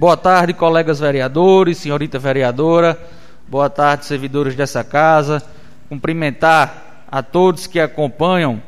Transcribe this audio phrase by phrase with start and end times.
[0.00, 2.98] Boa tarde, colegas vereadores, senhorita vereadora.
[3.46, 5.42] Boa tarde, servidores dessa casa.
[5.90, 8.62] Cumprimentar a todos que acompanham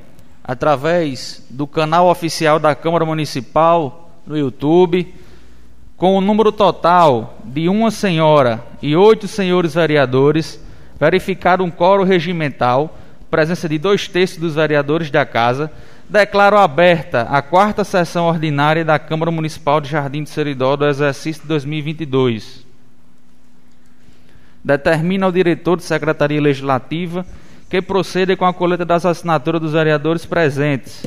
[0.45, 5.15] através do canal oficial da Câmara Municipal no YouTube,
[5.97, 10.63] com o número total de uma senhora e oito senhores vereadores,
[11.01, 12.99] verificado um coro regimental,
[13.31, 15.73] presença de dois terços dos vereadores da casa
[16.13, 21.43] declaro aberta a quarta sessão ordinária da Câmara Municipal de Jardim de Seridó do exercício
[21.47, 22.67] 2022.
[24.63, 27.25] Determina ao diretor de Secretaria Legislativa
[27.71, 31.07] que proceda com a coleta das assinaturas dos vereadores presentes.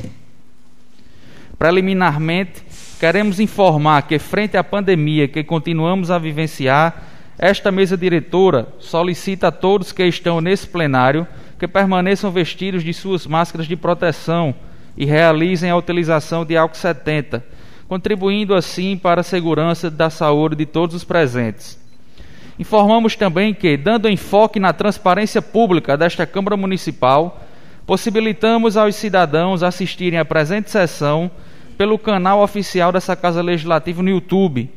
[1.56, 2.64] Preliminarmente,
[2.98, 7.04] queremos informar que, frente à pandemia que continuamos a vivenciar,
[7.38, 11.28] esta mesa diretora solicita a todos que estão nesse plenário
[11.60, 14.52] que permaneçam vestidos de suas máscaras de proteção
[14.96, 17.44] e realizem a utilização de álcool 70,
[17.88, 21.78] contribuindo assim para a segurança da saúde de todos os presentes.
[22.58, 27.42] Informamos também que, dando enfoque na transparência pública desta Câmara Municipal,
[27.86, 31.30] possibilitamos aos cidadãos assistirem à presente sessão
[31.76, 34.70] pelo canal oficial dessa Casa Legislativa no YouTube,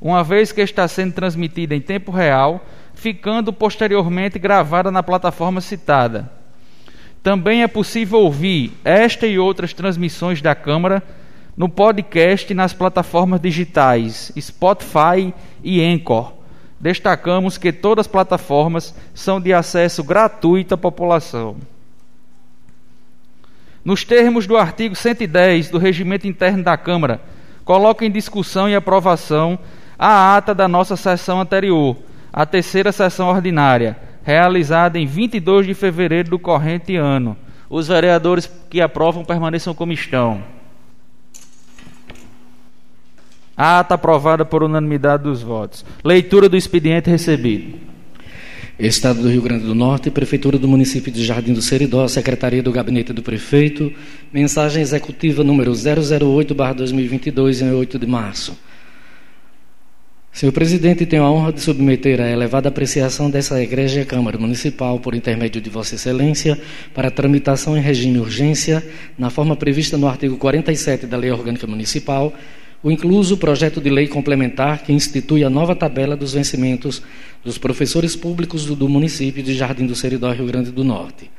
[0.00, 6.30] uma vez que está sendo transmitida em tempo real, ficando posteriormente gravada na plataforma citada.
[7.26, 11.02] Também é possível ouvir esta e outras transmissões da Câmara
[11.56, 16.34] no podcast nas plataformas digitais Spotify e Anchor.
[16.78, 21.56] Destacamos que todas as plataformas são de acesso gratuito à população.
[23.84, 27.20] Nos termos do artigo 110 do Regimento Interno da Câmara,
[27.64, 29.58] coloco em discussão e aprovação
[29.98, 31.96] a ata da nossa sessão anterior,
[32.32, 37.36] a terceira sessão ordinária, realizada em 22 de fevereiro do corrente ano.
[37.70, 40.42] Os vereadores que aprovam permaneçam como estão.
[43.56, 45.84] ata aprovada por unanimidade dos votos.
[46.04, 47.78] Leitura do expediente recebido.
[48.78, 52.72] Estado do Rio Grande do Norte, Prefeitura do Município de Jardim do Seridó, Secretaria do
[52.72, 53.90] Gabinete do Prefeito,
[54.32, 58.58] mensagem executiva número 008-2022, em 8 de março.
[60.36, 65.14] Senhor presidente, tenho a honra de submeter a elevada apreciação dessa Igreja Câmara Municipal, por
[65.14, 66.60] intermédio de Vossa Excelência,
[66.92, 68.86] para tramitação em regime urgência,
[69.16, 72.34] na forma prevista no artigo 47 da Lei Orgânica Municipal,
[72.82, 77.02] o incluso projeto de lei complementar que institui a nova tabela dos vencimentos
[77.42, 81.30] dos professores públicos do município de Jardim do Seridó, Rio Grande do Norte.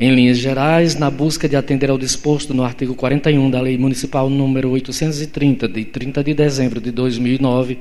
[0.00, 4.28] Em linhas gerais, na busca de atender ao disposto no artigo 41 da Lei Municipal
[4.30, 7.78] número 830, de 30 de dezembro de 2009,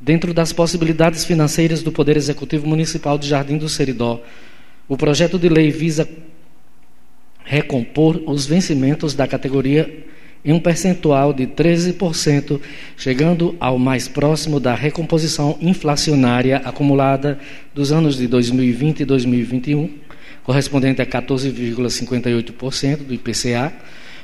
[0.00, 4.22] dentro das possibilidades financeiras do Poder Executivo Municipal de Jardim do Seridó,
[4.88, 6.08] o projeto de lei visa
[7.44, 10.04] recompor os vencimentos da categoria
[10.44, 12.60] em um percentual de 13%,
[12.96, 17.38] chegando ao mais próximo da recomposição inflacionária acumulada
[17.74, 19.90] dos anos de 2020 e 2021,
[20.44, 23.72] correspondente a 14,58% do IPCA,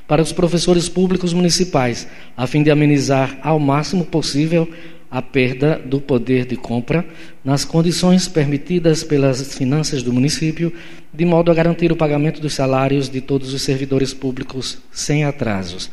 [0.07, 4.69] para os professores públicos municipais, a fim de amenizar ao máximo possível
[5.11, 7.05] a perda do poder de compra
[7.45, 10.73] nas condições permitidas pelas finanças do município,
[11.13, 15.91] de modo a garantir o pagamento dos salários de todos os servidores públicos sem atrasos.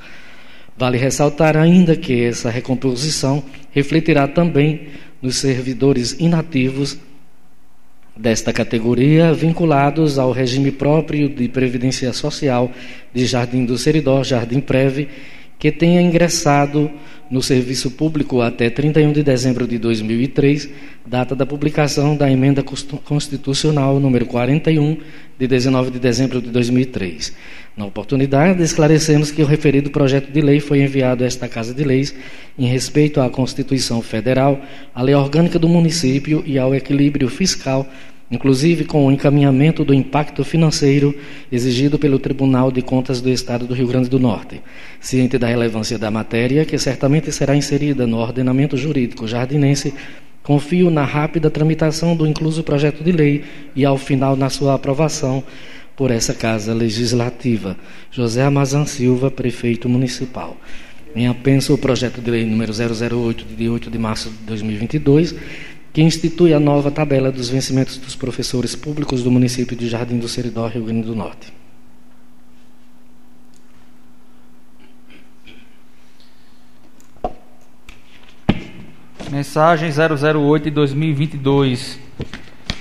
[0.78, 4.90] Vale ressaltar ainda que essa recomposição refletirá também
[5.20, 7.00] nos servidores inativos
[8.20, 12.72] desta categoria vinculados ao regime próprio de previdência social
[13.14, 15.08] de Jardim do Seridó, Jardim Preve,
[15.60, 16.90] que tenha ingressado
[17.30, 20.70] no serviço público até 31 de dezembro de 2003,
[21.06, 24.98] data da publicação da emenda constitucional número 41
[25.38, 27.34] de 19 de dezembro de 2003.
[27.76, 31.84] Na oportunidade, esclarecemos que o referido projeto de lei foi enviado a esta Casa de
[31.84, 32.16] Leis
[32.58, 34.60] em respeito à Constituição Federal,
[34.96, 37.88] à Lei Orgânica do Município e ao equilíbrio fiscal
[38.30, 41.16] inclusive com o encaminhamento do impacto financeiro
[41.52, 44.62] exigido pelo Tribunal de Contas do Estado do Rio Grande do Norte.
[45.00, 49.94] Ciente da relevância da matéria, que certamente será inserida no ordenamento jurídico jardinense,
[50.44, 53.44] confio na rápida tramitação do incluso projeto de lei
[53.76, 55.44] e, ao final, na sua aprovação
[55.96, 57.76] por essa Casa Legislativa.
[58.12, 60.56] José Amazan Silva, Prefeito Municipal.
[61.16, 65.34] Em apenso o projeto de lei número 008, de 8 de março de 2022,
[65.98, 70.28] que institui a nova tabela dos vencimentos dos professores públicos do município de Jardim do
[70.28, 71.52] Seridó, Rio Grande do Norte.
[79.32, 82.00] Mensagem 008 de 2022.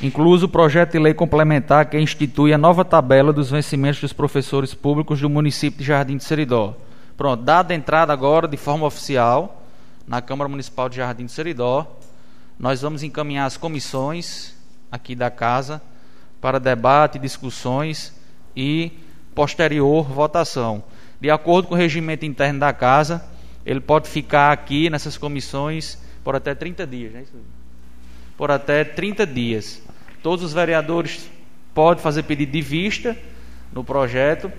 [0.03, 4.75] Incluso o projeto de lei complementar que institui a nova tabela dos vencimentos dos professores
[4.75, 6.77] públicos do município de Jardim de Seridó.
[7.17, 9.63] Pronto, dada a entrada agora de forma oficial
[10.07, 11.97] na Câmara Municipal de Jardim do Seridó.
[12.59, 14.55] Nós vamos encaminhar as comissões
[14.91, 15.83] aqui da casa
[16.41, 18.15] para debate, discussões
[18.57, 18.93] e
[19.35, 20.83] posterior votação.
[21.21, 23.25] De acordo com o regimento interno da casa,
[23.65, 27.25] ele pode ficar aqui nessas comissões por até 30 dias, né?
[28.37, 29.83] Por até 30 dias.
[30.23, 31.29] Todos os vereadores
[31.75, 33.17] podem fazer pedido de vista
[33.73, 34.51] no projeto.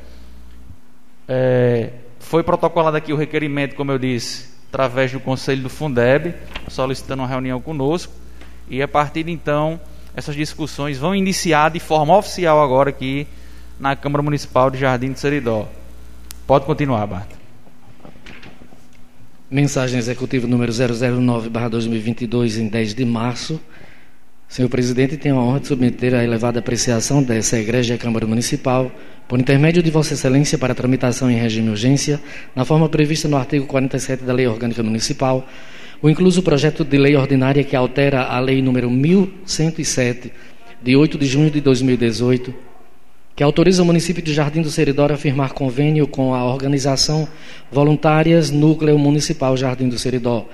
[1.27, 6.33] É, foi protocolado aqui o requerimento, como eu disse, através do Conselho do Fundeb,
[6.67, 8.13] solicitando uma reunião conosco.
[8.69, 9.79] E a partir de então,
[10.15, 13.27] essas discussões vão iniciar de forma oficial agora aqui
[13.79, 15.67] na Câmara Municipal de Jardim de Seridó.
[16.45, 17.29] Pode continuar, Bart.
[19.49, 23.61] Mensagem executiva número 009/2022 em 10 de março.
[24.49, 28.91] Senhor presidente, tenho a honra de submeter a elevada apreciação dessa Igreja Câmara Municipal,
[29.27, 32.19] por intermédio de Vossa Excelência, para tramitação em regime de urgência,
[32.55, 35.45] na forma prevista no artigo 47 da Lei Orgânica Municipal,
[36.01, 40.31] o incluso projeto de lei ordinária que altera a Lei número 1107,
[40.81, 42.53] de 8 de junho de 2018,
[43.35, 47.27] que autoriza o município de Jardim do Seridó a firmar convênio com a organização
[47.71, 50.47] Voluntárias Núcleo Municipal Jardim do Seridó,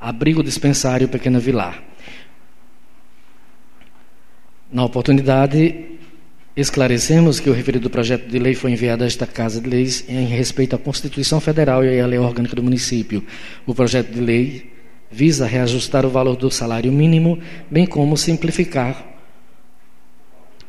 [0.00, 1.82] Abrigo Dispensário Pequena Vilar.
[4.70, 5.97] Na oportunidade,
[6.60, 10.26] esclarecemos que o referido projeto de lei foi enviado a esta Casa de Leis em
[10.26, 13.24] respeito à Constituição Federal e à Lei Orgânica do Município.
[13.66, 14.72] O projeto de lei
[15.10, 17.38] visa reajustar o valor do salário mínimo,
[17.70, 19.06] bem como simplificar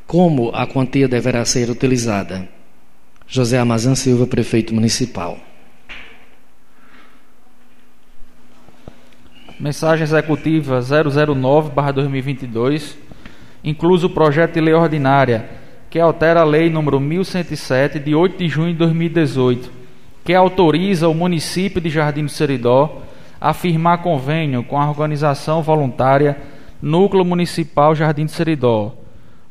[0.05, 2.49] como a quantia deverá ser utilizada.
[3.27, 5.37] José Amazan Silva, prefeito municipal.
[9.59, 12.97] Mensagem executiva 009/2022
[13.63, 15.49] incluso o projeto de lei ordinária,
[15.89, 19.71] que altera a lei número 1107 de 8 de junho de 2018,
[20.23, 23.01] que autoriza o município de Jardim do Seridó
[23.41, 26.37] a firmar convênio com a organização voluntária
[26.81, 28.93] Núcleo Municipal Jardim do Seridó,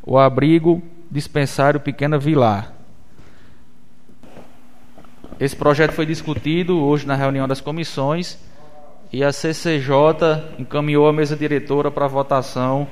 [0.02, 2.72] o abrigo dispensário Pequena Vilar.
[5.40, 8.38] Esse projeto foi discutido hoje na reunião das comissões
[9.12, 12.86] e a CCJ encaminhou a mesa diretora para votação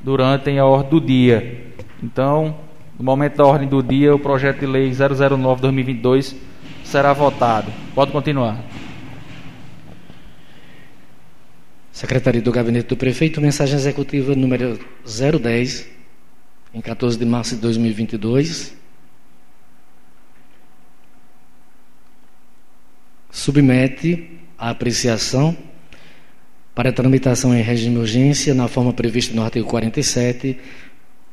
[0.00, 1.72] durante a ordem do dia.
[2.02, 2.56] Então,
[2.98, 6.34] no momento da ordem do dia, o projeto de lei 009-2022
[6.84, 7.72] será votado.
[7.94, 8.58] Pode continuar.
[11.92, 15.88] Secretaria do Gabinete do Prefeito, mensagem executiva número 010,
[16.74, 18.76] em 14 de março de 2022.
[23.30, 25.56] Submete a apreciação
[26.74, 30.58] para tramitação em regime de urgência, na forma prevista no artigo 47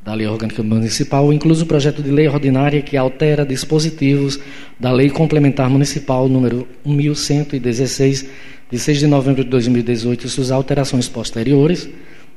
[0.06, 4.38] da Lei Orgânica Municipal, incluso o projeto de lei ordinária que altera dispositivos
[4.78, 8.24] da Lei Complementar Municipal número 1116,
[8.70, 11.88] de 6 de novembro de 2018, e suas alterações posteriores,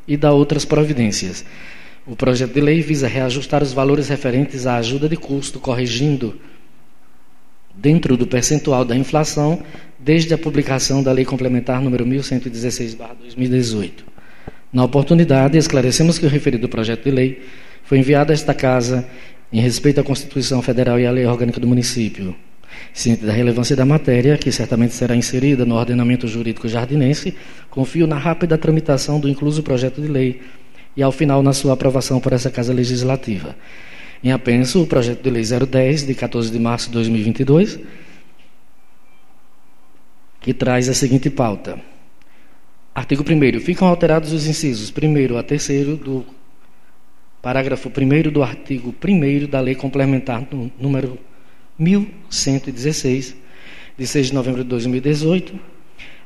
[0.07, 1.45] e da outras providências.
[2.07, 6.39] O projeto de lei visa reajustar os valores referentes à ajuda de custo, corrigindo
[7.75, 9.62] dentro do percentual da inflação
[10.00, 14.08] desde a publicação da Lei Complementar número 1116/2018.
[14.71, 17.42] Na oportunidade, esclarecemos que o referido projeto de lei
[17.83, 19.07] foi enviado a esta casa
[19.51, 22.36] em respeito à Constituição Federal e à Lei Orgânica do Município.
[22.94, 27.36] Ciente da relevância da matéria, que certamente será inserida no ordenamento jurídico jardinense,
[27.69, 30.42] confio na rápida tramitação do incluso projeto de lei
[30.95, 33.56] e, ao final, na sua aprovação por essa Casa Legislativa.
[34.23, 37.80] Em apenso, o projeto de lei 010, de 14 de março de 2022,
[40.42, 41.80] que traz a seguinte pauta.
[42.99, 46.25] Artigo 1 Ficam alterados os incisos 1 a 3 do
[47.41, 50.45] parágrafo 1 do artigo 1 da Lei Complementar
[50.77, 51.18] número
[51.77, 53.37] 1116,
[53.97, 55.57] de 6 de novembro de 2018,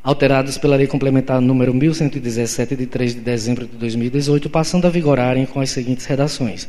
[0.03, 5.46] alterados pela Lei Complementar número 1117, de 3 de dezembro de 2018, passando a vigorarem
[5.46, 6.68] com as seguintes redações.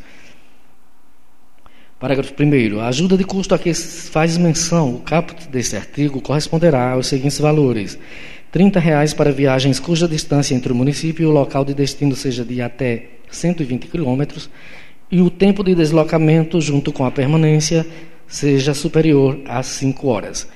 [1.99, 2.81] Parágrafo 1.
[2.81, 7.39] A ajuda de custo a que faz menção o caput deste artigo corresponderá aos seguintes
[7.39, 7.99] valores:
[8.55, 12.45] 30 reais para viagens cuja distância entre o município e o local de destino seja
[12.45, 14.49] de até 120 quilômetros
[15.11, 17.85] e o tempo de deslocamento junto com a permanência
[18.29, 20.47] seja superior a 5 horas.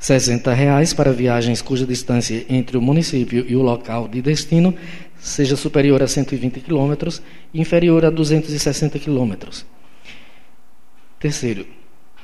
[0.00, 4.74] 60 reais para viagens cuja distância entre o município e o local de destino
[5.20, 7.22] seja superior a 120 quilômetros
[7.54, 9.64] e inferior a 260 quilômetros.
[11.20, 11.64] Terceiro,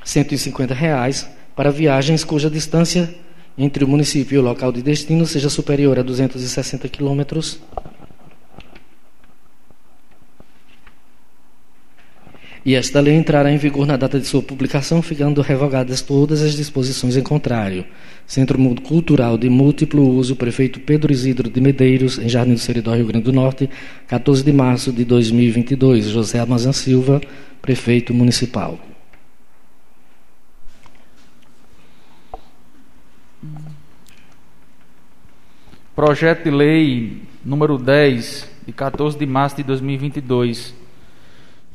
[0.05, 3.15] 150 reais para viagens cuja distância
[3.57, 7.61] entre o município e o local de destino seja superior a 260 quilômetros.
[12.65, 16.55] e esta lei entrará em vigor na data de sua publicação, ficando revogadas todas as
[16.55, 17.85] disposições em contrário.
[18.27, 23.07] Centro Cultural de Múltiplo Uso, Prefeito Pedro Isidro de Medeiros, em Jardim do Seridó, Rio
[23.07, 23.69] Grande do Norte,
[24.07, 26.07] 14 de março de 2022.
[26.07, 27.21] José Amazan Silva,
[27.61, 28.94] Prefeito Municipal.
[35.95, 40.75] Projeto de Lei número 10, de 14 de março de 2022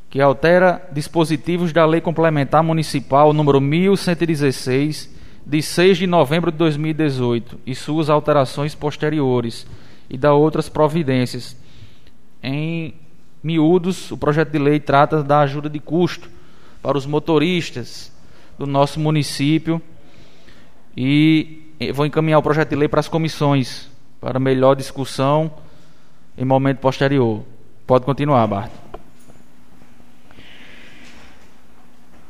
[0.10, 7.60] que altera dispositivos da Lei Complementar Municipal número 1116, de 6 de novembro de 2018,
[7.66, 9.68] e suas alterações posteriores,
[10.10, 11.56] e da outras providências.
[12.42, 12.96] Em
[13.44, 16.30] miúdos, o projeto de lei trata da ajuda de custo
[16.82, 18.12] para os motoristas
[18.58, 19.82] do nosso município
[20.98, 21.62] e
[21.94, 25.52] vou encaminhar o projeto de lei para as comissões para melhor discussão
[26.38, 27.44] em momento posterior.
[27.86, 28.72] Pode continuar, Bart.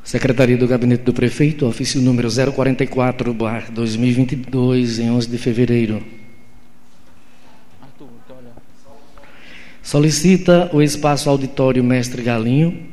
[0.04, 3.34] Secretaria do Gabinete do Prefeito, ofício número 044,
[3.72, 6.04] 2022, em 11 de fevereiro.
[9.84, 12.90] Solicita o espaço auditório Mestre Galinho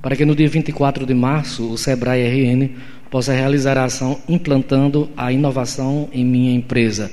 [0.00, 2.70] para que no dia 24 de março o Sebrae RN
[3.10, 7.10] possa realizar a ação implantando a inovação em minha empresa.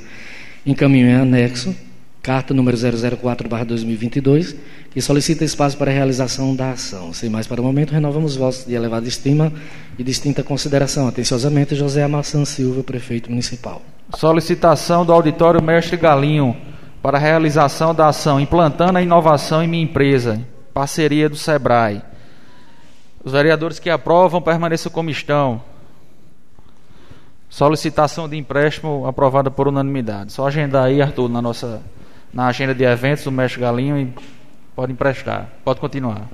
[0.65, 1.75] Encaminho em anexo,
[2.21, 4.55] carta número 004-2022
[4.95, 7.11] que solicita espaço para a realização da ação.
[7.11, 9.51] Sem mais para o momento, renovamos votos de elevada estima
[9.99, 11.05] e distinta consideração.
[11.05, 13.81] Atenciosamente, José Amassan Silva, prefeito municipal.
[14.15, 16.55] Solicitação do auditório Mestre Galinho
[17.03, 20.39] para a realização da ação Implantando a Inovação em Minha Empresa,
[20.73, 22.01] parceria do SEBRAE.
[23.21, 25.61] Os vereadores que aprovam permaneçam como estão.
[27.55, 30.33] Solicitação de empréstimo aprovada por unanimidade.
[30.33, 31.81] Só agendar aí, Arthur, na nossa
[32.33, 34.13] na agenda de eventos do Mestre Galinho e
[34.75, 35.49] Pode emprestar.
[35.63, 36.29] Pode continuar.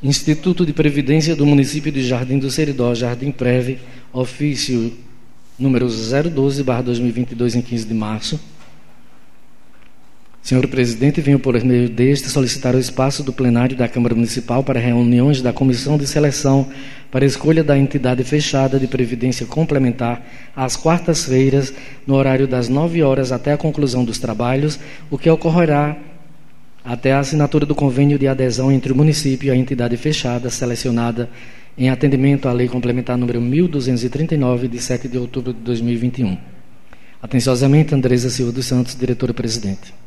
[0.00, 3.80] Instituto de Previdência do Município de Jardim do Seridó, Jardim Preve,
[4.12, 4.96] ofício
[5.58, 8.40] número 012-2022, em 15 de março.
[10.44, 14.78] Senhor presidente, venho por meio deste solicitar o espaço do plenário da Câmara Municipal para
[14.78, 16.68] reuniões da Comissão de Seleção
[17.10, 20.22] para escolha da entidade fechada de previdência complementar
[20.54, 21.72] às quartas-feiras,
[22.06, 24.78] no horário das 9 horas até a conclusão dos trabalhos,
[25.10, 25.96] o que ocorrerá
[26.84, 31.30] até a assinatura do convênio de adesão entre o município e a entidade fechada selecionada
[31.78, 36.36] em atendimento à Lei Complementar número 1239, de 7 de outubro de 2021.
[37.22, 40.03] Atenciosamente, Andresa Silva dos Santos, diretora-presidente.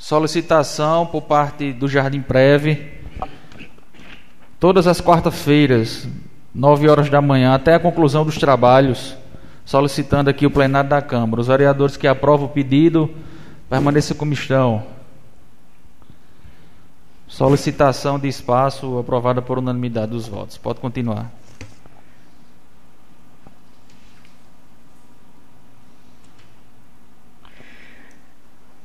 [0.00, 2.90] Solicitação por parte do Jardim Preve,
[4.58, 6.08] todas as quartas-feiras,
[6.54, 9.14] 9 horas da manhã, até a conclusão dos trabalhos,
[9.62, 11.42] solicitando aqui o plenário da Câmara.
[11.42, 13.10] Os vereadores que aprovam o pedido
[13.68, 14.82] permaneçam como estão.
[17.28, 20.56] Solicitação de espaço aprovada por unanimidade dos votos.
[20.56, 21.30] Pode continuar.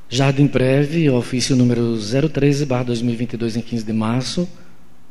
[0.08, 4.48] Jardim Preve, ofício número 013, 2022, em 15 de março,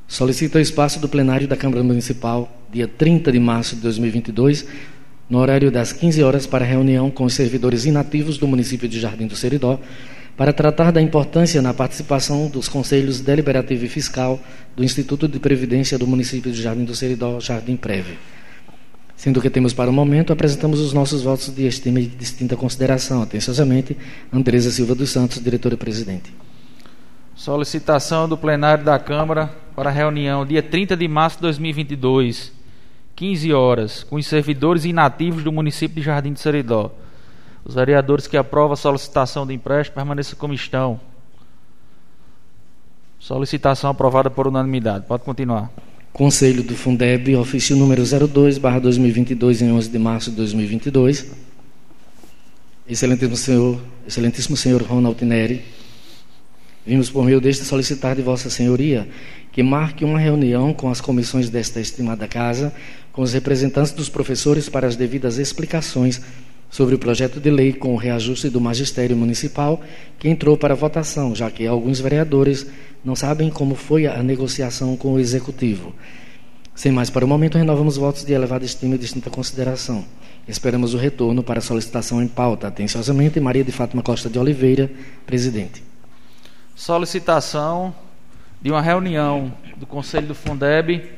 [0.08, 4.66] solicita o espaço do plenário da Câmara Municipal, dia 30 de março de 2022,
[5.30, 9.28] no horário das 15 horas, para reunião com os servidores inativos do município de Jardim
[9.28, 9.82] do Seridó,
[10.38, 14.40] para tratar da importância na participação dos conselhos deliberativo e fiscal
[14.78, 18.16] do Instituto de Previdência do município de Jardim do Seridó, Jardim Prévio.
[19.16, 22.56] Sendo que temos para o momento, apresentamos os nossos votos de estima e de distinta
[22.56, 23.22] consideração.
[23.22, 23.98] Atenciosamente,
[24.32, 26.34] Andresa Silva dos Santos, diretora-presidente.
[27.36, 32.52] Solicitação do plenário da Câmara para reunião dia 30 de março de 2022,
[33.16, 36.92] 15 horas, com os servidores inativos do município de Jardim do Seridó
[37.66, 41.00] os vereadores que aprovam a solicitação de empréstimo permaneçam como estão.
[43.18, 45.08] Solicitação aprovada por unanimidade.
[45.08, 45.72] Pode continuar.
[46.16, 51.26] Conselho do Fundeb, ofício número 02, barra 2022, em 11 de março de 2022.
[52.88, 55.62] Excelentíssimo senhor, excelentíssimo senhor Ronald Neri,
[56.88, 59.06] vimos por meio deste solicitar de vossa senhoria
[59.52, 62.74] que marque uma reunião com as comissões desta estimada casa,
[63.12, 66.22] com os representantes dos professores para as devidas explicações
[66.76, 69.80] sobre o projeto de lei com o reajuste do magistério municipal
[70.20, 72.68] que entrou para votação, já que alguns vereadores
[73.02, 75.96] não sabem como foi a negociação com o executivo.
[76.76, 80.04] Sem mais para o momento, renovamos votos de elevada estima e distinta consideração.
[80.46, 82.68] Esperamos o retorno para a solicitação em pauta.
[82.68, 84.92] Atenciosamente, Maria de Fátima Costa de Oliveira,
[85.26, 85.82] presidente.
[86.76, 87.96] Solicitação
[88.62, 91.10] de uma reunião do Conselho do Fundeb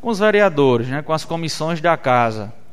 [0.00, 2.63] com os vereadores, né, com as comissões da casa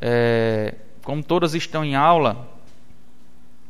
[0.00, 2.48] é, como todas estão em aula,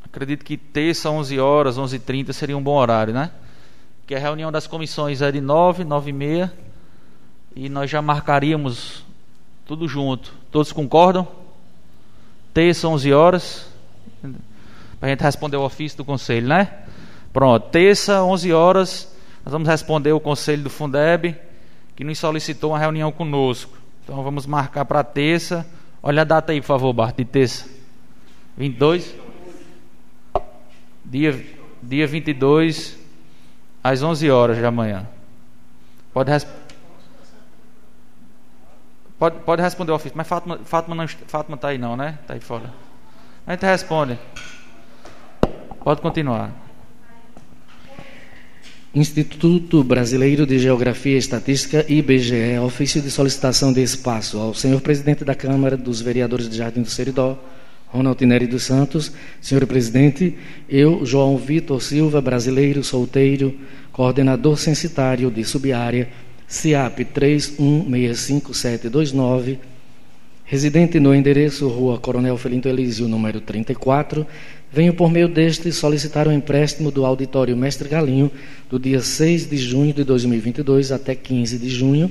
[0.04, 3.30] acredito que terça, 11 horas, 11h30 seria um bom horário, né?
[4.06, 6.52] que a reunião das comissões é de 9, 9 e meia,
[7.56, 9.04] e nós já marcaríamos
[9.66, 10.32] tudo junto.
[10.52, 11.26] Todos concordam?
[12.54, 13.66] Terça, 11 horas,
[15.00, 16.72] para a gente responder o ofício do conselho, né?
[17.32, 19.12] Pronto, terça, 11 horas,
[19.44, 21.36] nós vamos responder o conselho do Fundeb,
[21.96, 23.76] que nos solicitou uma reunião conosco.
[24.04, 25.66] Então vamos marcar para terça.
[26.08, 27.68] Olha a data aí, por favor, Bart, de terça.
[28.56, 29.12] 22?
[31.04, 31.44] Dia,
[31.82, 32.96] dia 22,
[33.82, 35.04] às 11 horas da manhã.
[36.12, 36.46] Pode, res...
[39.18, 42.16] pode, pode responder o ofício, mas Fátima, Fátima Fátima está aí não, né?
[42.22, 42.72] Está aí fora.
[43.44, 44.16] A gente responde.
[45.82, 46.52] Pode continuar.
[48.96, 55.22] Instituto Brasileiro de Geografia e Estatística, IBGE, ofício de solicitação de espaço ao senhor presidente
[55.22, 57.38] da Câmara dos Vereadores de Jardim do Seridó,
[57.88, 59.12] Ronald Neri dos Santos.
[59.38, 60.34] Senhor presidente,
[60.66, 63.54] eu, João Vitor Silva, brasileiro, solteiro,
[63.92, 66.08] coordenador censitário de subárea,
[66.48, 69.58] CIAP 3165729,
[70.42, 74.26] residente no endereço Rua Coronel Felinto Elísio, número 34,
[74.72, 78.30] venho por meio deste solicitar o um empréstimo do auditório Mestre Galinho
[78.68, 82.10] do dia 6 de junho de 2022 até 15 de junho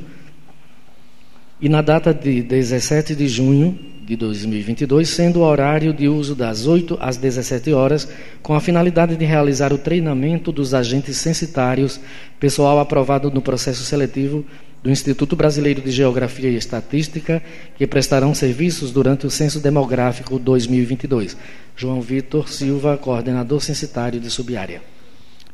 [1.62, 6.68] e na data de 17 de junho de 2022, sendo o horário de uso das
[6.68, 8.08] 8 às 17 horas,
[8.44, 12.00] com a finalidade de realizar o treinamento dos agentes censitários,
[12.40, 14.46] pessoal aprovado no processo seletivo
[14.86, 17.42] do Instituto Brasileiro de Geografia e Estatística,
[17.76, 21.36] que prestarão serviços durante o Censo Demográfico 2022.
[21.76, 24.84] João Vitor Silva, coordenador censitário de subárea.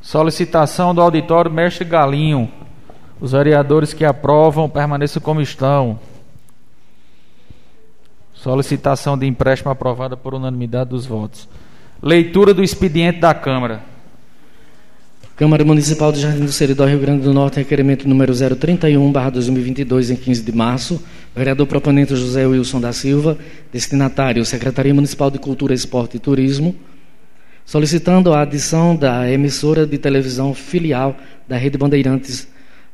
[0.02, 2.52] Solicitação do auditório Mestre Galinho.
[3.18, 5.98] Os vereadores que aprovam permaneçam como estão.
[8.34, 11.48] Solicitação de empréstimo aprovada por unanimidade dos votos.
[12.02, 13.91] Leitura do expediente da Câmara.
[15.42, 20.40] Câmara Municipal de Jardim do Seridó, Rio Grande do Norte, requerimento número 031/2022 em 15
[20.40, 21.02] de março.
[21.34, 23.36] Vereador proponente José Wilson da Silva,
[23.72, 26.76] destinatário Secretaria Municipal de Cultura, Esporte e Turismo,
[27.66, 31.16] solicitando a adição da emissora de televisão filial
[31.48, 32.46] da Rede Bandeirantes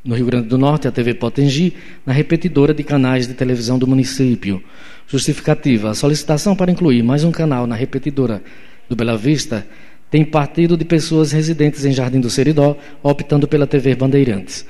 [0.02, 1.74] no Rio Grande do Norte, a TV Potengi,
[2.06, 4.64] na repetidora de canais de televisão do município.
[5.06, 8.42] Justificativa: a solicitação para incluir mais um canal na repetidora
[8.88, 9.66] do Bela Vista
[10.10, 14.64] tem partido de pessoas residentes em Jardim do Seridó, optando pela TV Bandeirantes.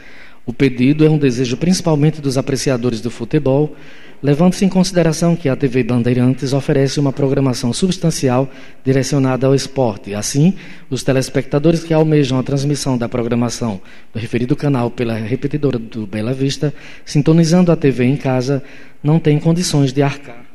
[0.44, 3.76] O pedido é um desejo principalmente dos apreciadores do futebol,
[4.22, 8.48] levando-se em consideração que a TV Bandeirantes oferece uma programação substancial
[8.82, 10.14] direcionada ao esporte.
[10.14, 10.54] Assim,
[10.90, 13.80] os telespectadores que almejam a transmissão da programação
[14.12, 16.72] do referido canal pela repetidora do Bela Vista,
[17.04, 18.62] sintonizando a TV em casa,
[19.02, 20.47] não têm condições de arcar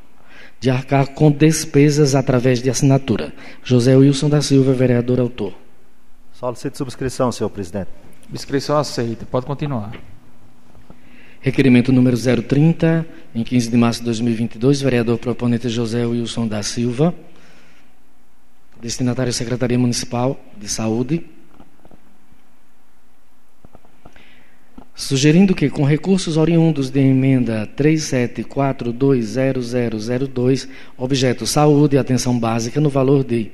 [0.64, 3.34] de arcar com despesas através de assinatura.
[3.66, 5.54] José Wilson da Silva, vereador autor.
[6.32, 7.90] Solicito subscrição, senhor presidente.
[8.28, 9.26] Subscrição aceita.
[9.26, 9.92] Pode continuar.
[11.42, 17.14] Requerimento número 030, em 15 de março de 2022, vereador proponente José Wilson da Silva,
[18.82, 21.26] destinatário Secretaria Municipal de Saúde,
[24.96, 33.24] sugerindo que, com recursos oriundos de emenda 37420002, objeto saúde e atenção básica, no valor
[33.24, 33.52] de R$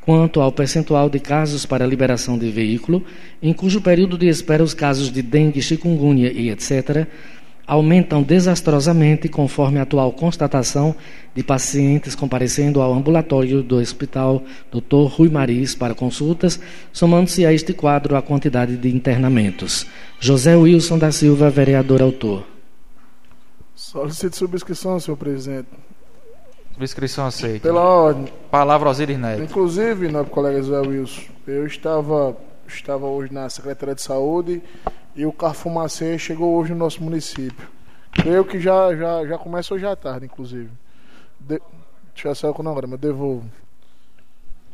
[0.00, 3.04] quanto ao percentual de casos para liberação de veículo,
[3.40, 7.06] em cujo período de espera os casos de dengue, chikungunya e etc
[7.66, 10.94] aumentam desastrosamente conforme a atual constatação
[11.34, 15.06] de pacientes comparecendo ao ambulatório do Hospital Dr.
[15.08, 16.60] Rui Maris para consultas,
[16.92, 19.86] somando-se a este quadro a quantidade de internamentos.
[20.20, 22.51] José Wilson da Silva, vereador autor.
[23.92, 25.68] Solicito subscrição, senhor presidente.
[26.72, 27.68] Subscrição aceita.
[27.68, 28.32] Pela ordem.
[28.50, 29.42] Palavra Osiris Neto.
[29.42, 32.34] Inclusive, nobre colega José Wilson, eu estava,
[32.66, 34.62] estava hoje na Secretaria de Saúde
[35.14, 37.68] e o carro fumacê chegou hoje no nosso município.
[38.12, 40.70] Creio que já, já, já começa hoje à tarde, inclusive.
[41.38, 41.60] De...
[42.14, 43.44] Já saiu o cronograma, devolvo.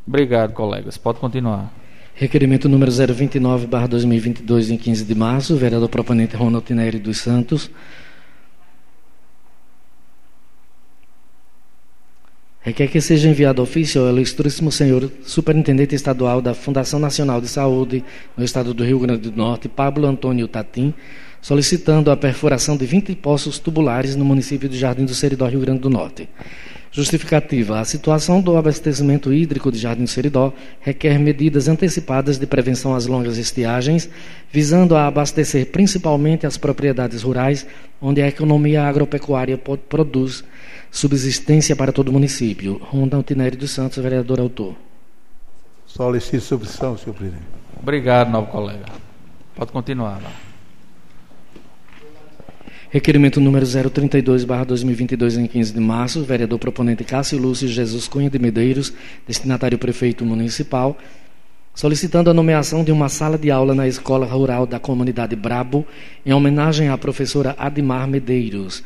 [0.06, 0.96] Obrigado, colegas.
[0.96, 1.72] Pode continuar.
[2.14, 7.68] Requerimento número 029-2022, em 15 de março, vereador proponente Ronald Tineri dos Santos.
[12.68, 18.04] Requer que seja enviado ofício ao ilustríssimo senhor superintendente estadual da Fundação Nacional de Saúde
[18.36, 20.92] no estado do Rio Grande do Norte, Pablo Antônio Tatim,
[21.40, 25.80] solicitando a perfuração de 20 poços tubulares no município de Jardim do Seridó, Rio Grande
[25.80, 26.28] do Norte.
[26.90, 33.06] Justificativa: a situação do abastecimento hídrico de Jardim Seridó requer medidas antecipadas de prevenção às
[33.06, 34.08] longas estiagens,
[34.50, 37.66] visando a abastecer principalmente as propriedades rurais,
[38.00, 40.44] onde a economia agropecuária produz
[40.90, 42.80] subsistência para todo o município.
[42.82, 44.74] Ronda Altineri dos Santos, vereador autor.
[45.86, 47.44] Solicito substituição, senhor presidente.
[47.80, 48.86] Obrigado, novo colega.
[49.54, 50.20] Pode continuar.
[50.22, 50.47] Lá.
[52.90, 58.94] Requerimento número 032-2022, em 15 de março, vereador proponente Cássio Lúcio Jesus Cunha de Medeiros,
[59.26, 60.96] destinatário prefeito municipal,
[61.74, 65.86] solicitando a nomeação de uma sala de aula na escola rural da comunidade Brabo,
[66.24, 68.82] em homenagem à professora Admar Medeiros.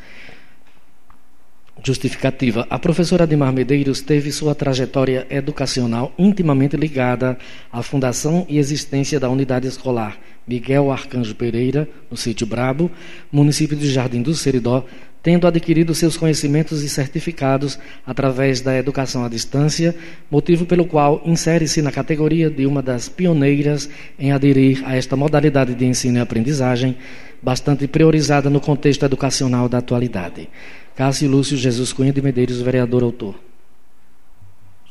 [1.85, 2.65] Justificativa.
[2.69, 7.37] A professora Admar Medeiros teve sua trajetória educacional intimamente ligada
[7.69, 10.17] à fundação e existência da unidade escolar
[10.47, 12.89] Miguel Arcanjo Pereira, no sítio Brabo,
[13.31, 14.85] município de Jardim do Seridó,
[15.21, 19.95] tendo adquirido seus conhecimentos e certificados através da educação à distância,
[20.29, 25.75] motivo pelo qual insere-se na categoria de uma das pioneiras em aderir a esta modalidade
[25.75, 26.97] de ensino e aprendizagem,
[27.43, 30.49] bastante priorizada no contexto educacional da atualidade.
[30.95, 33.35] Cássio Lúcio Jesus Cunha de Medeiros, vereador autor.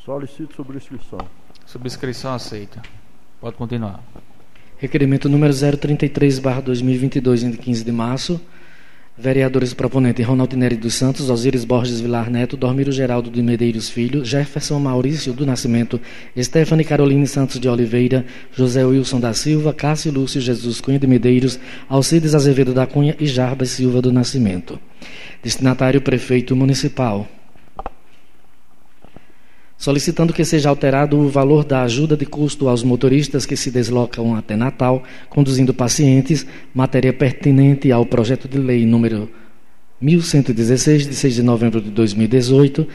[0.05, 1.19] Solicito subscrição.
[1.65, 2.81] Subscrição aceita.
[3.41, 4.03] Pode continuar.
[4.77, 8.39] Requerimento número 033/2022, de 15 de março.
[9.15, 14.25] Vereadores proponentes Ronaldo Neri dos Santos, Osíris Borges Vilar Neto, Dormiro Geraldo de Medeiros Filho,
[14.25, 16.01] Jefferson Maurício do Nascimento,
[16.35, 18.25] Stephanie Caroline Santos de Oliveira,
[18.57, 23.27] José Wilson da Silva, Cássio Lúcio Jesus Cunha de Medeiros, Alcides Azevedo da Cunha e
[23.27, 24.79] Jarbas Silva do Nascimento.
[25.43, 27.29] Destinatário Prefeito Municipal.
[29.77, 34.35] Solicitando que seja alterado o valor da ajuda de custo aos motoristas que se deslocam
[34.35, 39.29] até Natal, conduzindo pacientes, matéria pertinente ao projeto de lei número
[39.99, 42.87] 1116, de 6 de novembro de 2018,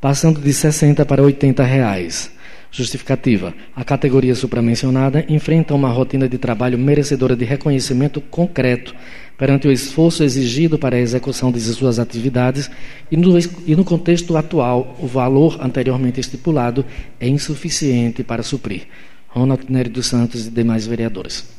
[0.00, 2.30] passando de 60 para 80 reais.
[2.70, 8.94] Justificativa: a categoria supramencionada enfrenta uma rotina de trabalho merecedora de reconhecimento concreto
[9.36, 12.70] perante o esforço exigido para a execução de suas atividades
[13.10, 16.84] e no, e no contexto atual, o valor anteriormente estipulado
[17.18, 18.86] é insuficiente para suprir.
[19.28, 21.52] Ronald Nery dos Santos e demais vereadores.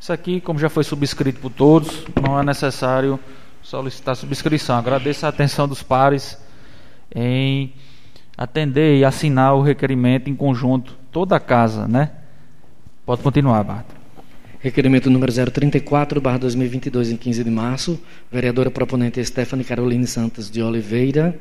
[0.00, 3.20] Isso aqui, como já foi subscrito por todos, não é necessário
[3.62, 4.76] solicitar subscrição.
[4.76, 6.38] Agradeço a atenção dos pares
[7.14, 7.72] em
[8.36, 12.10] atender e assinar o requerimento em conjunto, toda a casa, né?
[13.04, 13.99] Pode continuar, Bata.
[14.62, 17.98] Requerimento número 034, barra 2022, em 15 de março.
[18.30, 21.34] Vereadora proponente Stephanie Caroline Santos de Oliveira,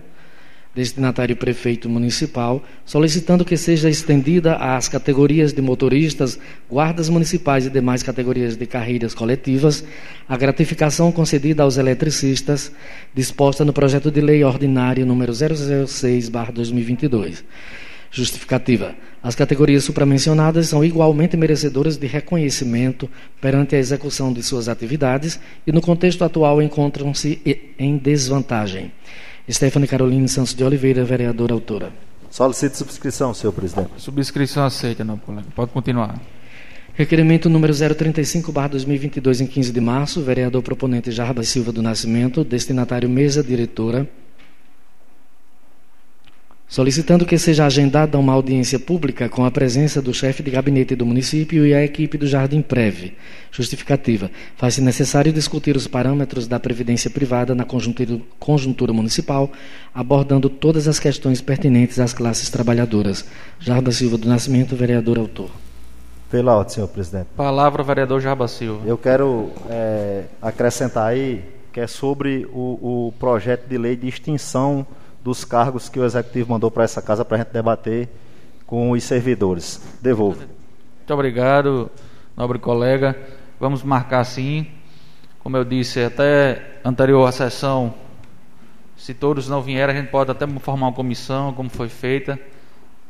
[0.73, 8.01] destinatário prefeito municipal, solicitando que seja estendida às categorias de motoristas, guardas municipais e demais
[8.01, 9.84] categorias de carreiras coletivas
[10.25, 12.71] a gratificação concedida aos eletricistas
[13.13, 17.43] disposta no projeto de lei ordinário número 006/2022.
[18.12, 23.10] Justificativa: as categorias supramencionadas são igualmente merecedoras de reconhecimento
[23.41, 27.41] perante a execução de suas atividades e no contexto atual encontram-se
[27.78, 28.91] em desvantagem.
[29.50, 31.91] Stephanie Caroline Santos de Oliveira, vereadora autora.
[32.30, 33.89] Solicito subscrição, senhor presidente.
[33.98, 35.48] Subscrição aceita, não, colega.
[35.56, 36.19] Pode continuar.
[36.93, 43.43] Requerimento número 035/2022 em 15 de março, vereador proponente Jarbas Silva do Nascimento, destinatário mesa
[43.43, 44.08] diretora
[46.69, 51.05] solicitando que seja agendada uma audiência pública com a presença do chefe de gabinete do
[51.05, 53.17] município e a equipe do Jardim Preve.
[53.51, 59.51] Justificativa: faz-se necessário discutir os parâmetros da previdência privada na conjuntura, conjuntura, municipal,
[59.93, 63.25] abordando todas as questões pertinentes às classes trabalhadoras.
[63.60, 65.49] Jarba Silva do Nascimento, vereador autor.
[66.29, 67.25] Pela ordem, senhor presidente.
[67.36, 68.88] Palavra, vereador Jarba Silva.
[68.88, 74.86] Eu quero é, acrescentar aí que é sobre o, o projeto de lei de extinção
[75.23, 78.10] dos cargos que o executivo mandou para essa casa para a gente debater
[78.65, 79.82] com os servidores.
[80.01, 80.39] Devolvo.
[80.39, 81.89] Muito obrigado,
[82.38, 83.17] nobre colega.
[83.60, 84.67] Vamos marcar sim.
[85.39, 87.93] Como eu disse, até anterior à sessão,
[88.95, 92.39] se todos não vierem, a gente pode até formar uma comissão, como foi feita,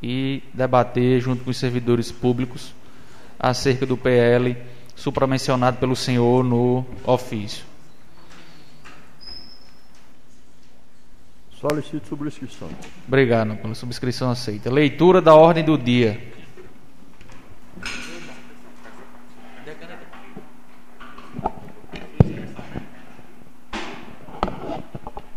[0.01, 2.73] e debater junto com os servidores públicos
[3.39, 4.55] acerca do PL
[4.95, 7.65] supramencionado pelo senhor no ofício.
[11.59, 12.69] Solicito subscrição.
[13.05, 14.71] Obrigado pela subscrição aceita.
[14.71, 16.17] Leitura da ordem do dia.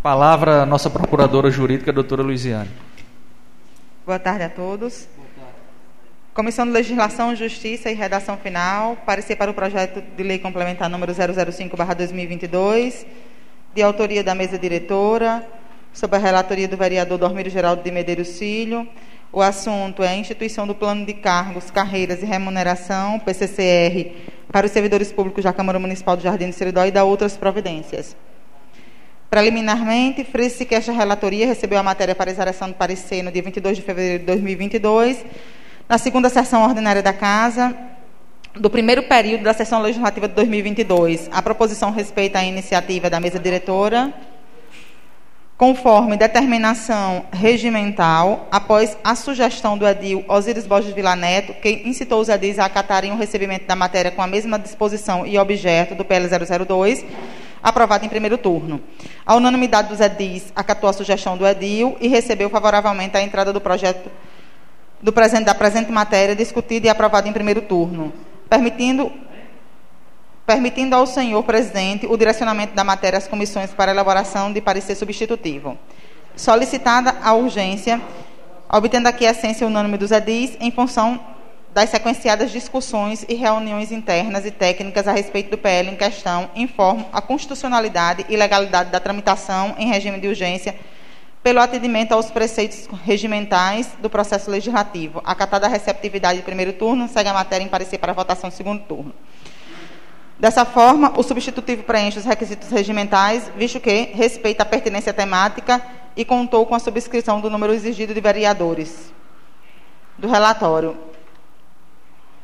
[0.00, 2.70] Palavra nossa procuradora jurídica, doutora Luiziane.
[4.06, 5.08] Boa tarde a todos.
[6.32, 11.12] Comissão de Legislação, Justiça e Redação Final, parecer para o projeto de lei complementar número
[11.12, 13.04] 005/2022,
[13.74, 15.44] de autoria da mesa diretora,
[15.92, 18.88] sob a relatoria do vereador Dormiro Geraldo de Medeiros Filho.
[19.33, 24.12] O assunto é a instituição do Plano de Cargos, Carreiras e Remuneração, PCCR,
[24.50, 28.16] para os servidores públicos da Câmara Municipal do Jardim do Seridó e da outras providências.
[29.31, 33.78] Preliminarmente, frise que esta relatoria recebeu a matéria para exaração do parecer no dia 22
[33.78, 35.24] de fevereiro de 2022,
[35.88, 37.74] na segunda sessão ordinária da Casa,
[38.55, 41.31] do primeiro período da sessão legislativa de 2022.
[41.33, 44.12] A proposição respeita a iniciativa da mesa diretora,
[45.62, 52.29] conforme determinação regimental, após a sugestão do edil Osíris Borges Vila Neto, que incitou os
[52.29, 56.27] edis a acatarem o recebimento da matéria com a mesma disposição e objeto do PL
[56.27, 57.05] 002,
[57.62, 58.81] aprovado em primeiro turno.
[59.25, 63.61] A unanimidade dos edis acatou a sugestão do edil e recebeu favoravelmente a entrada do
[63.61, 64.11] projeto
[65.01, 68.12] do presente, da presente matéria discutida e aprovada em primeiro turno,
[68.51, 69.12] permitindo
[70.46, 75.78] permitindo ao senhor presidente o direcionamento da matéria às comissões para elaboração de parecer substitutivo.
[76.35, 78.00] Solicitada a urgência,
[78.70, 81.20] obtendo aqui a essência unânime dos edis, em função
[81.72, 87.09] das sequenciadas discussões e reuniões internas e técnicas a respeito do PL em questão, informo
[87.12, 90.74] a constitucionalidade e legalidade da tramitação em regime de urgência
[91.42, 95.20] pelo atendimento aos preceitos regimentais do processo legislativo.
[95.24, 98.83] Acatada a receptividade de primeiro turno, segue a matéria em parecer para votação de segundo
[98.83, 99.12] turno.
[100.38, 105.82] Dessa forma, o substitutivo preenche os requisitos regimentais, visto que respeita a pertinência temática
[106.16, 109.12] e contou com a subscrição do número exigido de vereadores.
[110.18, 110.96] Do relatório.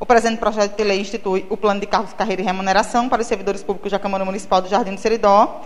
[0.01, 3.27] O presente projeto de lei institui o plano de cargos, carreira e remuneração para os
[3.27, 5.63] servidores públicos da Câmara Municipal do Jardim do Seridó.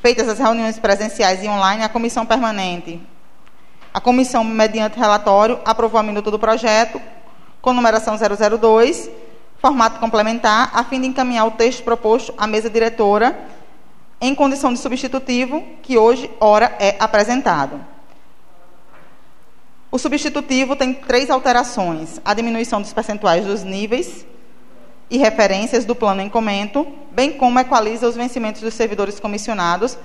[0.00, 3.00] Feitas as reuniões presenciais e online, a comissão permanente.
[3.92, 7.00] A comissão, mediante relatório, aprovou a minuta do projeto,
[7.60, 9.10] com numeração 002,
[9.64, 13.48] formato complementar, a fim de encaminhar o texto proposto à mesa diretora,
[14.20, 17.80] em condição de substitutivo, que hoje, ora, é apresentado.
[19.90, 24.26] O substitutivo tem três alterações: a diminuição dos percentuais dos níveis
[25.08, 29.96] e referências do plano em comento, bem como equaliza os vencimentos dos servidores comissionados,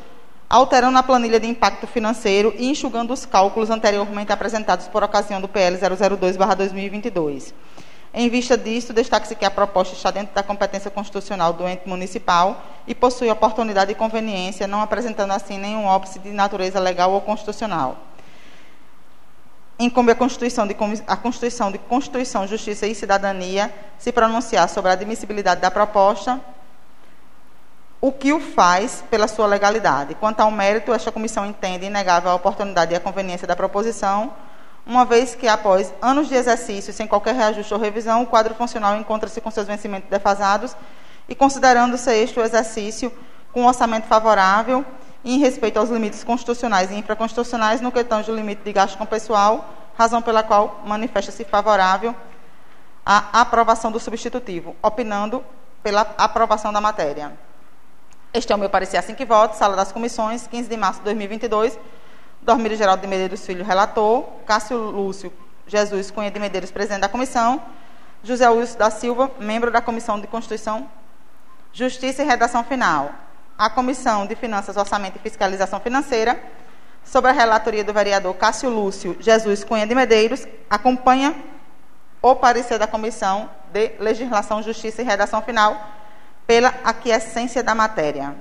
[0.50, 5.50] alterando a planilha de impacto financeiro e enxugando os cálculos anteriormente apresentados por ocasião do
[5.50, 7.54] PL 002/2022.
[8.14, 12.64] Em vista disso, destaque-se que a proposta está dentro da competência constitucional do ente municipal
[12.88, 17.98] e possui oportunidade e conveniência, não apresentando assim nenhum óbice de natureza legal ou constitucional.
[19.78, 20.76] Incumbe a Constituição, de,
[21.08, 26.42] a Constituição de Constituição, Justiça e Cidadania se pronunciar sobre a admissibilidade da proposta,
[28.02, 30.16] o que o faz pela sua legalidade.
[30.16, 34.34] Quanto ao mérito, esta comissão entende inegável a oportunidade e a conveniência da proposição,
[34.90, 38.96] uma vez que, após anos de exercício sem qualquer reajuste ou revisão, o quadro funcional
[38.96, 40.76] encontra-se com seus vencimentos defasados
[41.28, 43.14] e, considerando-se este o exercício
[43.54, 44.84] com um orçamento favorável
[45.24, 49.06] em respeito aos limites constitucionais e infraconstitucionais no que tange o limite de gasto com
[49.06, 52.16] pessoal, razão pela qual manifesta-se favorável
[53.06, 55.46] à aprovação do substitutivo, opinando
[55.84, 57.32] pela aprovação da matéria.
[58.34, 61.06] Este é o meu parecer assim que voto, Sala das Comissões, 15 de março de
[61.06, 61.78] 2022,
[62.42, 64.24] Dormir Geraldo de Medeiros Filho, relator.
[64.46, 65.32] Cássio Lúcio
[65.68, 67.62] Jesus Cunha de Medeiros, presidente da comissão.
[68.24, 70.90] José Wilson da Silva, membro da Comissão de Constituição,
[71.72, 73.12] Justiça e Redação Final.
[73.58, 76.42] A Comissão de Finanças, Orçamento e Fiscalização Financeira,
[77.04, 81.36] sob a relatoria do vereador Cássio Lúcio Jesus Cunha de Medeiros, acompanha
[82.22, 85.80] o parecer da Comissão de Legislação, Justiça e Redação Final
[86.46, 88.36] pela aquiescência da matéria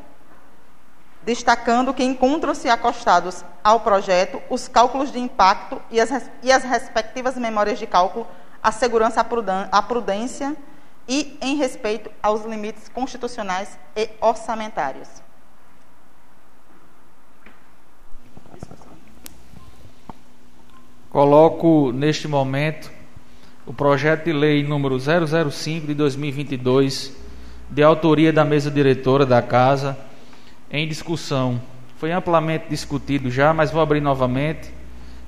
[1.22, 7.36] destacando que encontram-se acostados ao projeto os cálculos de impacto e as, e as respectivas
[7.36, 8.26] memórias de cálculo,
[8.62, 9.20] a segurança,
[9.72, 10.56] a prudência
[11.08, 15.08] e em respeito aos limites constitucionais e orçamentários.
[21.10, 22.92] Coloco neste momento
[23.66, 27.12] o projeto de lei número 005 de 2022,
[27.70, 30.07] de autoria da mesa diretora da Casa
[30.70, 31.60] em discussão.
[31.96, 34.70] Foi amplamente discutido já, mas vou abrir novamente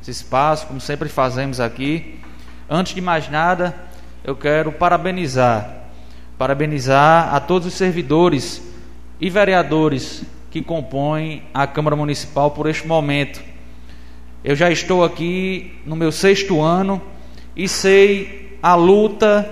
[0.00, 2.18] esse espaço, como sempre fazemos aqui.
[2.68, 3.74] Antes de mais nada,
[4.22, 5.84] eu quero parabenizar,
[6.38, 8.62] parabenizar a todos os servidores
[9.20, 13.42] e vereadores que compõem a Câmara Municipal por este momento.
[14.42, 17.00] Eu já estou aqui no meu sexto ano
[17.54, 19.48] e sei a luta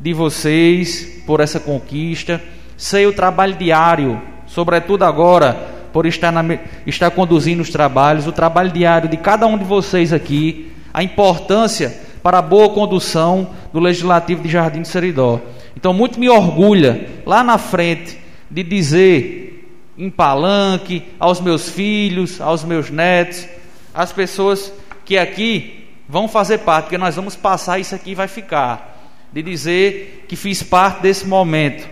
[0.00, 2.42] de vocês por essa conquista,
[2.76, 4.20] sei o trabalho diário,
[4.54, 5.52] sobretudo agora,
[5.92, 6.42] por estar, na,
[6.86, 11.92] estar conduzindo os trabalhos, o trabalho diário de cada um de vocês aqui, a importância
[12.22, 15.40] para a boa condução do Legislativo de Jardim de Seridó.
[15.76, 18.16] Então, muito me orgulha lá na frente
[18.48, 23.46] de dizer em palanque aos meus filhos, aos meus netos,
[23.92, 24.72] às pessoas
[25.04, 29.42] que aqui vão fazer parte, porque nós vamos passar isso aqui e vai ficar, de
[29.42, 31.88] dizer que fiz parte desse momento,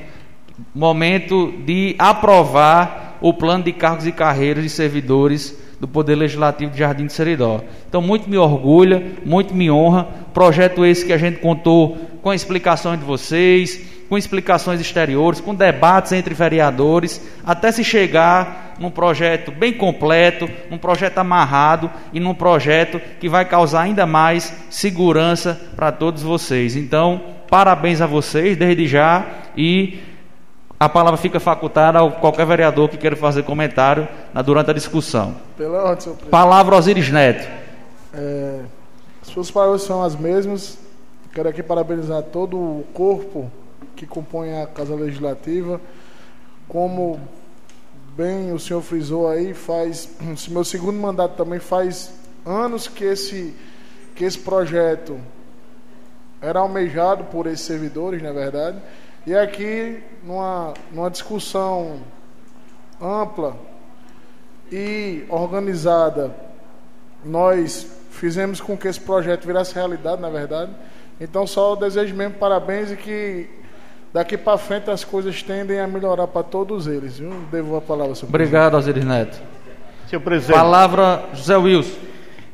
[0.75, 6.79] momento de aprovar o plano de cargos e carreiras de servidores do Poder Legislativo de
[6.79, 7.61] Jardim de Seridó.
[7.89, 10.09] Então, muito me orgulha, muito me honra.
[10.33, 15.55] Projeto esse que a gente contou com a explicação de vocês, com explicações exteriores, com
[15.55, 22.35] debates entre vereadores, até se chegar num projeto bem completo, num projeto amarrado e num
[22.35, 26.77] projeto que vai causar ainda mais segurança para todos vocês.
[26.77, 29.99] Então, parabéns a vocês desde já e
[30.85, 35.37] a palavra fica facultada a qualquer vereador que queira fazer comentário na, durante a discussão.
[35.57, 36.31] Pela ordem, senhor presidente.
[36.31, 37.49] Palavra Osiris Neto.
[38.13, 38.63] É,
[39.23, 40.77] as suas palavras são as mesmas.
[41.33, 43.49] Quero aqui parabenizar todo o corpo
[43.95, 45.81] que compõe a Casa Legislativa.
[46.67, 47.21] Como
[48.17, 50.11] bem o senhor frisou aí, faz
[50.51, 52.13] meu segundo mandato também faz
[52.45, 53.55] anos que esse
[54.17, 55.17] que esse projeto
[56.41, 58.79] era almejado por esses servidores, na verdade.
[59.25, 62.01] E aqui, numa, numa discussão
[63.01, 63.57] ampla
[64.71, 66.35] e organizada,
[67.25, 70.73] nós fizemos com que esse projeto virasse realidade, na verdade.
[71.21, 73.49] Então, só desejo mesmo parabéns e que
[74.13, 77.19] daqui para frente as coisas tendem a melhorar para todos eles.
[77.19, 77.31] Viu?
[77.49, 79.41] Devo a palavra, senhor Obrigado, Osiris Neto.
[80.09, 81.97] Senhor presidente, Palavra José Wilson.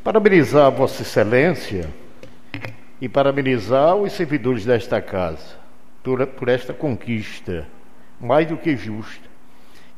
[0.04, 1.88] parabenizar a Vossa Excelência
[3.00, 5.57] e parabenizar os servidores desta casa
[6.02, 7.66] por, por esta conquista,
[8.20, 9.28] mais do que justa.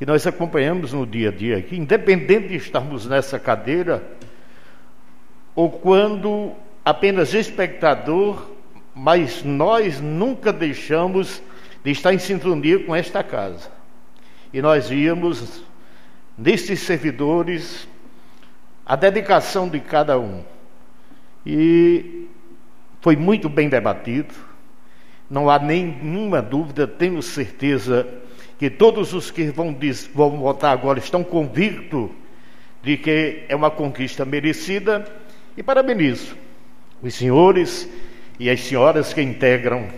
[0.01, 4.03] E nós acompanhamos no dia a dia aqui, independente de estarmos nessa cadeira,
[5.55, 6.53] ou quando
[6.85, 8.51] apenas espectador,
[8.95, 11.43] mas nós nunca deixamos
[11.85, 13.71] de estar em sintonia com esta casa.
[14.53, 15.63] E nós víamos
[16.37, 17.87] nesses servidores
[18.85, 20.43] a dedicação de cada um.
[21.45, 22.27] E
[23.01, 24.35] foi muito bem debatido,
[25.31, 28.07] não há nenhuma dúvida, tenho certeza
[28.59, 29.77] que todos os que vão,
[30.13, 32.11] vão votar agora estão convictos
[32.83, 35.07] de que é uma conquista merecida
[35.57, 36.37] e parabenizo
[37.03, 37.89] os senhores
[38.39, 39.89] e as senhoras que integram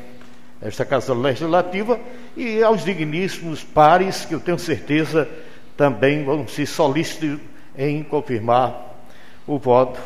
[0.60, 1.98] esta Casa Legislativa
[2.36, 5.28] e aos digníssimos pares que eu tenho certeza
[5.76, 7.38] também vão se solicitar
[7.76, 8.94] em confirmar
[9.46, 9.98] o voto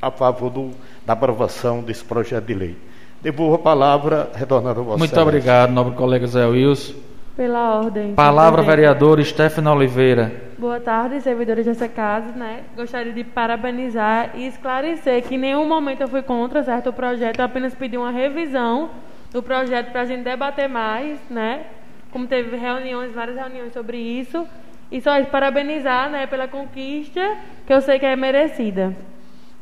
[0.00, 0.70] a favor do,
[1.04, 2.76] da aprovação desse projeto de lei.
[3.24, 4.98] Devolvo a palavra, retornando a você.
[4.98, 6.92] Muito obrigado, nobre colega Zé Wilson.
[7.34, 8.14] Pela ordem.
[8.14, 8.76] Palavra, presidente.
[8.76, 10.30] vereador Stefano Oliveira.
[10.58, 12.64] Boa tarde, servidores dessa casa, né?
[12.76, 17.38] Gostaria de parabenizar e esclarecer que em nenhum momento eu fui contra, certo, o projeto,
[17.38, 18.90] eu apenas pedi uma revisão
[19.32, 21.62] do projeto para a gente debater mais, né?
[22.10, 24.46] Como teve reuniões, várias reuniões sobre isso.
[24.92, 28.94] E só parabenizar, né, pela conquista, que eu sei que é merecida.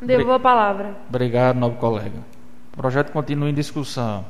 [0.03, 0.97] Devolvo a palavra.
[1.09, 2.32] Obrigado, nobre colega.
[2.73, 4.25] O projeto continua em discussão.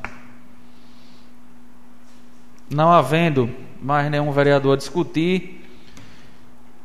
[2.69, 3.49] Não havendo
[3.81, 5.65] mais nenhum vereador a discutir,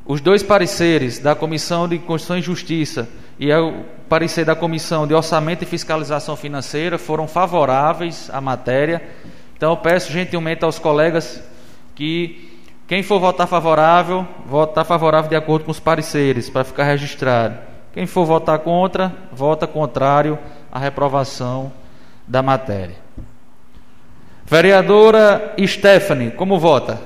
[0.05, 5.13] os dois pareceres da Comissão de Constituição e Justiça e o parecer da Comissão de
[5.13, 9.01] Orçamento e Fiscalização Financeira foram favoráveis à matéria.
[9.55, 11.43] Então peço gentilmente aos colegas
[11.95, 17.57] que quem for votar favorável, votar favorável de acordo com os pareceres, para ficar registrado.
[17.93, 20.37] Quem for votar contra, vota contrário
[20.77, 21.71] à reprovação
[22.27, 22.95] da matéria.
[24.45, 27.01] Vereadora Stephanie, como vota?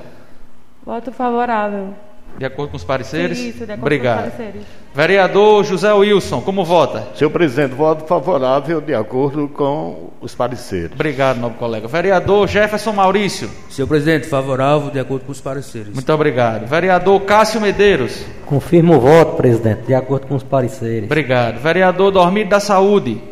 [0.84, 1.94] Voto favorável.
[2.38, 3.38] De acordo com os pareceres?
[3.38, 4.22] Isso, de acordo Obrigado.
[4.22, 4.62] com os pareceres.
[4.94, 7.08] Vereador José Wilson, como vota?
[7.14, 10.92] Senhor presidente, voto favorável de acordo com os pareceres.
[10.92, 11.88] Obrigado, nobre colega.
[11.88, 13.50] Vereador Jefferson Maurício.
[13.68, 15.92] Senhor presidente, favorável de acordo com os pareceres.
[15.92, 16.66] Muito obrigado.
[16.66, 18.24] Vereador Cássio Medeiros.
[18.46, 21.04] Confirmo o voto, presidente, de acordo com os pareceres.
[21.04, 21.58] Obrigado.
[21.58, 23.31] Vereador Dormido da Saúde.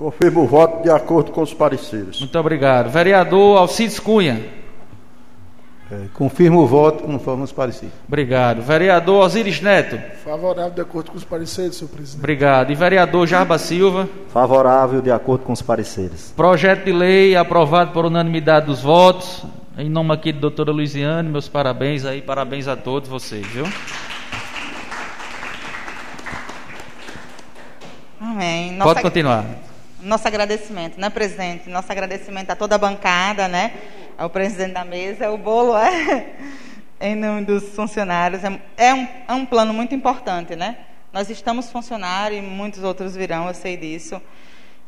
[0.00, 2.20] Confirmo o voto de acordo com os pareceres.
[2.20, 2.88] Muito obrigado.
[2.88, 4.42] Vereador Alcides Cunha.
[5.92, 7.92] É, confirmo o voto conforme os pareceres.
[8.08, 8.62] Obrigado.
[8.62, 10.00] Vereador Osiris Neto.
[10.24, 12.18] Favorável de acordo com os pareceres, senhor presidente.
[12.18, 12.72] Obrigado.
[12.72, 14.08] E vereador Jarba Silva.
[14.32, 16.32] Favorável de acordo com os pareceres.
[16.34, 19.44] Projeto de lei aprovado por unanimidade dos votos.
[19.76, 23.66] Em nome aqui da doutora Luiziane, meus parabéns aí, parabéns a todos vocês, viu?
[28.18, 28.78] Amém.
[28.78, 29.44] Pode continuar.
[30.02, 31.68] Nosso agradecimento, né, presidente?
[31.68, 33.72] Nosso agradecimento a toda a bancada, né?
[34.16, 36.26] Ao presidente da mesa, o bolo é
[37.00, 38.42] em nome dos funcionários.
[38.42, 40.78] É, é, um, é um plano muito importante, né?
[41.12, 44.22] Nós estamos funcionários e muitos outros virão, eu sei disso.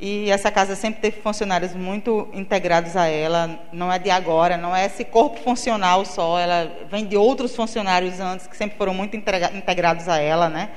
[0.00, 4.74] E essa casa sempre teve funcionários muito integrados a ela, não é de agora, não
[4.74, 9.14] é esse corpo funcional só, ela vem de outros funcionários antes que sempre foram muito
[9.16, 10.70] integrados a ela, né?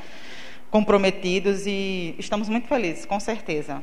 [0.70, 3.82] Comprometidos e estamos muito felizes, com certeza.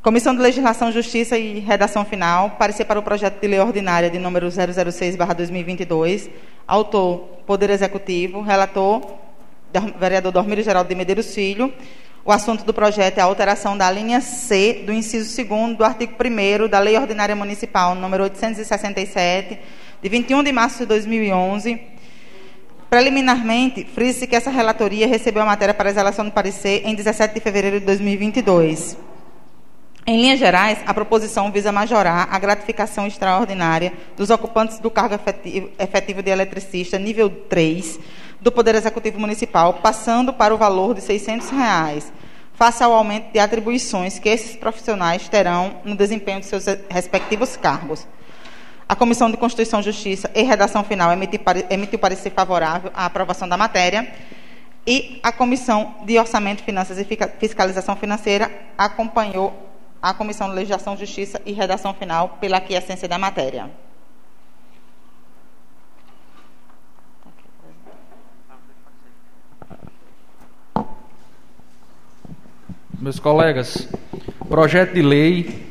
[0.00, 4.16] Comissão de Legislação, Justiça e Redação Final, parecer para o projeto de lei ordinária de
[4.16, 6.30] número 006/2022.
[6.68, 8.40] Autor: Poder Executivo.
[8.40, 9.02] Relator:
[9.98, 11.72] vereador Dormírio Geraldo de Medeiros Filho.
[12.24, 16.12] O assunto do projeto é a alteração da linha C do inciso 2 do artigo
[16.12, 19.58] 1 da Lei Ordinária Municipal número 867,
[20.00, 21.80] de 21 de março de 2011.
[22.88, 27.40] Preliminarmente, frise-se que essa relatoria recebeu a matéria para exalação do parecer em 17 de
[27.40, 29.07] fevereiro de 2022.
[30.08, 36.22] Em linhas gerais, a proposição visa majorar a gratificação extraordinária dos ocupantes do cargo efetivo,
[36.22, 38.00] de eletricista nível 3
[38.40, 42.10] do Poder Executivo Municipal, passando para o valor de 600 reais,
[42.54, 48.08] face ao aumento de atribuições que esses profissionais terão no desempenho de seus respectivos cargos.
[48.88, 54.10] A Comissão de Constituição, Justiça e Redação Final emitiu parecer favorável à aprovação da matéria
[54.86, 57.06] e a Comissão de Orçamento, Finanças e
[57.38, 59.67] Fiscalização Financeira acompanhou
[60.02, 63.70] à Comissão de Legislação, Justiça e Redação Final pela aquiescência da matéria.
[73.00, 73.88] Meus colegas,
[74.48, 75.68] projeto de lei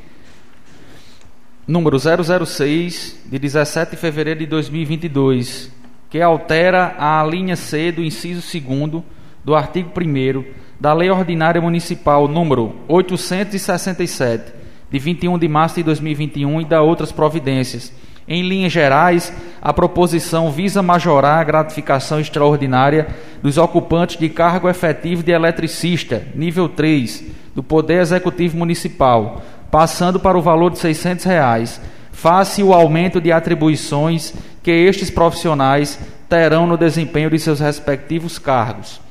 [1.67, 5.69] número 006 de 17 de fevereiro de 2022,
[6.09, 9.03] que altera a linha C do inciso 2
[9.43, 10.45] do artigo 1
[10.80, 14.53] da Lei Ordinária Municipal número 867,
[14.91, 17.91] de 21 de março de 2021 e da outras providências.
[18.28, 23.07] Em linhas gerais, a proposição visa majorar a gratificação extraordinária
[23.41, 27.23] dos ocupantes de cargo efetivo de eletricista, nível 3,
[27.55, 33.32] do Poder Executivo Municipal, passando para o valor de 600 reais, face o aumento de
[33.32, 35.97] atribuições que estes profissionais
[36.28, 39.07] terão no desempenho de seus respectivos cargos.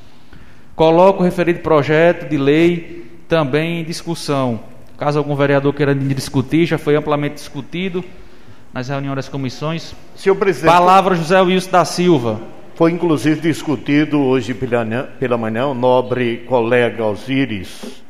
[0.77, 4.59] Coloco o referido projeto de lei também em discussão.
[4.95, 8.05] Caso algum vereador queira discutir, já foi amplamente discutido
[8.71, 9.95] nas reuniões das comissões.
[10.15, 10.71] Senhor presidente.
[10.71, 12.39] Palavra José Wilson da Silva.
[12.75, 18.03] Foi inclusive discutido hoje pela manhã o nobre colega Osíris.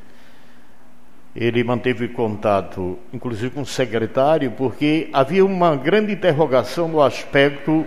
[1.33, 7.85] Ele manteve contato, inclusive com o secretário, porque havia uma grande interrogação no aspecto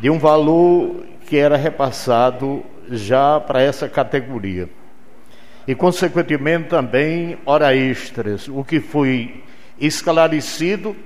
[0.00, 4.68] de um valor que era repassado já para essa categoria.
[5.66, 9.42] E, consequentemente, também hora extras, o que foi
[9.78, 10.96] esclarecido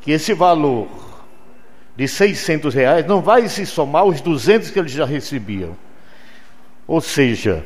[0.00, 0.88] que esse valor
[1.96, 5.76] de 600 reais não vai se somar aos 200 que eles já recebiam.
[6.86, 7.64] Ou seja,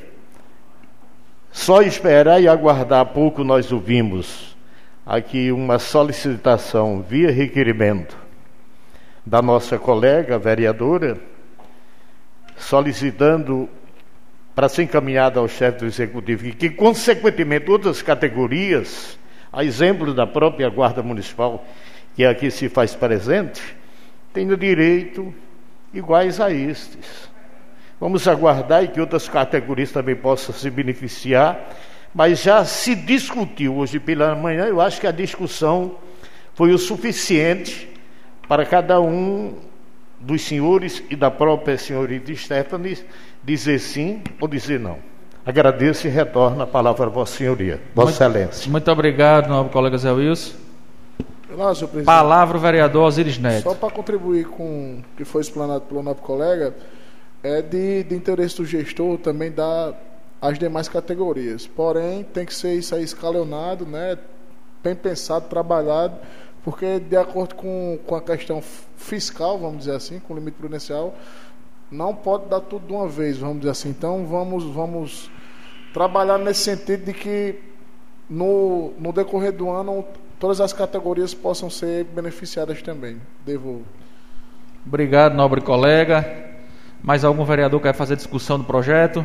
[1.52, 4.56] só esperar e aguardar pouco nós ouvimos
[5.04, 8.16] aqui uma solicitação via requerimento
[9.26, 11.18] da nossa colega vereadora
[12.60, 13.68] solicitando
[14.54, 19.18] para ser encaminhada ao chefe do executivo e que, consequentemente, outras categorias,
[19.52, 21.66] a exemplo da própria Guarda Municipal,
[22.14, 23.62] que aqui se faz presente,
[24.32, 25.32] tenham direito
[25.92, 27.30] iguais a estes.
[27.98, 31.58] Vamos aguardar e que outras categorias também possam se beneficiar,
[32.14, 35.96] mas já se discutiu hoje pela manhã, eu acho que a discussão
[36.54, 37.88] foi o suficiente
[38.48, 39.69] para cada um
[40.20, 42.98] dos senhores e da própria senhorita Stephanie
[43.42, 44.98] dizer sim ou dizer não.
[45.44, 48.70] Agradeço e retorno a palavra a Vossa Senhoria, Vossa muito, Excelência.
[48.70, 50.54] Muito obrigado, nobre colega Zé Wilson.
[51.52, 52.04] Olá, senhor presidente.
[52.04, 53.62] Palavra o vereador Osiris Neto.
[53.62, 56.74] Só para contribuir com o que foi explanado pelo nobre colega,
[57.42, 59.94] é de, de interesse do gestor também dar
[60.40, 61.66] as demais categorias.
[61.66, 64.18] Porém, tem que ser isso aí escalonado, né?
[64.82, 66.16] bem pensado, trabalhado,
[66.64, 68.62] porque de acordo com, com a questão
[68.96, 71.14] fiscal, vamos dizer assim, com o limite prudencial,
[71.90, 73.90] não pode dar tudo de uma vez, vamos dizer assim.
[73.90, 75.30] Então vamos, vamos
[75.92, 77.58] trabalhar nesse sentido de que
[78.28, 80.04] no, no decorrer do ano
[80.38, 83.20] todas as categorias possam ser beneficiadas também.
[83.44, 83.84] Devolvo.
[84.86, 86.48] Obrigado, nobre colega.
[87.02, 89.24] Mais algum vereador quer fazer discussão do projeto?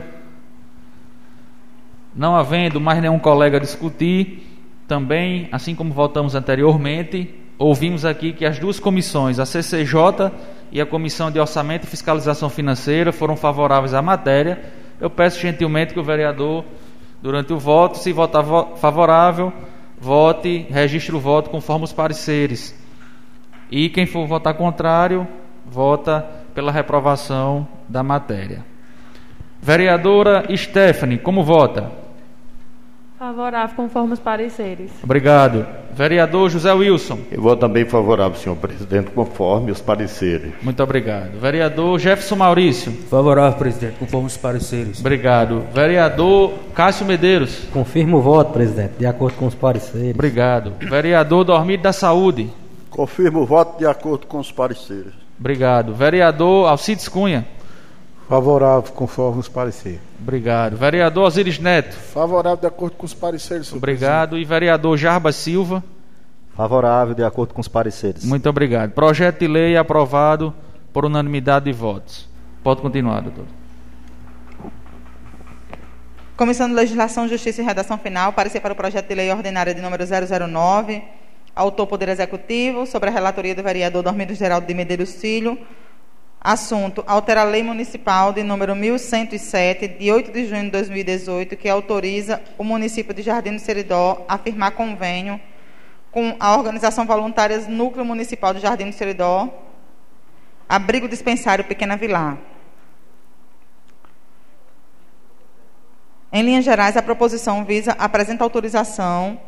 [2.15, 4.54] Não havendo mais nenhum colega discutir,
[4.87, 10.31] também, assim como votamos anteriormente, ouvimos aqui que as duas comissões, a CCJ
[10.71, 14.61] e a Comissão de Orçamento e Fiscalização Financeira, foram favoráveis à matéria.
[14.99, 16.63] Eu peço gentilmente que o vereador,
[17.21, 18.43] durante o voto, se votar
[18.75, 19.51] favorável,
[19.99, 22.77] vote, registre o voto conforme os pareceres.
[23.71, 25.27] E quem for votar contrário,
[25.65, 28.63] vota pela reprovação da matéria.
[29.61, 32.04] Vereadora Stephanie, como vota?
[33.25, 34.91] Favorável, conforme os pareceres.
[35.01, 35.65] Obrigado.
[35.95, 37.17] Vereador José Wilson.
[37.31, 40.53] Eu vou também favorável, senhor presidente, conforme os pareceres.
[40.61, 41.39] Muito obrigado.
[41.39, 42.91] Vereador Jefferson Maurício.
[43.09, 44.99] Favorável, presidente, conforme os pareceres.
[44.99, 45.63] Obrigado.
[45.73, 47.61] Vereador Cássio Medeiros.
[47.73, 50.13] Confirmo o voto, presidente, de acordo com os pareceres.
[50.13, 50.73] Obrigado.
[50.87, 52.47] Vereador Dormido da Saúde.
[52.91, 55.13] Confirmo o voto de acordo com os pareceres.
[55.39, 55.95] Obrigado.
[55.95, 57.54] Vereador Alcides Cunha.
[58.27, 59.99] Favorável, conforme os pareceres.
[60.19, 60.75] Obrigado.
[60.75, 61.93] Vereador Osiris Neto.
[61.93, 63.71] Favorável de acordo com os pareceres.
[63.71, 64.29] Obrigado.
[64.29, 64.47] Presidente.
[64.47, 65.83] E vereador Jarbas Silva.
[66.55, 68.23] Favorável de acordo com os pareceres.
[68.25, 68.91] Muito obrigado.
[68.91, 70.53] Projeto de lei aprovado
[70.91, 72.27] por unanimidade de votos.
[72.63, 73.45] Pode continuar, doutor.
[76.35, 79.81] Comissão de Legislação, Justiça e Redação Final, parecer para o projeto de lei ordinária de
[79.81, 81.03] número 009,
[81.55, 85.57] autor Poder Executivo, sobre a relatoria do vereador Dormido Geraldo de Medeiros Filho,
[86.45, 91.67] Assunto: altera a Lei Municipal de número 1107, de 8 de junho de 2018, que
[91.67, 95.41] autoriza o município de Jardim do Seridó a firmar convênio
[96.11, 99.49] com a organização voluntária Núcleo Municipal de Jardim do Seridó,
[100.69, 102.37] Abrigo Dispensário Pequena Vilar.
[106.31, 109.39] Em linhas gerais, a proposição visa apresenta autorização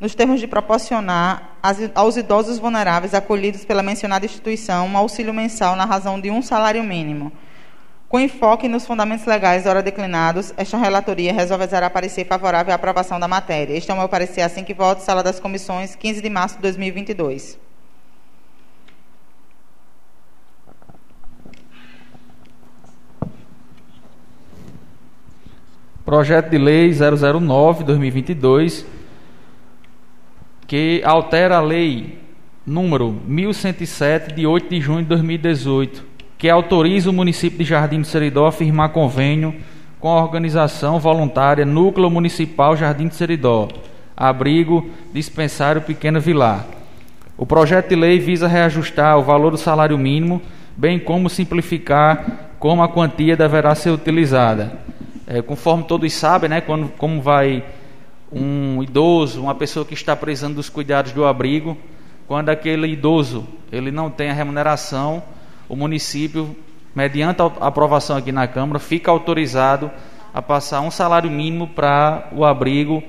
[0.00, 1.58] nos termos de proporcionar
[1.94, 6.84] aos idosos vulneráveis acolhidos pela mencionada instituição um auxílio mensal na razão de um salário
[6.84, 7.32] mínimo.
[8.08, 13.28] Com enfoque nos fundamentos legais ora declinados, esta relatoria resolverá parecer favorável à aprovação da
[13.28, 13.74] matéria.
[13.74, 16.62] Este é o meu parecer assim que voto, Sala das Comissões, 15 de março de
[16.62, 17.58] 2022.
[26.02, 28.97] Projeto de Lei 009-2022
[30.68, 32.18] que altera a lei
[32.66, 36.04] número 1107 de 8 de junho de 2018,
[36.36, 39.54] que autoriza o município de Jardim do Seridó a firmar convênio
[39.98, 43.68] com a organização voluntária Núcleo Municipal Jardim do Seridó,
[44.14, 46.66] abrigo dispensário Pequeno Vilar.
[47.38, 50.42] O projeto de lei visa reajustar o valor do salário mínimo,
[50.76, 54.72] bem como simplificar como a quantia deverá ser utilizada.
[55.26, 57.64] É, conforme todos sabem, né, quando, como vai
[58.32, 61.76] um idoso, uma pessoa que está precisando dos cuidados do abrigo,
[62.26, 65.22] quando aquele idoso ele não tem a remuneração,
[65.68, 66.54] o município,
[66.94, 69.90] mediante a aprovação aqui na Câmara, fica autorizado
[70.32, 73.02] a passar um salário mínimo para o abrigo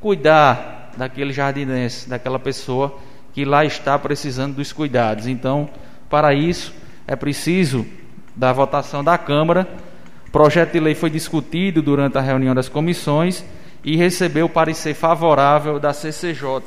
[0.00, 2.98] cuidar daquele jardinense, daquela pessoa
[3.32, 5.26] que lá está precisando dos cuidados.
[5.26, 5.68] Então,
[6.10, 6.74] para isso,
[7.06, 7.86] é preciso
[8.34, 9.66] da votação da Câmara.
[10.28, 13.44] O projeto de lei foi discutido durante a reunião das comissões
[13.84, 16.62] e recebeu o parecer favorável da CCJ,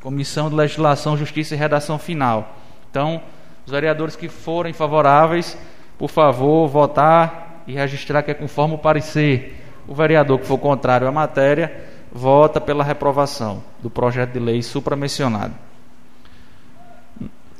[0.00, 2.56] Comissão de Legislação, Justiça e Redação Final.
[2.90, 3.22] Então,
[3.64, 5.56] os vereadores que forem favoráveis,
[5.98, 9.62] por favor, votar e registrar que é conforme o parecer.
[9.86, 15.54] O vereador que for contrário à matéria, vota pela reprovação do projeto de lei supramencionado.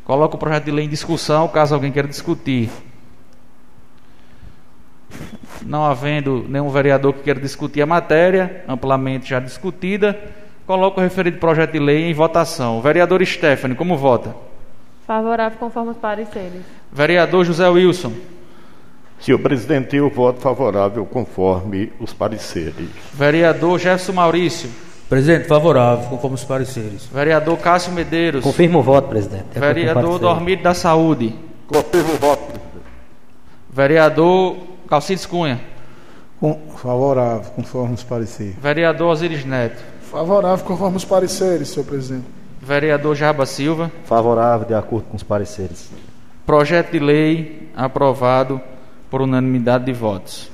[0.05, 2.71] Coloca o projeto de lei em discussão, caso alguém queira discutir.
[5.63, 10.19] Não havendo nenhum vereador que queira discutir a matéria, amplamente já discutida,
[10.67, 12.81] coloco o referido projeto de lei em votação.
[12.81, 14.35] vereador Stephanie, como vota?
[15.07, 16.63] Favorável conforme os pareceres.
[16.93, 18.13] Vereador José Wilson.
[19.21, 22.91] Senhor presidente, eu voto favorável conforme os pareceres.
[23.13, 24.71] Vereador Jefferson Maurício.
[25.09, 27.07] Presidente, favorável, conforme os pareceres.
[27.07, 28.45] Vereador Cássio Medeiros.
[28.45, 29.59] Confirmo o voto, presidente.
[29.59, 31.35] Vereador Dormido da Saúde.
[31.67, 32.85] Confirmo o voto, presidente.
[33.71, 34.57] Vereador
[34.89, 35.61] Calcides Cunha.
[36.41, 38.55] Com, favorável, conforme os pareceres.
[38.57, 39.82] Vereador Osiris Neto.
[40.03, 42.24] Favorável, conforme os pareceres, senhor presidente.
[42.61, 43.91] Vereador Jaba Silva.
[44.05, 45.91] Favorável, de acordo com os pareceres.
[46.47, 48.61] Projeto de lei aprovado
[49.11, 50.51] por unanimidade de votos.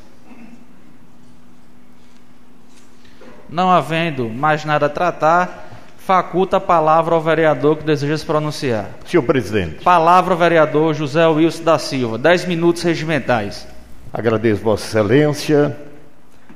[3.49, 5.69] Não havendo mais nada a tratar,
[5.99, 8.91] faculta a palavra ao vereador que deseja se pronunciar.
[9.07, 9.85] Senhor presidente.
[9.85, 12.19] Palavra ao vereador José Wilson da Silva.
[12.19, 13.74] Dez minutos regimentais.
[14.17, 15.77] Agradeço Vossa Excelência,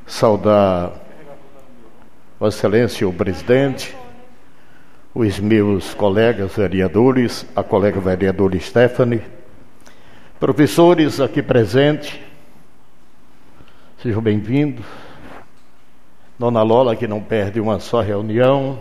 [0.07, 0.93] saudar
[2.39, 3.97] Vossa Excelência, o presidente,
[5.13, 9.23] os meus colegas vereadores, a colega vereadora Stephanie,
[10.39, 12.21] professores aqui presentes,
[14.01, 14.87] sejam bem-vindos.
[16.39, 18.79] Dona Lola, que não perde uma só reunião,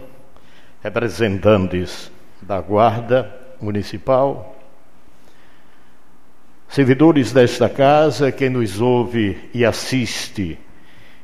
[0.84, 4.56] representantes da Guarda Municipal,
[6.68, 10.60] servidores desta casa, quem nos ouve e assiste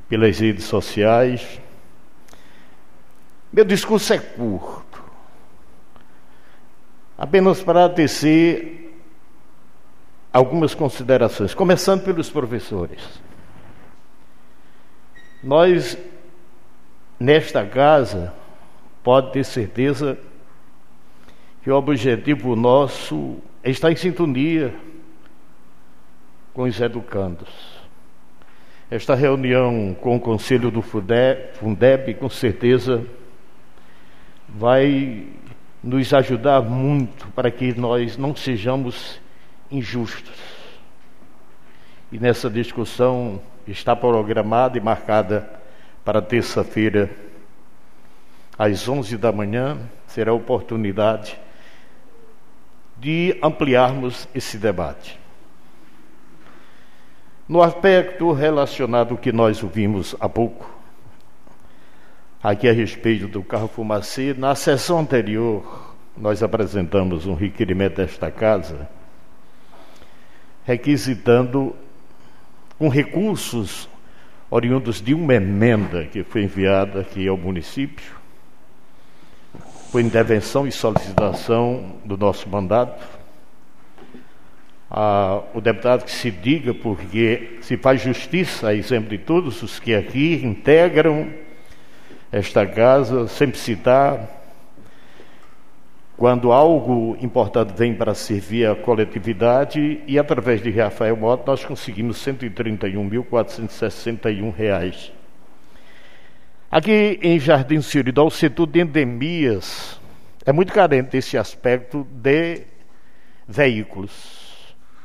[0.08, 1.60] pelas redes sociais.
[3.52, 5.04] Meu discurso é curto,
[7.18, 9.00] apenas para tecer
[10.32, 13.22] algumas considerações, começando pelos professores.
[15.44, 15.98] Nós,
[17.20, 18.34] nesta casa,
[19.04, 20.18] pode ter certeza
[21.62, 24.74] que o objetivo nosso é estar em sintonia
[26.54, 27.50] com os educandos.
[28.90, 33.04] Esta reunião com o Conselho do Fundeb, com certeza,
[34.48, 35.26] vai
[35.84, 39.20] nos ajudar muito para que nós não sejamos
[39.72, 40.40] injustos.
[42.12, 45.50] E nessa discussão está programada e marcada
[46.06, 47.10] para terça-feira,
[48.58, 51.40] às 11 da manhã, será a oportunidade
[53.00, 55.23] de ampliarmos esse debate.
[57.48, 60.70] No aspecto relacionado que nós ouvimos há pouco,
[62.42, 68.88] aqui a respeito do carro fumacê, na sessão anterior, nós apresentamos um requerimento desta casa,
[70.66, 71.76] requisitando
[72.80, 73.90] com recursos
[74.50, 78.24] oriundos de uma emenda que foi enviada aqui ao município,
[79.92, 83.06] por intervenção e solicitação do nosso mandato,
[84.96, 89.80] ah, o deputado que se diga, porque se faz justiça, a exemplo de todos os
[89.80, 91.34] que aqui integram
[92.32, 94.30] esta casa, sempre citar,
[96.16, 102.24] quando algo importante vem para servir a coletividade, e através de Rafael Mota nós conseguimos
[102.24, 105.12] 131.461 reais.
[106.70, 110.00] Aqui em Jardim Siridó, o setor de endemias
[110.46, 112.62] é muito carente desse aspecto de
[113.48, 114.43] veículos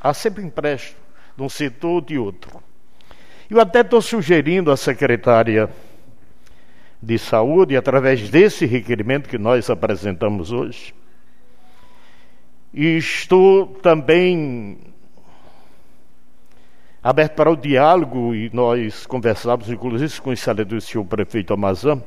[0.01, 1.01] Há sempre empréstimo
[1.37, 2.63] de um setor ou de outro.
[3.51, 5.71] Eu até estou sugerindo à secretária
[7.03, 10.93] de saúde, através desse requerimento que nós apresentamos hoje,
[12.75, 14.79] e estou também
[17.03, 22.03] aberto para o diálogo, e nós conversamos, inclusive, com o excelente senhor prefeito Amazã,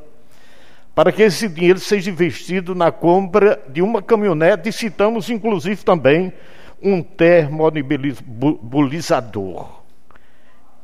[0.94, 6.34] para que esse dinheiro seja investido na compra de uma caminhonete, e citamos, inclusive, também
[6.82, 9.82] um termomobilizador.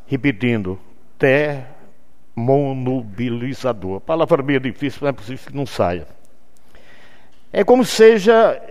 [0.06, 0.78] Repetindo,
[1.18, 4.02] termomobilizador.
[4.02, 6.06] Palavra meio difícil, não é possível que não saia.
[7.52, 8.62] É como seja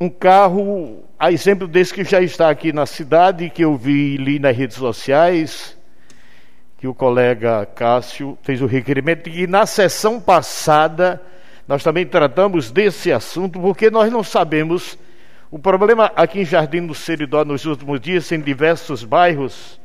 [0.00, 4.38] um carro, a exemplo desse que já está aqui na cidade, que eu vi ali
[4.38, 5.76] nas redes sociais,
[6.78, 11.20] que o colega Cássio fez o requerimento, e na sessão passada
[11.66, 14.96] nós também tratamos desse assunto, porque nós não sabemos
[15.50, 19.80] o problema aqui em Jardim do Seridó nos últimos dias, em diversos bairros,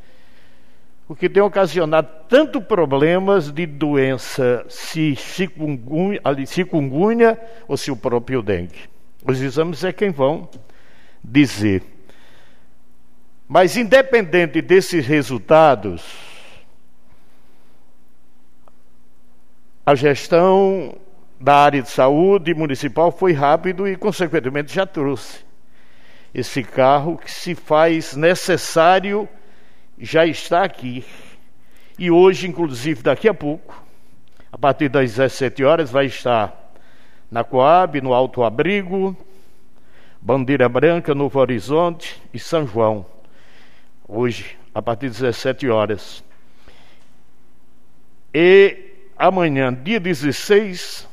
[1.07, 8.41] o que tem ocasionado tanto problemas de doença, se chikungunya, chikungunya ou se o próprio
[8.41, 8.89] dengue.
[9.25, 10.49] Os exames é quem vão
[11.23, 11.81] dizer.
[13.47, 16.03] Mas independente desses resultados,
[19.85, 20.97] a gestão
[21.39, 25.43] da área de saúde municipal foi rápido e, consequentemente, já trouxe
[26.33, 29.29] esse carro que se faz necessário
[29.97, 31.05] já está aqui.
[31.97, 33.83] E hoje, inclusive, daqui a pouco,
[34.51, 36.71] a partir das 17 horas, vai estar
[37.29, 39.15] na Coab, no Alto Abrigo,
[40.19, 43.05] Bandeira Branca, Novo Horizonte e São João.
[44.07, 46.23] Hoje, a partir das 17 horas.
[48.33, 48.77] E
[49.17, 51.07] amanhã, dia 16,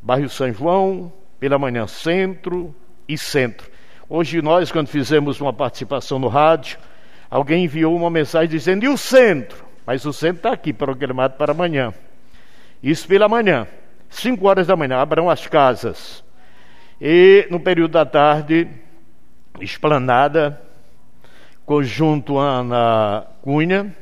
[0.00, 2.74] bairro São João, pela manhã centro
[3.06, 3.71] e centro.
[4.14, 6.76] Hoje nós, quando fizemos uma participação no rádio,
[7.30, 9.64] alguém enviou uma mensagem dizendo, e o centro?
[9.86, 11.94] Mas o centro está aqui, programado para amanhã.
[12.82, 13.66] Isso pela manhã,
[14.10, 16.22] 5 horas da manhã, abram as casas.
[17.00, 18.68] E no período da tarde,
[19.62, 20.60] esplanada,
[21.64, 23.96] conjunto Ana Cunha,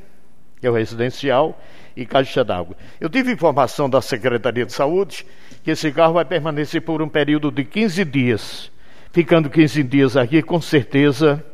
[0.61, 1.57] que é o residencial,
[1.95, 2.77] e caixa d'água.
[3.01, 5.25] Eu tive informação da Secretaria de Saúde
[5.63, 8.73] que esse carro vai permanecer por um período de 15 dias
[9.13, 11.45] ficando 15 dias aqui, com certeza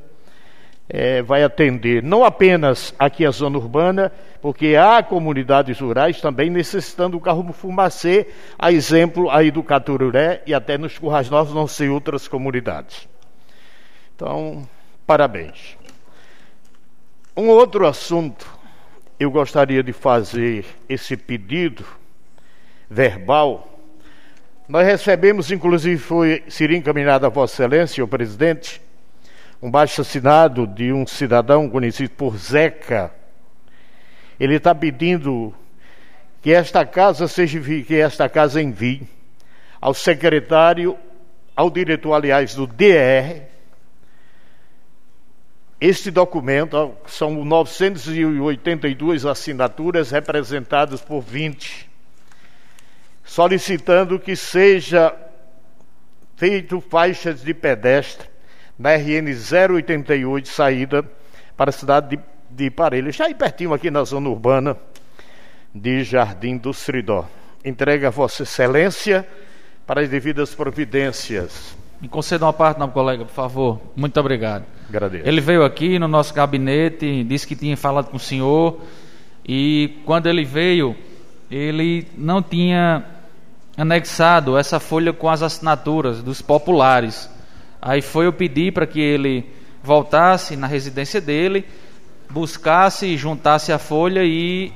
[0.89, 7.17] é, vai atender não apenas aqui a zona urbana, porque há comunidades rurais também necessitando
[7.17, 8.29] do carro fumacê,
[8.59, 13.09] a exemplo aí do Catururé e até nos Currais Novos, não sei outras comunidades.
[14.15, 14.67] Então,
[15.07, 15.77] parabéns.
[17.37, 18.47] Um outro assunto,
[19.19, 21.85] eu gostaria de fazer esse pedido
[22.89, 23.76] verbal
[24.69, 28.83] Nós recebemos, inclusive, foi seria encaminhado a Vossa Excelência, o presidente,
[29.63, 33.13] um baixo assinado de um cidadão conhecido por Zeca.
[34.41, 35.55] Ele está pedindo
[36.43, 39.09] que esta casa seja que esta casa envie
[39.81, 40.99] ao secretário,
[41.55, 43.47] ao diretor, aliás, do DR,
[45.81, 51.89] este documento são 982 assinaturas representadas por 20,
[53.27, 55.13] solicitando que seja
[56.37, 58.29] feito faixas de pedestre
[58.79, 59.27] na RN
[59.75, 61.05] 088, saída
[61.57, 64.77] para a cidade de, de Parelhas, já aí pertinho aqui na zona urbana
[65.75, 67.27] de Jardim do Sridó.
[67.65, 69.27] Entrega a Vossa Excelência
[69.87, 71.77] para as devidas providências.
[72.01, 73.81] Me conceda uma parte, não, colega, por favor.
[73.97, 74.65] Muito obrigado.
[74.89, 75.27] Agradeço.
[75.27, 78.81] Ele veio aqui no nosso gabinete, disse que tinha falado com o senhor
[79.45, 80.95] e quando ele veio,
[81.51, 83.16] ele não tinha
[83.77, 87.29] anexado essa folha com as assinaturas dos populares.
[87.81, 89.49] Aí foi eu pedir para que ele
[89.83, 91.65] voltasse na residência dele,
[92.31, 94.73] buscasse juntasse a folha e,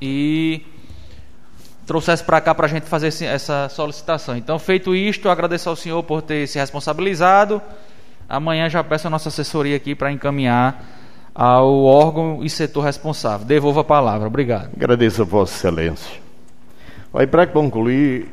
[0.00, 0.62] e
[1.86, 4.36] trouxesse para cá para a gente fazer essa solicitação.
[4.36, 7.60] Então, feito isto, agradeço ao senhor por ter se responsabilizado.
[8.28, 10.84] Amanhã já peço a nossa assessoria aqui para encaminhar
[11.34, 13.46] ao órgão e setor responsável.
[13.46, 14.26] Devolvo a palavra.
[14.26, 14.70] Obrigado.
[14.76, 16.20] Agradeço a Vossa Excelência.
[17.12, 18.28] Aí, para concluir,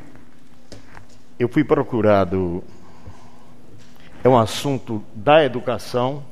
[1.40, 2.62] eu fui procurado.
[4.24, 6.24] É um assunto da educação.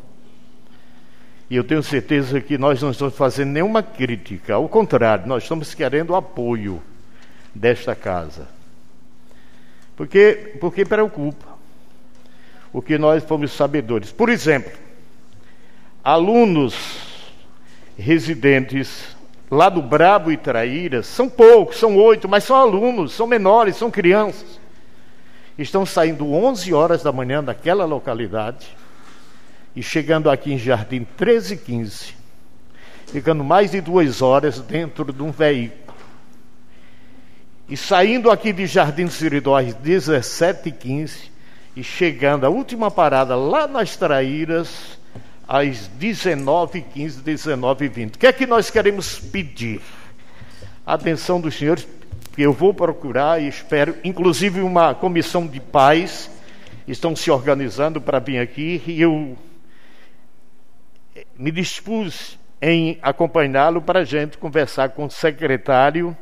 [1.50, 4.56] E eu tenho certeza que nós não estamos fazendo nenhuma crítica.
[4.56, 6.82] Ao contrário, nós estamos querendo apoio
[7.56, 8.50] desta casa.
[9.96, 11.48] Porque, porque preocupa.
[12.74, 14.12] Porque nós fomos sabedores.
[14.12, 14.74] Por exemplo,
[16.04, 16.76] alunos
[17.98, 19.16] residentes
[19.50, 23.90] lá do Brabo e Traíras, são poucos, são oito, mas são alunos, são menores, são
[23.90, 24.60] crianças.
[25.58, 28.68] Estão saindo 11 horas da manhã daquela localidade
[29.76, 32.14] e chegando aqui em Jardim 13 e 15,
[33.08, 35.88] ficando mais de duas horas dentro de um veículo
[37.70, 41.30] e saindo aqui de Jardim Siridó às 17h15
[41.76, 44.98] e chegando à última parada lá nas Traíras
[45.48, 48.16] às 19h15, 19h20.
[48.16, 49.82] O que é que nós queremos pedir?
[50.88, 51.86] atenção dos senhores,
[52.38, 56.30] que eu vou procurar e espero, inclusive uma comissão de paz
[56.88, 59.36] estão se organizando para vir aqui e eu
[61.36, 66.16] me dispus em acompanhá-lo para a gente conversar com o secretário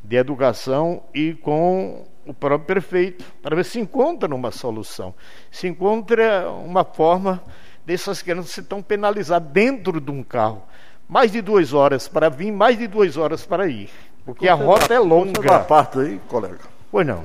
[0.00, 5.12] de Educação e com o próprio prefeito, para ver se encontra uma solução,
[5.50, 7.42] se encontra uma forma
[7.84, 10.62] dessas crianças se estão penalizadas dentro de um carro.
[11.08, 13.90] Mais de duas horas para vir, mais de duas horas para ir.
[14.28, 15.40] Porque a rota é longa.
[15.40, 16.58] Uma parte aí, colega.
[16.92, 17.24] Pois não.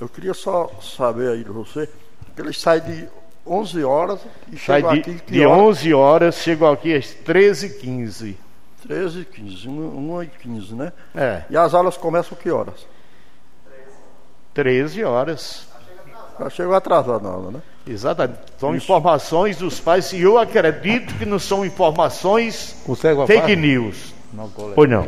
[0.00, 1.86] Eu queria só saber aí de você,
[2.34, 3.06] que ele sai de
[3.46, 4.20] 11 horas
[4.50, 5.62] e Sai chega de, aqui que de hora?
[5.62, 8.36] 11 horas, chego aqui às 13h15.
[8.88, 10.92] 13 e 15, 1 e 15, né?
[11.14, 11.42] É.
[11.50, 12.86] E as aulas começam que horas?
[14.54, 15.68] 13 horas.
[16.40, 17.62] Já chegou atrasado na aula, né?
[17.86, 18.40] Exatamente.
[18.58, 23.56] São informações dos pais e eu acredito que não são informações Consegue uma fake parte?
[23.56, 24.14] news.
[24.32, 24.74] Não, colega.
[24.74, 25.06] Pois não.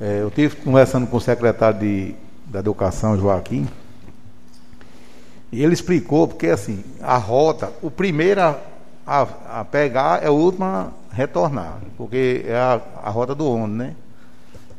[0.00, 2.14] É, eu tive conversando com o secretário de,
[2.46, 3.68] da Educação, Joaquim,
[5.52, 8.58] e ele explicou, porque assim, a rota, o primeiro a,
[9.06, 13.76] a, a pegar é o último a retornar, porque é a, a rota do ônibus,
[13.76, 13.94] né?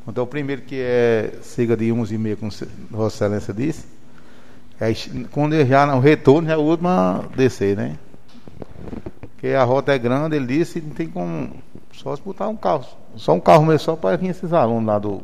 [0.06, 2.52] Então o primeiro que é siga de 11 e meia, como
[2.92, 3.86] Vossa Excelência disse,
[4.80, 4.94] é,
[5.32, 7.98] quando já no retorno é o último a descer, né?
[9.22, 11.52] Porque a rota é grande, ele disse, não tem como
[11.98, 12.86] só se botar um carro.
[13.16, 15.22] Só um carro mesmo só para vir esses alunos lá do.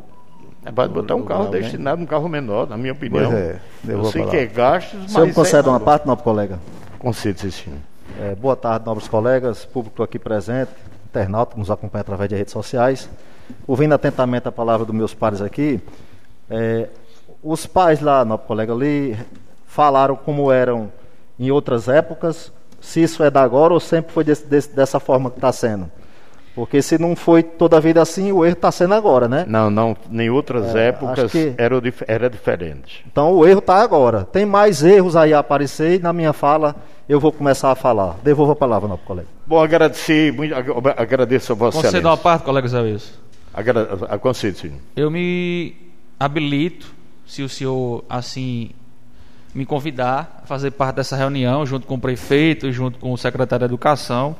[0.64, 1.60] É para botar um carro né?
[1.60, 3.30] destinado, um carro menor, na minha opinião.
[3.32, 5.12] Pois é, eu sei que é gastos, O mas.
[5.12, 5.72] senhor me concede é...
[5.72, 6.60] uma parte, nobre colega?
[7.00, 7.80] Concedo, sim, senhor.
[8.20, 10.70] É, boa tarde, nobres colegas, público aqui presente,
[11.10, 13.10] internauta que nos acompanha através de redes sociais.
[13.68, 15.80] Ouvindo atentamente a palavra dos meus pares aqui,
[16.50, 16.90] é,
[17.42, 19.18] os pais lá, nobre colega, ali
[19.66, 20.92] falaram como eram
[21.40, 25.32] em outras épocas, se isso é da agora ou sempre foi desse- desse- dessa forma
[25.32, 25.90] que está sendo.
[26.54, 29.46] Porque se não foi toda a vida assim, o erro está sendo agora, né?
[29.48, 33.06] Não, não, em outras É, épocas que- era, era diferente.
[33.10, 34.26] Então o erro está agora.
[34.26, 36.76] Tem mais erros aí a aparecer e na minha fala
[37.08, 38.18] eu vou começar a falar.
[38.22, 39.28] Devolvo a palavra, nobre colega.
[39.48, 42.24] Bom, agradecer, muito, ag- agradeço a Vossa Conceda uma Excelência.
[42.24, 43.14] parte, colega Zé Wilson.
[43.54, 44.78] Agra a- concedo, senhor.
[44.96, 45.74] Eu me
[46.20, 46.94] habilito,
[47.26, 48.72] se o senhor assim
[49.56, 53.18] me convidar a fazer parte dessa reunião, junto com o prefeito e junto com o
[53.18, 54.36] secretário de Educação,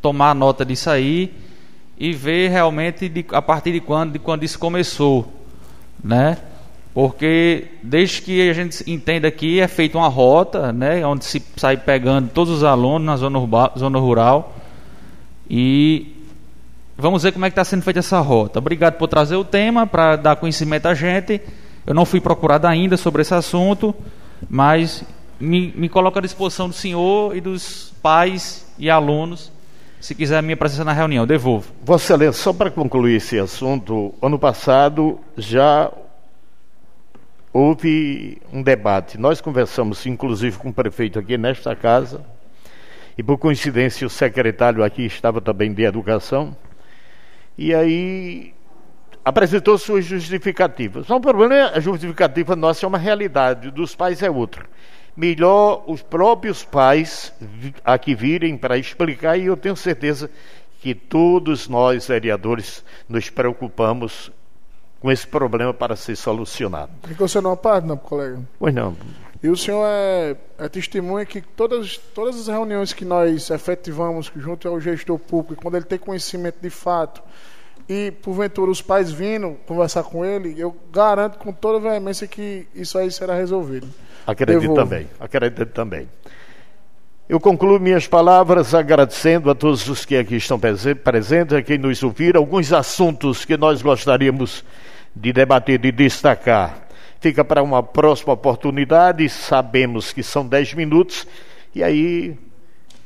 [0.00, 1.32] tomar nota disso aí
[1.98, 5.32] e ver realmente de- a partir de quando, de quando isso começou,
[6.02, 6.38] né?
[6.92, 11.76] Porque desde que a gente entenda aqui, é feita uma rota, né, onde se sai
[11.76, 14.54] pegando todos os alunos na zona, urba, zona rural.
[15.50, 16.14] E
[16.96, 18.60] vamos ver como é que está sendo feita essa rota.
[18.60, 21.40] Obrigado por trazer o tema, para dar conhecimento a gente.
[21.84, 23.92] Eu não fui procurado ainda sobre esse assunto,
[24.48, 25.04] mas
[25.40, 29.50] me, me coloco à disposição do senhor e dos pais e alunos
[30.00, 31.72] se quiser a minha presença na reunião, devolvo.
[31.82, 35.90] Vossa Excelência, só para concluir esse assunto, ano passado já
[37.52, 39.16] houve um debate.
[39.16, 42.24] Nós conversamos, inclusive, com o prefeito aqui nesta casa,
[43.16, 46.56] e por coincidência o secretário aqui estava também de educação,
[47.56, 48.52] e aí
[49.24, 51.08] apresentou suas justificativas.
[51.08, 54.66] O problema é a justificativa nossa é uma realidade, dos pais é outra.
[55.16, 57.32] Melhor os próprios pais
[57.84, 60.28] aqui virem para explicar, e eu tenho certeza
[60.80, 64.32] que todos nós, vereadores, nos preocupamos
[65.00, 66.90] com esse problema para ser solucionado.
[67.08, 68.40] E você não parte, não, colega?
[68.58, 68.96] Pois não.
[69.42, 74.66] E o senhor é, é testemunha que todas, todas as reuniões que nós efetivamos junto
[74.66, 77.22] ao gestor público, quando ele tem conhecimento de fato,
[77.86, 82.96] e porventura os pais vindo conversar com ele, eu garanto com toda veemência que isso
[82.96, 83.86] aí será resolvido.
[84.26, 86.08] Acredito também, acredito também.
[87.28, 92.02] Eu concluo minhas palavras agradecendo a todos os que aqui estão presentes, a quem nos
[92.02, 94.62] ouviram, alguns assuntos que nós gostaríamos
[95.16, 96.86] de debater, de destacar.
[97.20, 101.26] Fica para uma próxima oportunidade, sabemos que são dez minutos,
[101.74, 102.36] e aí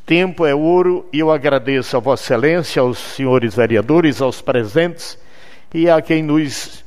[0.05, 5.17] tempo é ouro, e eu agradeço a Vossa Excelência, aos senhores vereadores, aos presentes
[5.73, 6.85] e a quem nos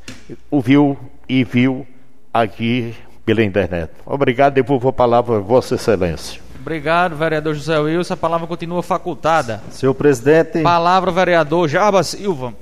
[0.49, 0.97] ouviu
[1.29, 1.87] e viu
[2.33, 2.93] aqui
[3.25, 3.91] pela internet.
[4.05, 6.41] Obrigado, devolvo a palavra a Vossa Excelência.
[6.59, 8.13] Obrigado, vereador José Wilson.
[8.13, 9.61] A palavra continua facultada.
[9.71, 10.61] Senhor presidente.
[10.61, 12.53] Palavra, vereador Jarbas Silva.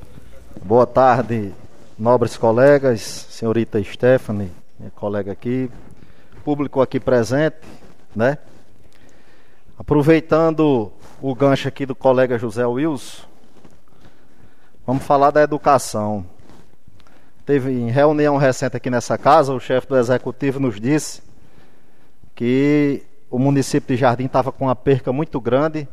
[0.63, 1.51] Boa tarde,
[1.97, 5.69] nobres colegas, senhorita Stephanie, minha colega aqui,
[6.43, 7.57] público aqui presente,
[8.15, 8.37] né?
[9.77, 10.91] Aproveitando
[11.21, 13.23] o gancho aqui do colega José Wilson,
[14.85, 16.25] vamos falar da educação.
[17.49, 21.23] Teve em reunião recente aqui nessa casa, o chefe do executivo nos disse
[22.35, 25.87] que o município de Jardim estava com uma perca muito grande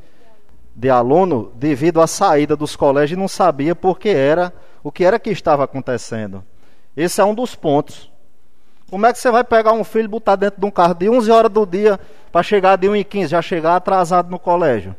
[0.75, 4.53] de aluno devido à saída dos colégios e não sabia por que era
[4.85, 6.45] o que era que estava acontecendo.
[6.95, 8.13] Esse é um dos pontos.
[8.91, 11.09] Como é que você vai pegar um filho e botar dentro de um carro de
[11.09, 11.99] 11 horas do dia
[12.31, 14.95] para chegar de 1 e 15, já chegar atrasado no colégio?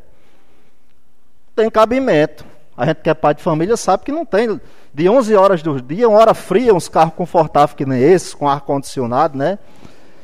[1.56, 2.57] Tem cabimento.
[2.78, 4.62] A gente que é pai de família sabe que não tem.
[4.94, 8.48] De 11 horas do dia, uma hora fria, uns carros confortáveis que nem esses, com
[8.48, 9.58] ar-condicionado, né?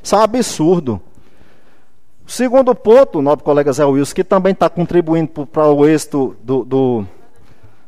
[0.03, 1.01] Isso é um absurdo.
[2.27, 7.05] Segundo ponto, nobre colega Zé Wilson, que também está contribuindo para o êxito do, do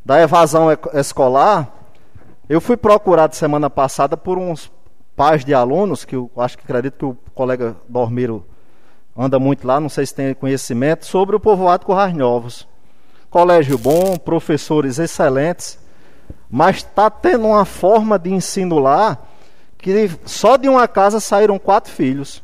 [0.03, 1.71] da evasão escolar,
[2.47, 4.71] eu fui procurado semana passada por uns
[5.15, 8.45] pais de alunos, que eu acho que acredito que o colega Dormiro
[9.17, 12.67] anda muito lá, não sei se tem conhecimento, sobre o povoado Corrais Novos.
[13.35, 15.77] Colégio bom, professores excelentes,
[16.49, 19.17] mas está tendo uma forma de ensino lá
[19.77, 22.41] que só de uma casa saíram quatro filhos.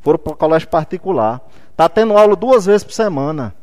[0.00, 1.42] Foram para o colégio particular.
[1.70, 3.54] Está tendo aula duas vezes por semana.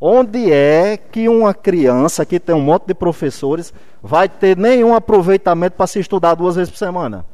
[0.00, 5.74] Onde é que uma criança que tem um monte de professores vai ter nenhum aproveitamento
[5.74, 7.26] para se estudar duas vezes por semana?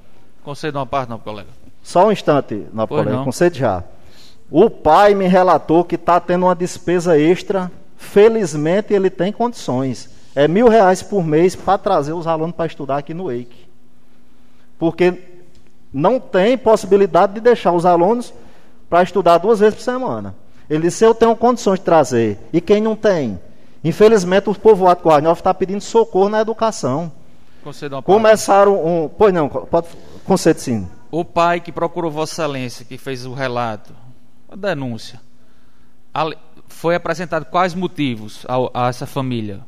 [0.43, 1.51] Concedo uma parte, não, colega.
[1.83, 3.19] Só um instante, não, pois colega.
[3.19, 3.25] Não.
[3.27, 3.85] Concedo já.
[4.51, 7.71] O pai me relatou que está tendo uma despesa extra.
[8.03, 10.11] Felizmente ele tem condições.
[10.35, 13.55] É mil reais por mês para trazer os alunos para estudar aqui no EIC.
[14.77, 15.15] Porque
[15.93, 18.35] não tem possibilidade de deixar os alunos
[18.91, 20.35] para estudar duas vezes por semana.
[20.69, 22.39] Ele disse: Eu tenho condições de trazer.
[22.53, 23.41] E quem não tem?
[23.85, 27.11] Infelizmente, o povoado de Guarniof está pedindo socorro na educação.
[28.05, 29.09] Começaram um.
[29.09, 29.89] Pois não, pode.
[30.25, 30.89] Concedo sim.
[31.11, 33.95] O pai que procurou Vossa Excelência, que fez o relato,
[34.51, 35.21] a denúncia,
[36.83, 39.61] foi apresentado quais motivos a, a essa família?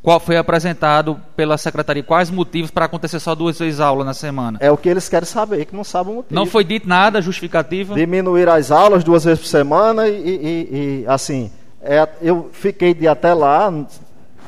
[0.00, 2.04] Qual foi apresentado pela secretaria?
[2.04, 4.56] Quais motivos para acontecer só duas vezes aula na semana?
[4.62, 6.36] É o que eles querem saber, que não sabem o motivo.
[6.36, 7.96] Não foi dito nada justificativa?
[7.96, 11.50] Diminuir as aulas duas vezes por semana e, e, e assim,
[11.82, 13.68] é, eu fiquei de até lá,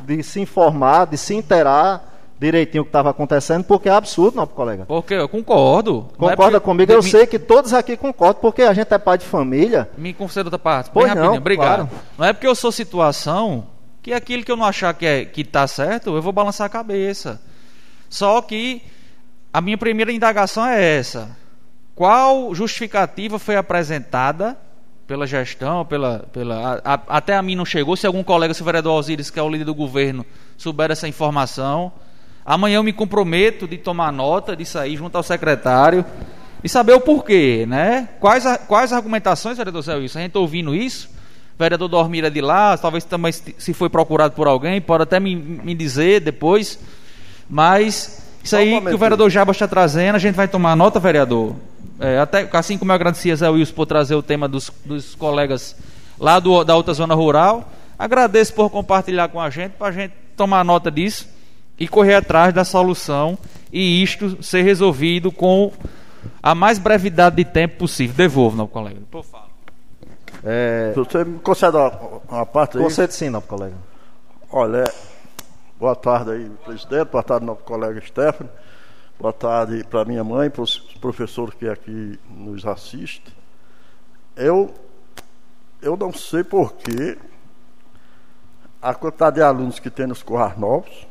[0.06, 2.08] de se informar, de se inteirar
[2.40, 4.86] direitinho o que estava acontecendo, porque é absurdo, não, colega.
[4.86, 6.08] Porque eu concordo.
[6.14, 6.90] É Concorda é comigo?
[6.90, 7.10] Eu me...
[7.10, 9.90] sei que todos aqui concordam, porque a gente é pai de família.
[9.98, 10.90] Me conceda outra parte.
[10.90, 11.86] Pois não, obrigado.
[11.86, 12.04] Claro.
[12.16, 13.66] Não é porque eu sou situação
[14.00, 16.70] que aquilo que eu não achar que é que está certo, eu vou balançar a
[16.70, 17.38] cabeça.
[18.08, 18.82] Só que
[19.52, 21.36] a minha primeira indagação é essa:
[21.94, 24.56] qual justificativa foi apresentada
[25.06, 27.96] pela gestão, pela, pela a, a, até a mim não chegou.
[27.96, 30.24] Se algum colega, se o vereador Osiris, que é o líder do governo,
[30.56, 31.92] souber essa informação,
[32.44, 36.04] Amanhã eu me comprometo de tomar nota disso aí junto ao secretário
[36.64, 38.08] e saber o porquê, né?
[38.18, 40.18] Quais, a, quais argumentações, vereador Zé Wilson?
[40.18, 41.08] A gente tá ouvindo isso,
[41.54, 45.20] o vereador Dormir é de lá, talvez também se foi procurado por alguém, pode até
[45.20, 46.78] me, me dizer depois,
[47.48, 50.98] mas isso aí um que o vereador Jabas está trazendo, a gente vai tomar nota,
[50.98, 51.54] vereador.
[51.98, 55.14] É, até, assim como eu agradeci a Zé Wilson por trazer o tema dos, dos
[55.14, 55.76] colegas
[56.18, 60.14] lá do, da outra zona rural, agradeço por compartilhar com a gente, para a gente
[60.36, 61.39] tomar nota disso
[61.80, 63.38] e correr atrás da solução
[63.72, 65.72] e isto ser resolvido com
[66.42, 68.14] a mais brevidade de tempo possível.
[68.14, 69.00] Devolvo, não, colega.
[69.10, 69.48] Por favor.
[70.44, 70.92] É...
[70.94, 72.84] Você me concede uma, uma parte aí?
[72.84, 73.76] Concede sim, não, colega.
[74.50, 74.84] Olha,
[75.78, 78.50] boa tarde aí, presidente, boa tarde, nosso colega Stephanie,
[79.18, 83.32] boa tarde para minha mãe, para os professores que aqui nos assistem.
[84.36, 84.74] Eu,
[85.80, 87.16] eu não sei porquê
[88.82, 91.06] a quantidade de alunos que tem nos Corrais Novos,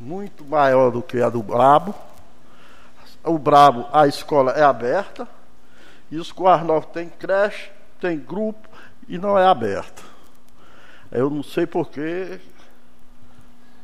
[0.00, 1.94] muito maior do que a do Brabo.
[3.24, 5.28] O Brabo, a escola é aberta,
[6.10, 7.70] e os Corrais Novos tem creche,
[8.00, 8.68] tem grupo
[9.08, 10.02] e não é aberta.
[11.10, 12.40] Eu não sei porquê,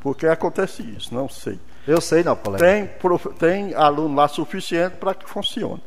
[0.01, 1.59] porque acontece isso, não sei.
[1.87, 2.65] Eu sei, não, colega.
[2.65, 2.91] Tem,
[3.39, 5.83] tem aluno lá suficiente para que funcione.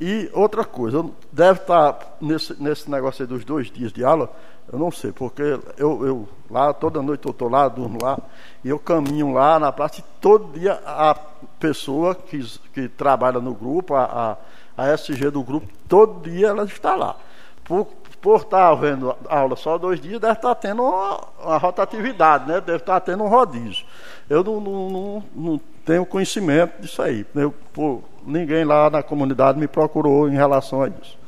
[0.00, 4.30] E outra coisa, deve estar nesse, nesse negócio aí dos dois dias de aula,
[4.72, 5.42] eu não sei, porque
[5.76, 8.18] eu, eu lá, toda noite eu estou lá, durmo lá,
[8.64, 11.14] e eu caminho lá na praça e todo dia a
[11.60, 12.42] pessoa que,
[12.72, 14.36] que trabalha no grupo, a,
[14.76, 17.16] a, a SG do grupo, todo dia ela está lá.
[17.62, 17.86] Por,
[18.20, 22.60] por estar havendo aula só dois dias, deve estar tendo uma, uma rotatividade, né?
[22.60, 23.84] deve estar tendo um rodízio.
[24.28, 27.26] Eu não, não, não, não tenho conhecimento disso aí.
[27.34, 31.18] Eu, por, ninguém lá na comunidade me procurou em relação a isso.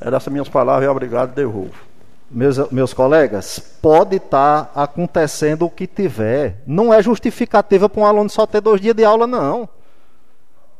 [0.00, 1.88] Eram essas minhas palavras e obrigado, devolvo
[2.30, 6.62] meus, meus colegas, pode estar tá acontecendo o que tiver.
[6.66, 9.68] Não é justificativa para um aluno só ter dois dias de aula, não.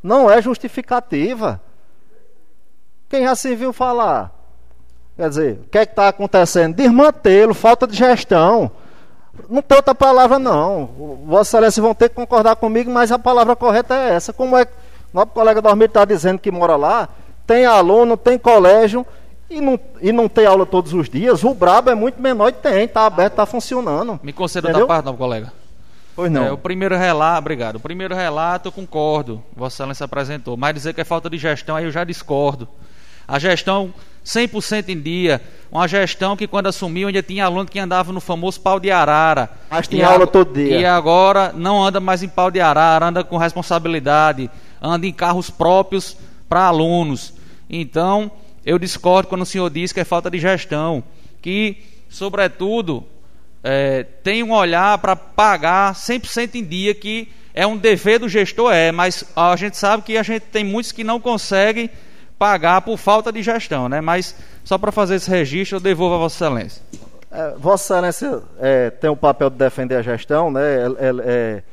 [0.01, 1.59] Não é justificativa.
[3.09, 4.31] Quem já se viu falar?
[5.17, 6.75] Quer dizer, o que é está acontecendo?
[6.75, 8.71] Desmantelo, falta de gestão.
[9.49, 10.85] Não tem outra palavra, não.
[11.25, 14.31] Vossa Excelência vão ter que concordar comigo, mas a palavra correta é essa.
[14.31, 14.73] Como é que
[15.13, 17.09] nosso colega Dormir está dizendo que mora lá?
[17.45, 19.05] Tem aluno, tem colégio
[19.49, 22.51] e não, e não tem aula todos os dias, o Brabo é muito menor e
[22.51, 24.19] tem, está aberto, está funcionando.
[24.21, 25.51] Me conceda da parte, não, colega.
[26.15, 26.45] Pois não.
[26.45, 27.77] É, o primeiro relato, obrigado.
[27.77, 30.55] O primeiro relato eu concordo, Vossa Excelência apresentou.
[30.55, 32.67] Mas dizer que é falta de gestão, aí eu já discordo.
[33.27, 33.93] A gestão
[34.25, 35.41] 100% em dia,
[35.71, 39.49] uma gestão que quando assumiu ainda tinha aluno que andava no famoso pau de arara.
[39.69, 40.79] Mas tinha aula todo dia.
[40.79, 44.49] E agora não anda mais em pau de arara, anda com responsabilidade,
[44.81, 46.17] anda em carros próprios
[46.47, 47.33] para alunos.
[47.69, 48.31] Então,
[48.65, 51.03] eu discordo quando o senhor diz que é falta de gestão,
[51.41, 51.77] que,
[52.09, 53.05] sobretudo,
[53.63, 58.71] é, tem um olhar para pagar 100% em dia, que é um dever do gestor,
[58.71, 61.89] é, mas a gente sabe que a gente tem muitos que não conseguem
[62.37, 63.99] pagar por falta de gestão, né?
[63.99, 66.81] Mas só para fazer esse registro, eu devolvo a Vossa Excelência.
[67.29, 70.61] É, Vossa Excelência é, tem o papel de defender a gestão, né?
[71.25, 71.63] É,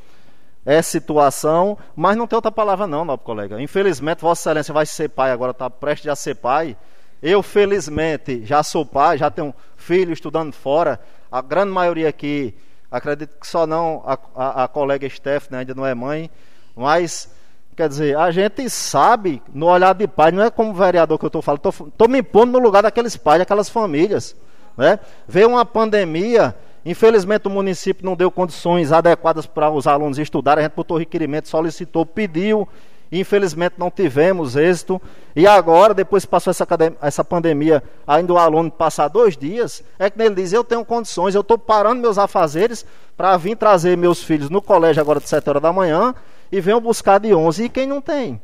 [0.67, 3.61] é, situação, mas não tem outra palavra não, nobre colega.
[3.61, 6.75] Infelizmente, Vossa Excelência vai ser pai agora, está prestes a ser pai.
[7.23, 10.99] Eu, felizmente, já sou pai, já tenho filho estudando fora.
[11.31, 12.53] A grande maioria aqui,
[12.91, 16.29] acredito que só não a, a, a colega Stephanie ainda não é mãe,
[16.75, 17.29] mas
[17.77, 21.27] Quer dizer, a gente sabe, no olhar de pai, não é como vereador que eu
[21.27, 24.35] estou falando, estou me pondo no lugar daqueles pais, daquelas famílias.
[24.75, 24.99] Né?
[25.27, 26.55] Veio uma pandemia,
[26.91, 31.47] infelizmente o município não deu condições adequadas para os alunos estudarem, a gente botou requerimento,
[31.47, 32.67] solicitou, pediu,
[33.11, 35.01] infelizmente não tivemos êxito.
[35.35, 36.67] E agora, depois que passou essa,
[37.01, 41.35] essa pandemia, ainda o aluno passar dois dias, é que ele diz: Eu tenho condições,
[41.35, 42.85] eu estou parando meus afazeres
[43.15, 46.13] para vir trazer meus filhos no colégio agora de 7 horas da manhã
[46.51, 47.63] e venham buscar de 11.
[47.63, 48.41] E quem não tem?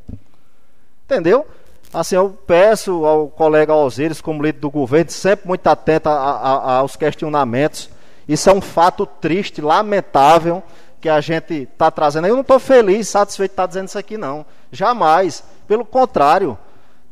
[1.05, 1.45] Entendeu?
[1.93, 6.73] Assim, eu peço ao colega Alzeiros, como líder do governo, sempre muito atento a, a,
[6.77, 7.89] aos questionamentos.
[8.27, 10.63] Isso é um fato triste, lamentável,
[11.01, 12.27] que a gente está trazendo.
[12.27, 14.45] Eu não estou feliz, satisfeito de estar tá dizendo isso aqui, não.
[14.71, 15.43] Jamais.
[15.67, 16.57] Pelo contrário.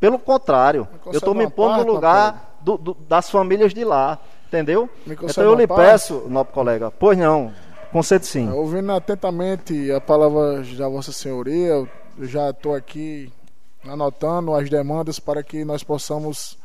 [0.00, 0.88] Pelo contrário.
[1.06, 4.18] Eu estou me pondo no lugar do, do, das famílias de lá.
[4.48, 4.88] Entendeu?
[5.06, 5.80] Então eu lhe parte?
[5.80, 7.52] peço, nobre colega, pois não,
[7.92, 8.48] Concedo sim.
[8.48, 11.88] É, ouvindo atentamente a palavra da Vossa Senhoria, eu
[12.22, 13.30] já estou aqui
[13.86, 16.56] anotando as demandas para que nós possamos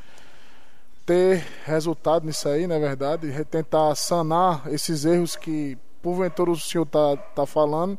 [1.08, 6.84] ter resultado nisso aí, na é verdade, tentar sanar esses erros que porventura o senhor
[6.84, 7.97] está tá falando,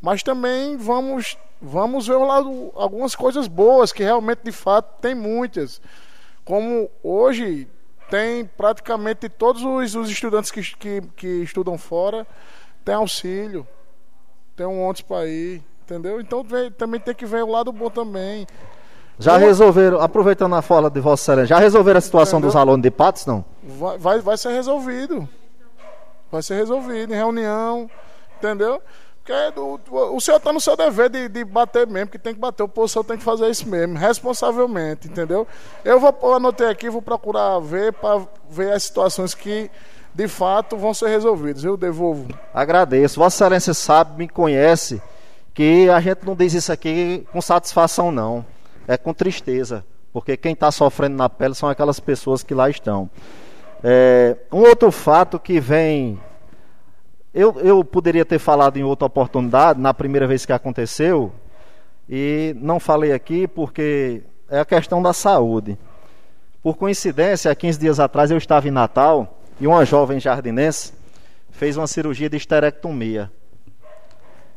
[0.00, 5.80] mas também vamos vamos ver lado, algumas coisas boas que realmente de fato tem muitas,
[6.44, 7.66] como hoje
[8.08, 12.24] tem praticamente todos os, os estudantes que, que, que estudam fora
[12.84, 13.66] tem auxílio.
[14.54, 16.20] tem um ônibus para ir, entendeu?
[16.20, 18.46] Então vem- também tem que ver o lado bom também.
[19.18, 22.48] Já Então, resolveram, aproveitando a fala de Vossa Excelência, já resolveram a situação Entendeu?
[22.50, 23.44] dos alunos de Patos, não?
[23.62, 25.28] vai, vai, vai ser resolvido.
[26.32, 27.88] Vai ser resolvido em reunião,
[28.38, 28.82] entendeu?
[29.22, 29.80] Porque do-
[30.14, 32.62] o senhor está no seu dever de, de bater mesmo, que tem que bater.
[32.64, 35.46] O professor tem que fazer isso mesmo, responsavelmente, entendeu?
[35.84, 39.70] Eu vou eu anotei aqui, vou procurar ver para ver as situações que
[40.12, 41.64] de fato vão ser resolvidas.
[41.64, 42.26] Eu devolvo.
[42.52, 43.18] Agradeço.
[43.20, 45.00] Vossa Excelência sabe, me conhece,
[45.54, 48.44] que a gente não diz isso aqui com satisfação, não.
[48.86, 49.84] É com tristeza.
[50.12, 53.10] Porque quem está sofrendo na pele são aquelas pessoas que lá estão.
[53.82, 56.20] É, um outro fato que vem.
[57.34, 61.32] Eu, eu poderia ter falado em outra oportunidade, na primeira vez que aconteceu,
[62.08, 65.76] e não falei aqui porque é a questão da saúde.
[66.62, 70.92] Por coincidência, há 15 dias atrás eu estava em Natal e uma jovem jardinense
[71.50, 73.30] fez uma cirurgia de esterectomia.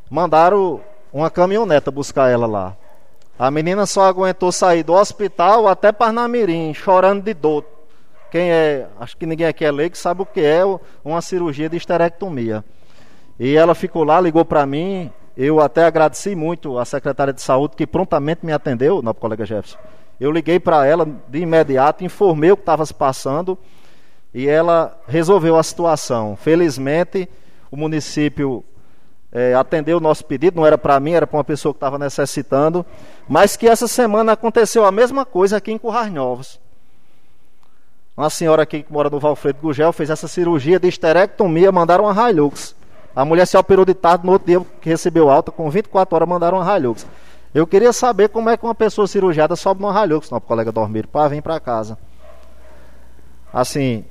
[0.08, 0.80] Mandaram
[1.12, 2.76] uma caminhoneta buscar ela lá.
[3.38, 7.64] A menina só aguentou sair do hospital até Parnamirim, chorando de dor.
[8.32, 10.62] Quem é, acho que ninguém aqui é leigo, sabe o que é
[11.04, 12.64] uma cirurgia de esterectomia.
[13.38, 15.12] E ela ficou lá, ligou para mim.
[15.36, 19.78] Eu até agradeci muito à secretária de saúde que prontamente me atendeu, nosso colega Jefferson.
[20.18, 23.56] Eu liguei para ela de imediato, informei o que estava se passando
[24.34, 26.34] e ela resolveu a situação.
[26.34, 27.28] Felizmente,
[27.70, 28.64] o município
[29.38, 31.96] eh, atendeu o nosso pedido, não era para mim, era para uma pessoa que estava
[31.96, 32.84] necessitando,
[33.28, 36.58] mas que essa semana aconteceu a mesma coisa aqui em Currais Novos.
[38.16, 42.30] Uma senhora aqui que mora no Valfredo Gugel fez essa cirurgia de esterectomia, mandaram uma
[42.30, 42.74] Hilux.
[43.14, 46.28] A mulher se operou de tarde, no outro dia que recebeu alta, com 24 horas
[46.28, 47.06] mandaram uma Hilux.
[47.54, 51.06] Eu queria saber como é que uma pessoa cirurgiada sobe numa Hilux, não, colega Dormir,
[51.06, 51.96] para vir para casa.
[53.52, 54.04] Assim,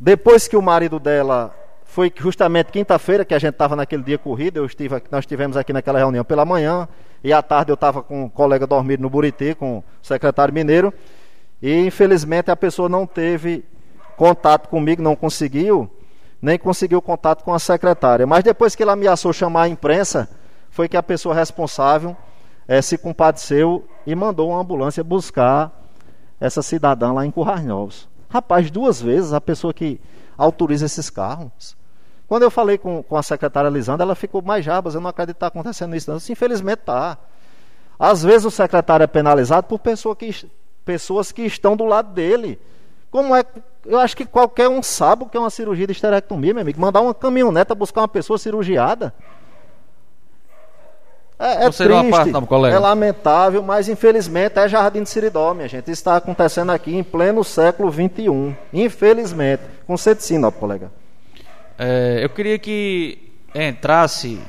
[0.00, 1.54] depois que o marido dela
[1.94, 5.72] foi justamente quinta-feira que a gente estava naquele dia corrido, eu estive, nós estivemos aqui
[5.72, 6.88] naquela reunião pela manhã
[7.22, 10.92] e à tarde eu estava com o colega dormido no Buriti, com o secretário mineiro,
[11.62, 13.64] e infelizmente a pessoa não teve
[14.16, 15.88] contato comigo, não conseguiu,
[16.42, 18.26] nem conseguiu contato com a secretária.
[18.26, 20.28] Mas depois que ela ameaçou chamar a imprensa,
[20.70, 22.16] foi que a pessoa responsável
[22.66, 25.70] eh, se compadeceu e mandou uma ambulância buscar
[26.40, 28.08] essa cidadã lá em Currais Novos.
[28.28, 30.00] Rapaz, duas vezes a pessoa que
[30.36, 31.83] autoriza esses carros.
[32.34, 35.36] Quando eu falei com, com a secretária Lisandra, ela ficou mais jabas, eu não acredito
[35.36, 36.10] que está acontecendo isso.
[36.10, 36.16] Não.
[36.16, 37.16] Disse, Infelizmente está.
[37.96, 40.50] Às vezes o secretário é penalizado por pessoa que,
[40.84, 42.58] pessoas que estão do lado dele.
[43.08, 43.44] Como é?
[43.86, 46.80] Eu acho que qualquer um sabe o que é uma cirurgia de esterectomia, meu amigo.
[46.80, 49.14] Mandar uma caminhoneta buscar uma pessoa cirurgiada.
[51.38, 55.84] É, é triste, parte, não, é lamentável, mas infelizmente é Jardim de Siridó, minha gente.
[55.84, 58.56] Isso está acontecendo aqui em pleno século XXI.
[58.72, 59.62] Infelizmente.
[59.86, 60.90] Com ceticina, ó, colega.
[61.78, 63.18] É, eu queria que
[63.54, 64.40] entrasse.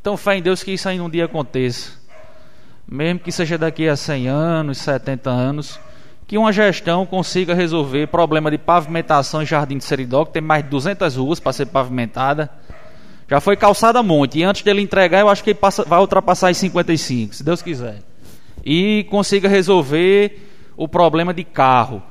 [0.00, 1.92] Então, fé em Deus que isso aí um dia aconteça.
[2.86, 5.78] Mesmo que seja daqui a 100 anos, 70 anos.
[6.26, 10.62] Que uma gestão consiga resolver problema de pavimentação em Jardim de Seridó, que tem mais
[10.62, 12.50] de 200 ruas para ser pavimentada.
[13.28, 14.38] Já foi calçada monte.
[14.38, 17.62] E antes dele entregar, eu acho que ele passa- vai ultrapassar em 55, se Deus
[17.62, 17.98] quiser.
[18.64, 22.02] E consiga resolver o problema de carro.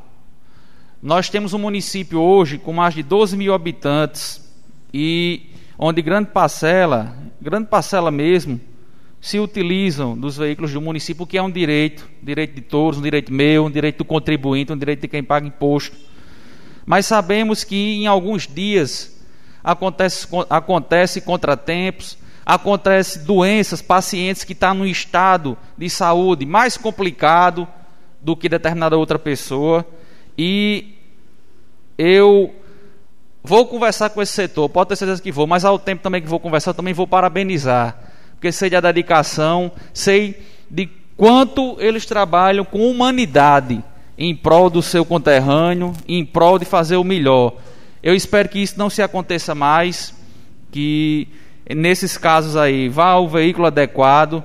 [1.01, 4.43] Nós temos um município hoje com mais de 12 mil habitantes
[4.91, 8.59] e onde grande parcela, grande parcela mesmo,
[9.21, 13.31] se utilizam dos veículos do município, que é um direito, direito de todos, um direito
[13.31, 15.95] meu, um direito do contribuinte, um direito de quem paga imposto.
[16.83, 19.24] Mas sabemos que em alguns dias
[19.63, 27.67] acontece, acontece contratempos, acontece doenças, pacientes que estão no estado de saúde mais complicado
[28.19, 29.86] do que determinada outra pessoa.
[30.38, 30.93] E
[31.97, 32.54] eu
[33.43, 36.28] vou conversar com esse setor, pode ter certeza que vou, mas ao tempo também que
[36.28, 37.97] vou conversar, também vou parabenizar,
[38.34, 40.39] porque sei da dedicação, sei
[40.70, 43.84] de quanto eles trabalham com humanidade
[44.18, 47.54] em prol do seu conterrâneo, em prol de fazer o melhor.
[48.04, 50.14] Eu espero que isso não se aconteça mais,
[50.72, 51.28] que
[51.76, 54.43] nesses casos aí vá o veículo adequado,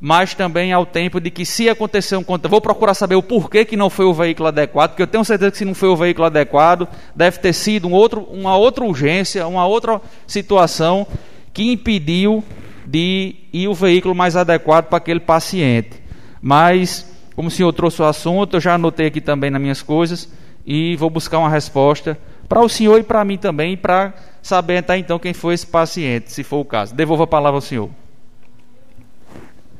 [0.00, 3.64] mas também ao tempo de que se acontecer um contra, vou procurar saber o porquê
[3.66, 5.96] que não foi o veículo adequado, porque eu tenho certeza que se não foi o
[5.96, 11.06] veículo adequado, deve ter sido um outro, uma outra urgência, uma outra situação
[11.52, 12.42] que impediu
[12.86, 16.02] de ir o veículo mais adequado para aquele paciente.
[16.40, 17.06] Mas,
[17.36, 20.32] como o senhor trouxe o assunto, eu já anotei aqui também nas minhas coisas
[20.64, 22.18] e vou buscar uma resposta
[22.48, 26.32] para o senhor e para mim também, para saber até então quem foi esse paciente,
[26.32, 26.94] se for o caso.
[26.94, 27.90] Devolvo a palavra ao senhor.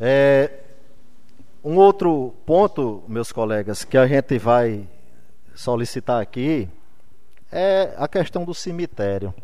[0.02, 0.50] É,
[1.62, 4.88] um outro ponto, meus colegas, que a gente vai
[5.54, 6.66] solicitar aqui
[7.52, 9.34] é a questão do cemitério.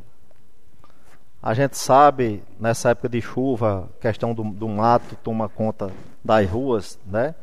[1.43, 5.93] A gente sabe, nessa época de chuva, questão do, do mato toma conta
[6.25, 7.35] das ruas, né?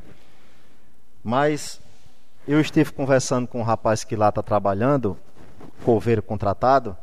[1.24, 1.80] Mas
[2.48, 5.16] eu estive conversando com um rapaz que lá está trabalhando,
[5.86, 6.98] coveiro contratado,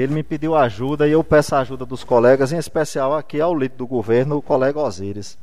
[0.00, 3.54] ele me pediu ajuda e eu peço a ajuda dos colegas, em especial aqui ao
[3.54, 5.38] líder do governo, o colega Osíris.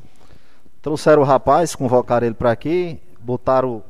[0.82, 3.84] Trouxeram o rapaz, convocaram ele para aqui, botaram,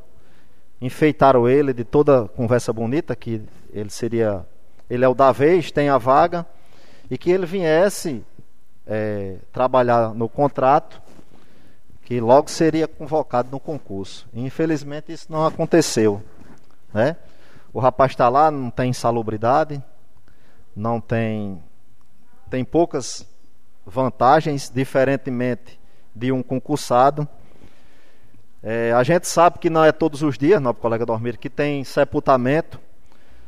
[0.79, 3.41] enfeitaram ele de toda conversa bonita, que
[3.73, 4.45] ele seria,
[4.89, 6.45] ele é o da vez, tem a vaga,
[7.09, 8.23] e que ele viesse
[8.87, 11.01] é, trabalhar no contrato
[12.05, 14.27] que logo seria convocado no concurso.
[14.33, 16.21] infelizmente isso não aconteceu.
[16.93, 17.15] Né?
[17.73, 19.81] O rapaz está lá, não tem insalubridade,
[20.75, 21.61] não tem.
[22.49, 23.27] tem poucas
[23.85, 25.79] vantagens, diferentemente
[26.15, 27.27] de um concursado.
[28.61, 31.83] É, a gente sabe que não é todos os dias, nosso colega Dormir, que tem
[31.83, 32.79] sepultamento.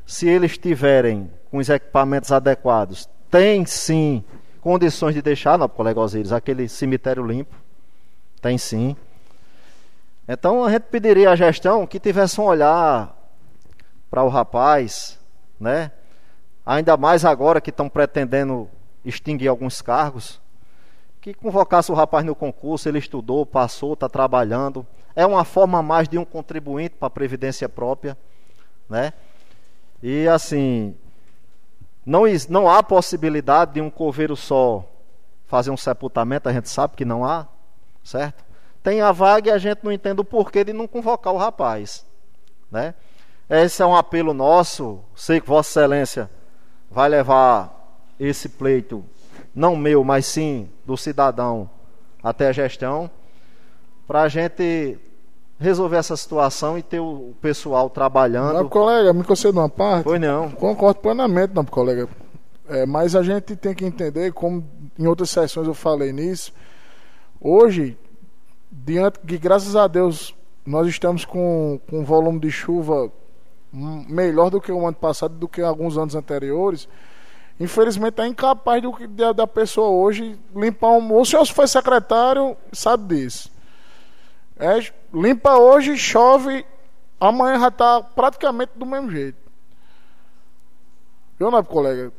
[0.05, 4.23] Se eles tiverem com os equipamentos adequados, tem sim
[4.61, 7.55] condições de deixar, nosso colega Osíris, aquele cemitério limpo.
[8.41, 8.95] Tem sim.
[10.27, 13.15] Então a gente pediria à gestão que tivesse um olhar
[14.09, 15.19] para o rapaz,
[15.59, 15.91] né?
[16.65, 18.69] Ainda mais agora que estão pretendendo
[19.03, 20.41] extinguir alguns cargos,
[21.21, 24.85] que convocasse o rapaz no concurso, ele estudou, passou, está trabalhando.
[25.15, 28.17] É uma forma mais de um contribuinte para a previdência própria,
[28.89, 29.13] né?
[30.01, 30.95] E assim,
[32.05, 34.83] não, não há possibilidade de um coveiro só
[35.47, 37.47] fazer um sepultamento, a gente sabe que não há
[38.05, 38.45] certo?
[38.83, 42.05] Tem a vaga e a gente não entende o porquê de não convocar o rapaz,
[42.71, 42.93] né?
[43.49, 46.29] Esse é um apelo nosso, sei que Vossa Excelência
[46.95, 49.03] vai levar esse pleito,
[49.53, 51.69] não meu, mas sim do cidadão,
[52.23, 53.11] até a gestão,
[54.07, 54.97] para a gente
[55.59, 58.53] resolver essa situação e ter o pessoal trabalhando.
[58.53, 60.05] Não, colega, me conceda uma parte.
[60.05, 60.49] Foi não.
[60.51, 62.07] Concordo plenamente, não, colega.
[62.67, 64.63] É, mas a gente tem que entender, como
[64.97, 66.53] em outras sessões eu falei nisso,
[67.47, 67.95] Hoje,
[68.71, 70.33] diante que graças a Deus
[70.65, 73.11] nós estamos com, com um volume de chuva
[73.71, 76.87] melhor do que o ano passado, do que alguns anos anteriores,
[77.59, 81.13] infelizmente é incapaz do, da, da pessoa hoje limpar um.
[81.19, 83.51] O senhor foi secretário, sabe disso.
[84.57, 84.79] É,
[85.13, 86.65] limpa hoje, chove,
[87.19, 89.37] amanhã já está praticamente do mesmo jeito.
[91.37, 92.11] Viu, nobre colega?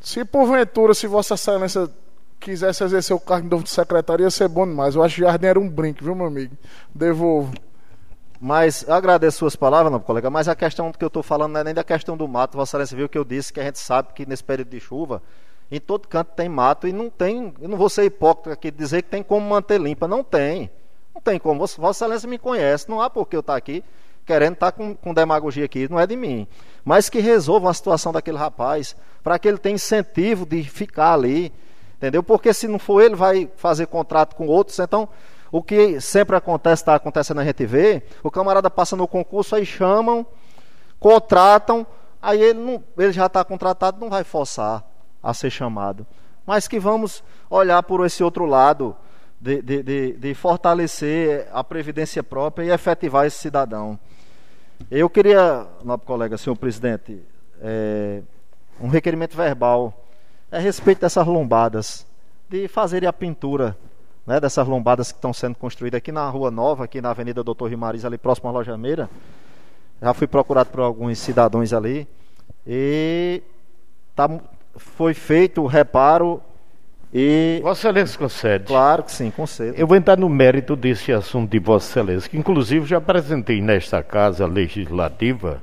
[0.00, 1.90] Se porventura, se Vossa Excelência
[2.38, 4.94] quisesse exercer o cargo de de secretário, ia ser bom demais.
[4.94, 6.56] Eu acho que Jardim era um brinco, viu, meu amigo?
[6.94, 7.54] Devolvo.
[8.46, 11.64] Mas agradeço suas palavras, não, colega, mas a questão que eu estou falando não é
[11.64, 12.58] nem da questão do mato.
[12.58, 15.22] Vossa Excelência viu que eu disse que a gente sabe que nesse período de chuva,
[15.70, 17.54] em todo canto tem mato e não tem.
[17.58, 20.06] Eu não vou ser hipócrita aqui dizer que tem como manter limpa.
[20.06, 20.70] Não tem.
[21.14, 21.66] Não tem como.
[21.66, 22.86] Vossa Excelência me conhece.
[22.86, 23.82] Não há por que eu estar aqui
[24.26, 25.88] querendo estar com, com demagogia aqui.
[25.88, 26.46] Não é de mim.
[26.84, 31.50] Mas que resolvam a situação daquele rapaz, para que ele tenha incentivo de ficar ali
[32.04, 32.22] Entendeu?
[32.22, 34.78] Porque se não for ele, vai fazer contrato com outros.
[34.78, 35.08] Então,
[35.54, 39.64] o que sempre acontece, está acontecendo, a gente vê, o camarada passa no concurso, aí
[39.64, 40.26] chamam,
[40.98, 41.86] contratam,
[42.20, 44.84] aí ele, não, ele já está contratado, não vai forçar
[45.22, 46.04] a ser chamado.
[46.44, 48.96] Mas que vamos olhar por esse outro lado,
[49.40, 53.96] de, de, de, de fortalecer a previdência própria e efetivar esse cidadão.
[54.90, 57.22] Eu queria, nobre colega, senhor presidente,
[57.62, 58.22] é,
[58.80, 59.94] um requerimento verbal
[60.50, 62.04] a respeito dessas lombadas,
[62.50, 63.78] de fazerem a pintura
[64.26, 67.68] né, dessas lombadas que estão sendo construídas aqui na Rua Nova, aqui na Avenida Doutor
[67.68, 69.08] Rimariz, ali próximo à Loja Meira.
[70.00, 72.06] Já fui procurado por alguns cidadãos ali
[72.66, 73.42] e
[74.14, 74.28] tá,
[74.76, 76.42] foi feito o reparo
[77.12, 77.60] e.
[77.62, 78.64] Vossa Excelência concede.
[78.64, 79.78] Claro que sim, concedo.
[79.78, 84.02] Eu vou entrar no mérito desse assunto de Vossa Excelência, que inclusive já apresentei nesta
[84.02, 85.62] casa legislativa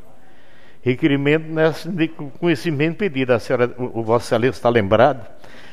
[0.82, 3.34] requerimento nessa, de conhecimento pedido.
[3.34, 5.26] A senhora, o, o Vossa Excelência está lembrado?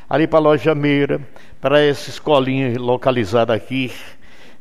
[0.09, 1.21] Ali para a Loja Meira,
[1.61, 3.93] para essa escolinha localizada aqui,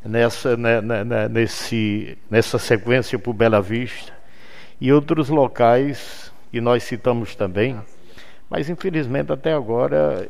[0.03, 4.14] nessa, né, né, né, nesse, nessa sequência por Bela Vista,
[4.80, 7.80] e outros locais que nós citamos também.
[8.49, 10.28] Mas infelizmente até agora,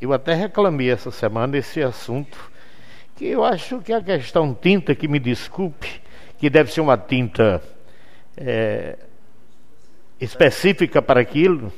[0.00, 2.38] eu até reclamei essa semana esse assunto,
[3.16, 6.00] que eu acho que a questão tinta, que me desculpe,
[6.38, 7.60] que deve ser uma tinta
[8.36, 8.96] é,
[10.20, 11.72] específica para aquilo,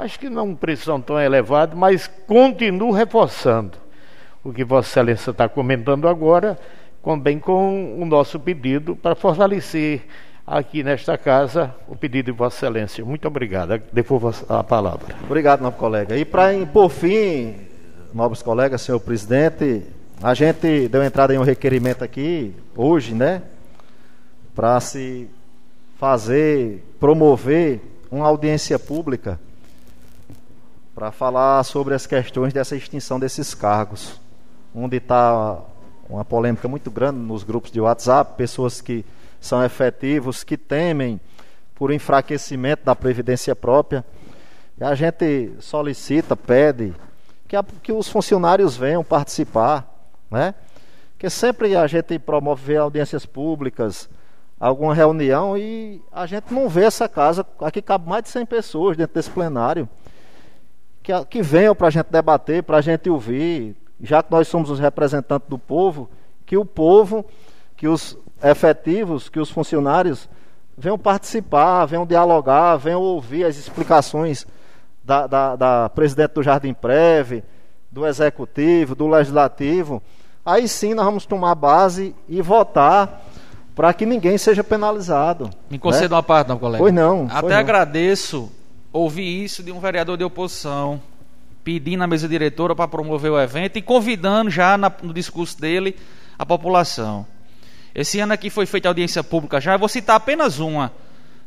[0.00, 3.78] acho que não é preço tão elevado, mas continuo reforçando
[4.42, 6.58] o que Vossa Excelência está comentando agora,
[7.20, 10.02] bem com o nosso pedido para fortalecer
[10.46, 13.04] aqui nesta casa o pedido de Vossa Excelência.
[13.04, 13.80] Muito obrigado.
[13.92, 15.14] Devolvo a palavra.
[15.24, 16.16] Obrigado, nobre colega.
[16.16, 17.54] E para por fim,
[18.12, 19.82] nobres colegas, senhor presidente,
[20.22, 23.42] a gente deu entrada em um requerimento aqui hoje, né?
[24.54, 25.28] Para se
[25.98, 27.80] fazer, promover
[28.10, 29.40] uma audiência pública
[30.94, 34.20] para falar sobre as questões dessa extinção desses cargos,
[34.72, 35.58] onde está
[36.08, 39.04] uma polêmica muito grande nos grupos de WhatsApp, pessoas que
[39.40, 41.20] são efetivos, que temem
[41.74, 44.04] por enfraquecimento da previdência própria.
[44.78, 46.94] E a gente solicita, pede
[47.48, 49.86] que, a, que os funcionários venham participar,
[50.30, 50.54] né?
[51.18, 54.08] Que sempre a gente promove audiências públicas,
[54.60, 57.44] alguma reunião e a gente não vê essa casa.
[57.60, 59.88] Aqui cabe mais de 100 pessoas dentro desse plenário.
[61.04, 64.70] Que, que venham para a gente debater, para a gente ouvir, já que nós somos
[64.70, 66.10] os representantes do povo,
[66.44, 67.24] que o povo,
[67.76, 70.28] que os efetivos, que os funcionários
[70.76, 74.46] venham participar, venham dialogar, venham ouvir as explicações
[75.04, 77.44] da, da, da presidente do Jardim Preve,
[77.90, 80.02] do executivo, do legislativo.
[80.44, 83.22] Aí sim nós vamos tomar base e votar
[83.74, 85.50] para que ninguém seja penalizado.
[85.70, 86.16] Me conceda né?
[86.16, 86.82] uma parte, não, colega.
[86.82, 87.26] Pois não.
[87.26, 87.60] Até pois não.
[87.60, 88.52] agradeço
[88.94, 91.02] ouvir isso de um vereador de oposição,
[91.64, 95.96] pedindo à mesa diretora para promover o evento e convidando já na, no discurso dele
[96.38, 97.26] a população.
[97.92, 100.92] Esse ano aqui foi feita audiência pública já, eu vou citar apenas uma,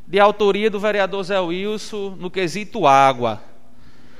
[0.05, 3.41] de autoria do vereador Zé Wilson, no quesito água.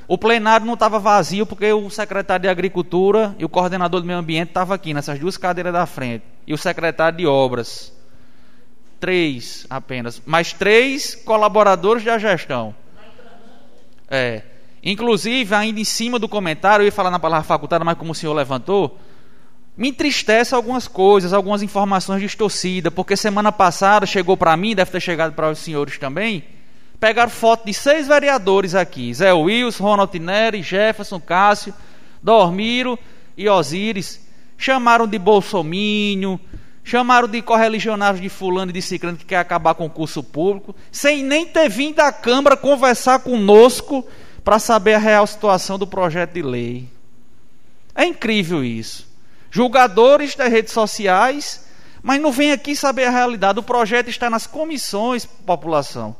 [0.07, 4.19] O plenário não estava vazio porque o secretário de Agricultura e o coordenador do Meio
[4.19, 6.23] Ambiente estavam aqui, nessas duas cadeiras da frente.
[6.45, 7.91] E o secretário de Obras.
[9.01, 10.21] Três apenas.
[10.25, 12.73] Mas três colaboradores da gestão.
[14.09, 14.41] É.
[14.83, 18.15] Inclusive, ainda em cima do comentário, eu ia falar na palavra facultada, mas como o
[18.15, 18.97] senhor levantou,
[19.75, 25.01] me entristece algumas coisas, algumas informações distorcidas, porque semana passada chegou para mim, deve ter
[25.01, 26.43] chegado para os senhores também,
[26.99, 31.73] pegaram foto de seis vereadores aqui: Zé Wilson, Ronald Neri, Jefferson, Cássio,
[32.23, 32.97] Dormiro
[33.37, 34.25] e Osíris.
[34.57, 36.39] Chamaram de bolsomínio,
[36.87, 40.73] chamaram de correligionários de fulano e de ciclano que quer acabar com o curso público,
[40.89, 44.07] sem nem ter vindo à Câmara conversar conosco
[44.41, 46.89] para saber a real situação do projeto de lei.
[47.93, 49.05] É incrível isso.
[49.51, 51.67] Julgadores das redes sociais,
[52.01, 53.59] mas não vem aqui saber a realidade.
[53.59, 56.15] O projeto está nas comissões, população.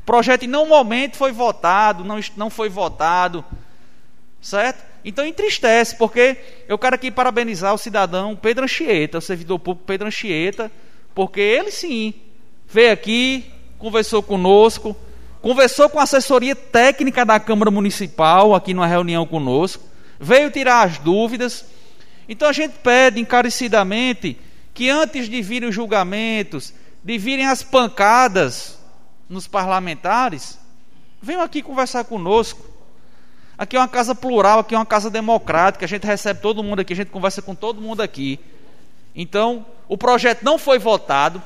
[0.00, 3.44] O projeto em nenhum momento foi votado, não, não foi votado,
[4.40, 4.84] certo?
[5.04, 6.36] Então entristece, porque
[6.68, 10.70] eu quero aqui parabenizar o cidadão Pedro Anchieta, o servidor público Pedro Anchieta,
[11.14, 12.14] porque ele sim
[12.68, 14.96] veio aqui, conversou conosco,
[15.40, 19.82] conversou com a assessoria técnica da Câmara Municipal, aqui numa reunião conosco,
[20.18, 21.64] veio tirar as dúvidas.
[22.28, 24.38] Então a gente pede encarecidamente
[24.72, 26.72] que antes de virem os julgamentos,
[27.02, 28.78] de virem as pancadas,
[29.30, 30.58] nos parlamentares,
[31.22, 32.68] venham aqui conversar conosco.
[33.60, 36.80] Aqui é uma casa plural, aqui é uma casa democrática, a gente recebe todo mundo
[36.80, 38.40] aqui, a gente conversa com todo mundo aqui.
[39.14, 41.42] Então, o projeto não foi votado,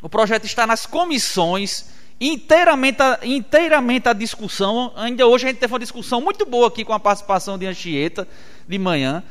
[0.00, 4.90] o projeto está nas comissões, inteiramente, inteiramente a discussão.
[4.96, 8.26] Ainda hoje a gente teve uma discussão muito boa aqui com a participação de Anchieta
[8.66, 9.22] de manhã.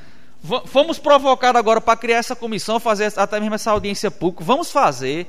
[0.67, 4.43] Fomos provocados agora para criar essa comissão, fazer até mesmo essa audiência pública.
[4.43, 5.25] Vamos fazer.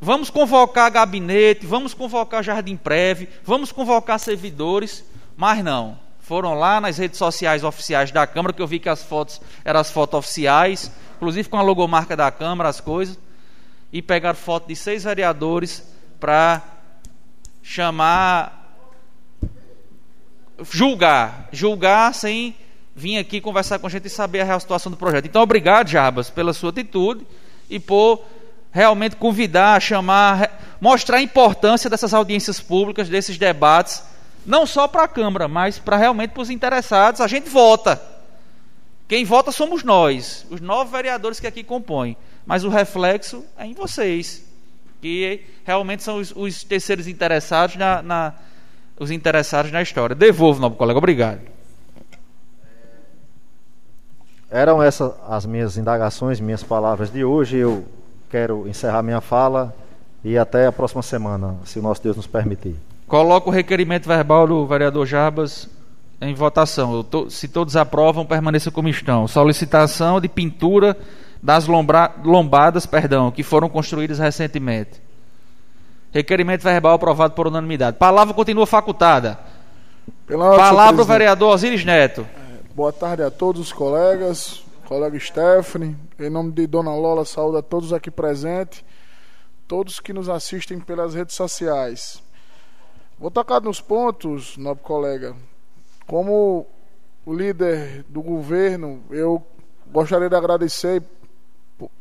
[0.00, 5.04] Vamos convocar gabinete, vamos convocar Jardim Preve, vamos convocar servidores,
[5.36, 5.98] mas não.
[6.20, 9.80] Foram lá nas redes sociais oficiais da Câmara, que eu vi que as fotos eram
[9.80, 13.18] as fotos oficiais, inclusive com a logomarca da Câmara, as coisas,
[13.92, 15.86] e pegaram foto de seis vereadores
[16.18, 16.62] para
[17.62, 18.76] chamar,
[20.70, 22.56] julgar, julgar sem
[22.94, 25.26] vir aqui conversar com a gente e saber a real situação do projeto.
[25.26, 27.26] Então, obrigado, Jarbas, pela sua atitude
[27.68, 28.22] e por
[28.70, 34.02] realmente convidar, chamar, mostrar a importância dessas audiências públicas, desses debates,
[34.44, 37.20] não só para a Câmara, mas para realmente para os interessados.
[37.20, 38.00] A gente vota.
[39.08, 42.16] Quem vota somos nós, os nove vereadores que aqui compõem.
[42.46, 44.44] Mas o reflexo é em vocês,
[45.00, 48.34] que realmente são os, os terceiros interessados na, na,
[48.98, 50.14] os interessados na história.
[50.14, 50.98] Devolvo, nobre colega.
[50.98, 51.40] Obrigado.
[54.50, 57.58] Eram essas as minhas indagações, minhas palavras de hoje.
[57.58, 57.84] Eu
[58.30, 59.74] quero encerrar minha fala
[60.24, 62.76] e até a próxima semana, se o nosso Deus nos permitir.
[63.12, 65.68] Coloco o requerimento verbal do vereador Jarbas
[66.18, 67.04] em votação.
[67.04, 69.28] To, se todos aprovam, permaneça como estão.
[69.28, 70.96] Solicitação de pintura
[71.42, 75.02] das lombra, lombadas, perdão, que foram construídas recentemente.
[76.10, 77.98] Requerimento verbal aprovado por unanimidade.
[77.98, 79.38] Palavra continua facultada.
[80.26, 82.26] Pela Palavra o vereador Osiris Neto.
[82.74, 87.62] Boa tarde a todos os colegas, colega Stephanie, em nome de Dona Lola, saúde a
[87.62, 88.82] todos aqui presentes,
[89.68, 92.22] todos que nos assistem pelas redes sociais.
[93.22, 95.36] Vou tocar nos pontos, nobre colega.
[96.08, 96.66] Como
[97.24, 99.40] líder do governo, eu
[99.92, 101.00] gostaria de agradecer.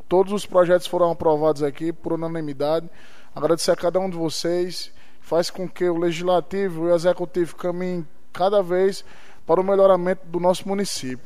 [0.10, 2.90] Todos os projetos foram aprovados aqui por unanimidade.
[3.36, 4.92] Agradecer a cada um de vocês.
[5.20, 8.04] Faz com que o legislativo e o executivo caminhem
[8.34, 9.06] cada vez
[9.46, 11.20] para o melhoramento do nosso município.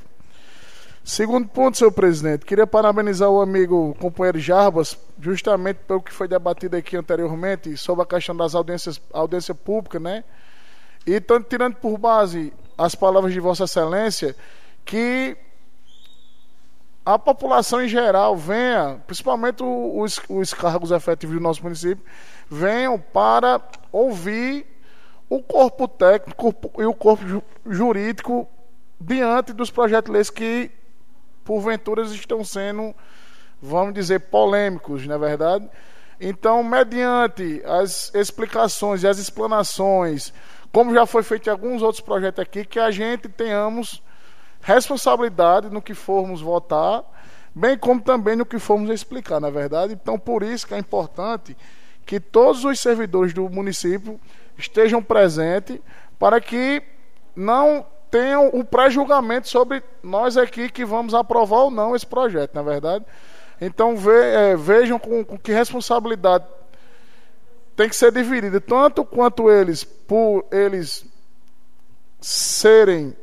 [1.06, 6.28] Segundo ponto, senhor presidente, queria parabenizar o amigo o companheiro Jarbas, justamente pelo que foi
[6.28, 10.24] debatido aqui anteriormente, sobre a questão das audiências audiência pública, né?
[11.06, 14.36] E tanto tirando por base as palavras de Vossa Excelência,
[14.84, 15.38] que
[17.06, 22.04] a população em geral venha, principalmente os, os cargos efetivos do nosso município,
[22.50, 23.62] venham para
[23.92, 24.66] ouvir
[25.30, 28.48] o corpo técnico e o corpo jurídico
[29.00, 30.72] diante dos projetos de leis que,
[31.46, 32.94] porventura, estão sendo,
[33.62, 35.70] vamos dizer, polêmicos, não é verdade?
[36.20, 40.34] Então, mediante as explicações e as explanações,
[40.74, 44.02] como já foi feito em alguns outros projetos aqui, que a gente tenhamos
[44.62, 47.04] responsabilidade no que formos votar,
[47.54, 49.94] bem como também no que formos explicar, na é verdade.
[49.94, 51.56] Então, por isso que é importante
[52.06, 54.20] que todos os servidores do município
[54.58, 55.80] estejam presentes
[56.18, 56.82] para que
[57.36, 57.86] não
[58.16, 62.64] tenham o pré-julgamento sobre nós aqui que vamos aprovar ou não esse projeto, na é
[62.64, 63.06] verdade.
[63.60, 66.46] Então ve, é, vejam com, com que responsabilidade
[67.76, 71.06] tem que ser dividida, tanto quanto eles, por eles
[72.22, 73.14] serem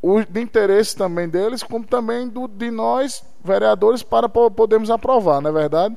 [0.00, 5.50] o de interesse também deles, como também do, de nós, vereadores, para podermos aprovar, não
[5.50, 5.96] é verdade?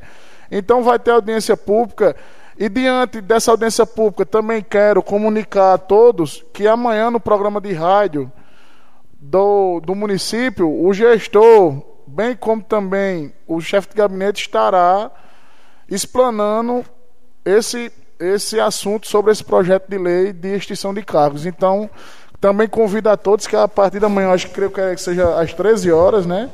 [0.49, 2.15] Então vai ter audiência pública.
[2.57, 7.73] E diante dessa audiência pública, também quero comunicar a todos que amanhã no programa de
[7.73, 8.31] rádio
[9.19, 15.11] do, do município, o gestor, bem como também o chefe de gabinete, estará
[15.89, 16.85] explanando
[17.43, 21.45] esse, esse assunto sobre esse projeto de lei de extinção de cargos.
[21.45, 21.89] Então,
[22.39, 25.53] também convido a todos que a partir da manhã, acho que creio que seja às
[25.53, 26.49] 13 horas, né?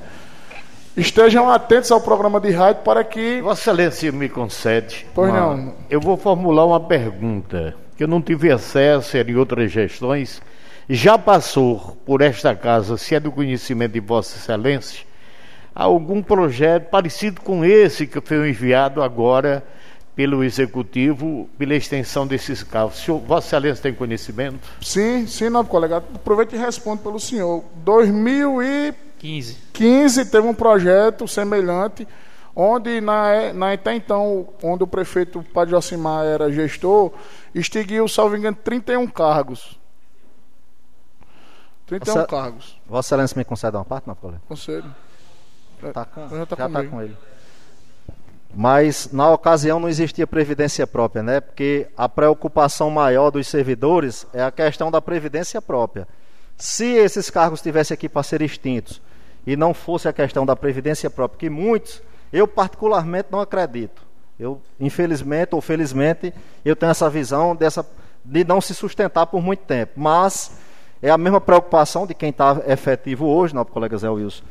[0.97, 3.41] Estejam atentos ao programa de rádio para que.
[3.41, 5.05] Vossa Excelência me concede.
[5.13, 5.55] Pois uma...
[5.55, 5.73] não.
[5.89, 10.41] Eu vou formular uma pergunta que eu não tive acesso em outras gestões.
[10.89, 15.05] Já passou por esta casa, se é do conhecimento de Vossa Excelência,
[15.73, 19.63] algum projeto parecido com esse que foi enviado agora
[20.15, 22.97] pelo Executivo pela extensão desses carros.
[22.97, 24.59] Senhor, Vossa Excelência tem conhecimento?
[24.81, 25.97] Sim, sim, nobre colega.
[25.97, 27.63] Aproveito e respondo pelo senhor.
[27.77, 32.07] 2015 15, teve um projeto semelhante,
[32.55, 37.11] onde na, na, até então, onde o prefeito Padre Josimar era gestor,
[37.53, 39.79] extinguiu, salvo engano, 31 cargos.
[41.85, 42.81] 31 Vossa, cargos.
[42.87, 44.41] Vossa Excelência me concede uma parte, nobre colega?
[44.47, 44.95] Concedo.
[45.93, 47.15] Tá com, já está tá com ele.
[48.53, 51.41] Mas na ocasião não existia previdência própria, né?
[51.41, 56.07] Porque a preocupação maior dos servidores é a questão da previdência própria.
[56.57, 59.01] Se esses cargos estivessem aqui para ser extintos
[59.45, 62.01] e não fosse a questão da previdência própria, que muitos,
[62.31, 64.03] eu particularmente não acredito.
[64.39, 66.33] Eu, infelizmente ou felizmente,
[66.63, 67.85] eu tenho essa visão dessa
[68.23, 69.93] de não se sustentar por muito tempo.
[69.97, 70.57] Mas
[71.01, 74.43] é a mesma preocupação de quem está efetivo hoje, não, colega Zé Wilson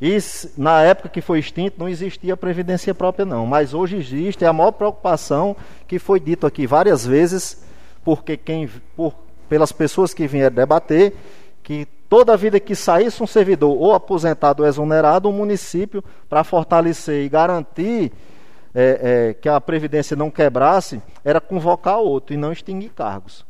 [0.00, 0.16] e
[0.56, 4.52] na época que foi extinto não existia previdência própria não, mas hoje existe, é a
[4.52, 5.56] maior preocupação
[5.88, 7.64] que foi dito aqui várias vezes,
[8.04, 9.12] porque quem por,
[9.48, 11.16] pelas pessoas que vieram debater,
[11.64, 17.24] que toda vida que saísse um servidor ou aposentado ou exonerado, o município, para fortalecer
[17.24, 18.12] e garantir
[18.72, 23.44] é, é, que a Previdência não quebrasse, era convocar outro e não extinguir cargos.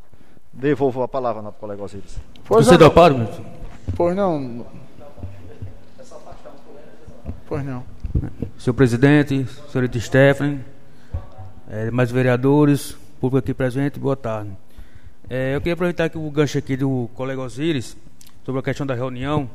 [0.50, 2.18] Devolvo a palavra ao colega Osiris.
[2.48, 3.28] Pois Você dá para,
[3.94, 4.64] Pois não.
[7.46, 7.84] Pois não.
[8.58, 10.64] Senhor presidente, senhorita Stephanie,
[11.68, 14.50] é, mais vereadores, público aqui presente, boa tarde.
[15.28, 17.94] É, eu queria aproveitar aqui o gancho aqui do colega Osiris,
[18.46, 19.50] sobre a questão da reunião.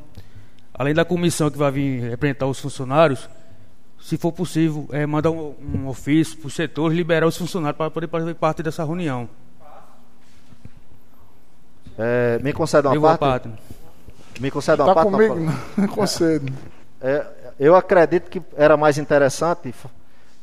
[0.72, 3.28] Além da comissão que vai vir representar os funcionários,
[4.00, 7.90] se for possível, é, mandar um, um ofício para os setores, liberar os funcionários para
[7.90, 9.28] poder fazer parte dessa reunião.
[11.98, 13.48] É, me concede uma parte?
[13.48, 13.50] parte?
[14.40, 15.10] Me concede uma tá parte?
[15.10, 15.34] Comigo?
[15.76, 16.52] Não, concedo.
[17.00, 17.24] É,
[17.58, 19.74] eu acredito que era mais interessante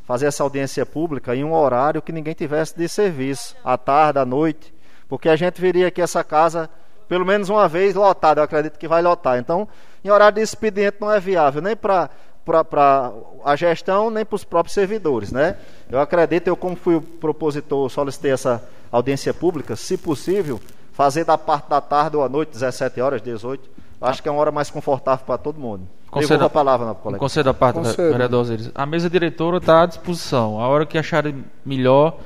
[0.06, 4.26] fazer essa audiência pública em um horário que ninguém tivesse de serviço, à tarde, à
[4.26, 4.74] noite,
[5.08, 6.70] porque a gente viria aqui essa casa
[7.12, 9.38] pelo menos uma vez lotada, eu acredito que vai lotar.
[9.38, 9.68] Então,
[10.02, 12.10] em horário de expediente não é viável, nem para
[12.46, 13.12] para
[13.44, 15.58] a gestão, nem para os próprios servidores, né?
[15.90, 20.60] Eu acredito, eu como fui o propositor, solicitei essa audiência pública, se possível,
[21.02, 23.68] fazer da parte da tarde ou à noite, 17 horas, 18,
[24.00, 25.88] acho que é uma hora mais confortável para todo mundo.
[26.12, 27.18] Conceda a palavra, não, colega.
[27.18, 28.12] Conceda a parte, Concedo.
[28.12, 28.70] vereador Osiris.
[28.76, 30.60] A mesa diretora está à disposição.
[30.60, 32.20] A hora que acharem melhor,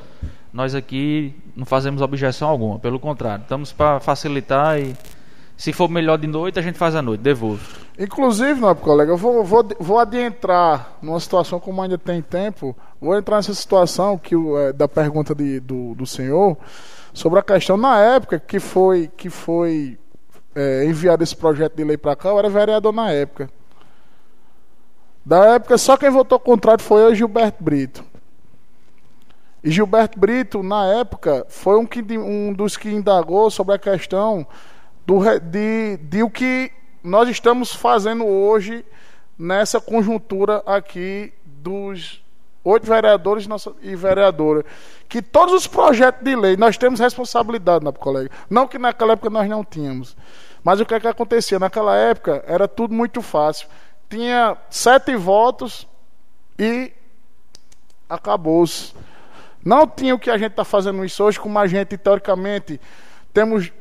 [0.52, 2.78] nós aqui não fazemos objeção alguma.
[2.78, 4.94] Pelo contrário, estamos para facilitar e
[5.56, 7.64] se for melhor de noite, a gente faz à noite, devolvo.
[7.98, 13.18] Inclusive, não, colega, eu vou, vou, vou adentrar numa situação como ainda tem tempo, vou
[13.18, 16.58] entrar nessa situação que é, da pergunta de, do, do senhor
[17.16, 19.98] sobre a questão na época que foi, que foi
[20.54, 23.50] é, enviado esse projeto de lei para cá, eu era vereador na época.
[25.26, 28.04] Da época, só quem votou contrário foi eu e Gilberto Brito.
[29.64, 34.46] E Gilberto Brito, na época, foi um, que, um dos que indagou sobre a questão
[35.06, 36.70] do, de, de o que
[37.02, 38.86] nós estamos fazendo hoje
[39.40, 42.25] nessa conjuntura aqui dos
[42.66, 43.48] oito vereadores
[43.82, 44.66] e vereadora.
[45.08, 48.30] Que todos os projetos de lei, nós temos responsabilidade, né, colega.
[48.50, 50.18] Não que naquela época nós não tínhamos.
[50.64, 51.60] Mas o que é que acontecia?
[51.60, 53.68] Naquela época era tudo muito fácil.
[54.10, 55.88] Tinha sete votos
[56.58, 56.92] e
[58.10, 58.94] acabou-se.
[59.64, 62.80] Não tinha o que a gente está fazendo isso hoje, como a gente, teoricamente,
[63.34, 63.72] temos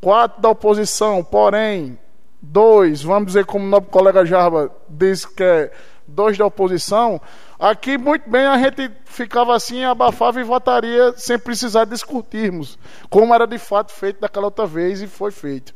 [0.00, 1.98] quatro da oposição, porém,
[2.40, 5.70] dois, vamos dizer como o nosso colega Jarba disse que é
[6.10, 7.20] dois da oposição,
[7.58, 12.78] aqui muito bem a gente ficava assim, abafava e votaria sem precisar discutirmos,
[13.08, 15.74] como era de fato feito daquela outra vez e foi feito.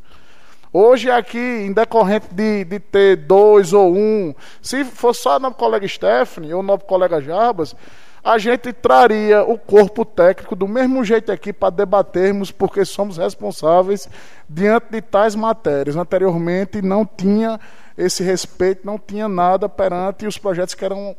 [0.73, 5.55] Hoje aqui, em decorrente de, de ter dois ou um, se for só o nosso
[5.55, 7.77] colega Stephanie ou o nosso colega Jarbas,
[8.25, 14.09] a gente traria o corpo técnico do mesmo jeito aqui para debatermos, porque somos responsáveis
[14.49, 15.95] diante de tais matérias.
[15.95, 17.61] Anteriormente não tinha
[17.97, 21.17] esse respeito, não tinha nada perante os projetos que eram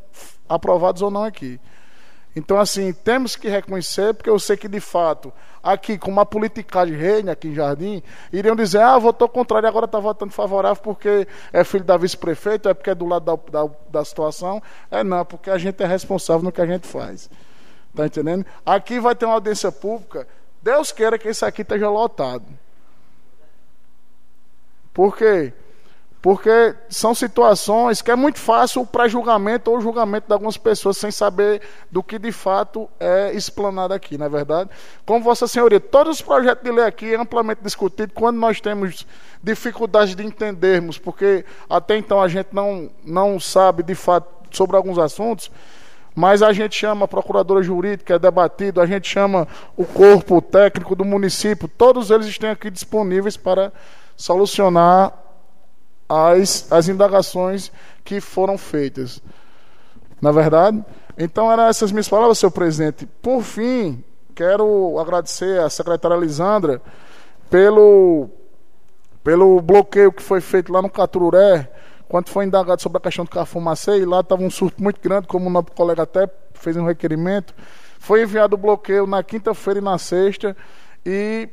[0.48, 1.60] aprovados ou não aqui.
[2.36, 5.32] Então, assim, temos que reconhecer, porque eu sei que, de fato,
[5.64, 10.00] aqui, com uma politicagem reina aqui em Jardim, iriam dizer, ah, votou contrário, agora está
[10.00, 14.04] votando favorável porque é filho da vice-prefeito, é porque é do lado da, da, da,
[14.04, 14.62] situação.
[14.92, 17.30] É não, porque a gente é responsável no que a gente faz.
[17.90, 18.46] Está entendendo?
[18.66, 20.28] Aqui vai ter uma audiência pública,
[20.62, 22.46] Deus queira que isso aqui esteja lotado.
[24.94, 25.54] Por quê?
[26.26, 30.98] Porque são situações que é muito fácil o pré-julgamento ou o julgamento de algumas pessoas
[30.98, 31.62] sem saber
[31.92, 34.72] do que de fato é explanado aqui, não é verdade?
[35.06, 39.06] Como Vossa Senhoria, todos os projetos de lei aqui é amplamente discutido quando nós temos
[39.44, 44.98] dificuldade de entendermos, porque até então a gente não, não sabe de fato sobre alguns
[44.98, 45.52] assuntos,
[46.16, 49.48] mas a gente chama a procuradora jurídica, é debatido, a gente chama
[49.78, 53.72] o corpo técnico do município, todos eles estão aqui disponíveis para
[54.18, 55.25] solucionar
[56.08, 57.72] as, as indagações
[58.04, 59.22] que foram feitas.
[60.22, 60.84] Na verdade?
[61.18, 63.06] Então, eram essas minhas palavras, senhor presidente.
[63.22, 64.04] Por fim,
[64.34, 66.82] quero agradecer à secretária Lisandra
[67.50, 68.30] pelo,
[69.24, 71.72] pelo bloqueio que foi feito lá no Catururé,
[72.08, 75.28] quando foi indagado sobre a questão do Cafumacê, e lá estava um surto muito grande,
[75.28, 77.54] como o nosso colega até fez um requerimento.
[78.00, 80.56] Foi enviado o bloqueio na quinta-feira e na sexta,
[81.06, 81.50] e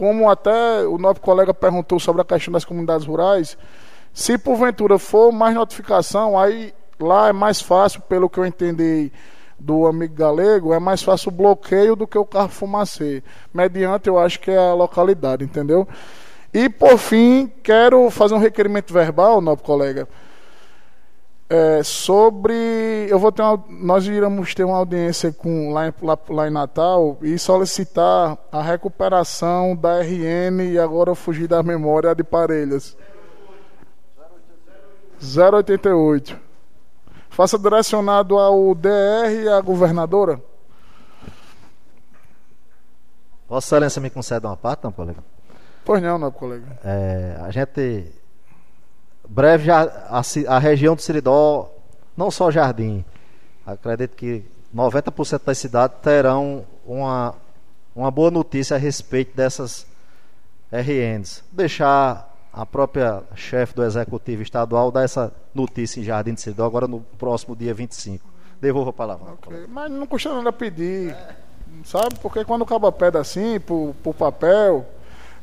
[0.00, 3.58] como até o nosso colega perguntou sobre a questão das comunidades rurais,
[4.14, 9.12] se porventura for mais notificação, aí lá é mais fácil, pelo que eu entendi
[9.58, 13.22] do amigo galego, é mais fácil o bloqueio do que o carro fumacê,
[13.52, 15.86] mediante eu acho que é a localidade, entendeu?
[16.50, 20.08] E por fim, quero fazer um requerimento verbal, nosso colega,
[21.50, 22.54] é, sobre.
[23.08, 26.50] Eu vou ter uma, nós iremos ter uma audiência com, lá, em, lá, lá em
[26.52, 32.96] Natal e solicitar a recuperação da RN e agora fugir da memória de Parelhas.
[35.20, 36.38] 088.
[37.28, 40.40] Faça direcionado ao DR e à governadora.
[43.48, 45.18] Vossa Excelência me concede uma parte, não, colega?
[45.84, 46.78] Pois não, não, colega.
[46.84, 48.19] É, a gente
[49.30, 51.70] breve a, a, região do Siridó,
[52.16, 53.04] não só Jardim,
[53.64, 54.44] acredito que
[54.74, 57.34] 90% das cidades terão uma,
[57.94, 59.86] uma boa notícia a respeito dessas
[60.72, 61.44] RNs.
[61.52, 66.88] Deixar a própria chefe do executivo estadual dar essa notícia em Jardim de Siridó agora
[66.88, 68.28] no próximo dia 25.
[68.60, 69.32] Devolvo a palavra.
[69.34, 69.66] Okay.
[69.68, 71.34] Mas não custa nada pedir, é.
[71.84, 72.16] sabe?
[72.20, 74.84] Porque quando acaba pedra assim, por, por papel,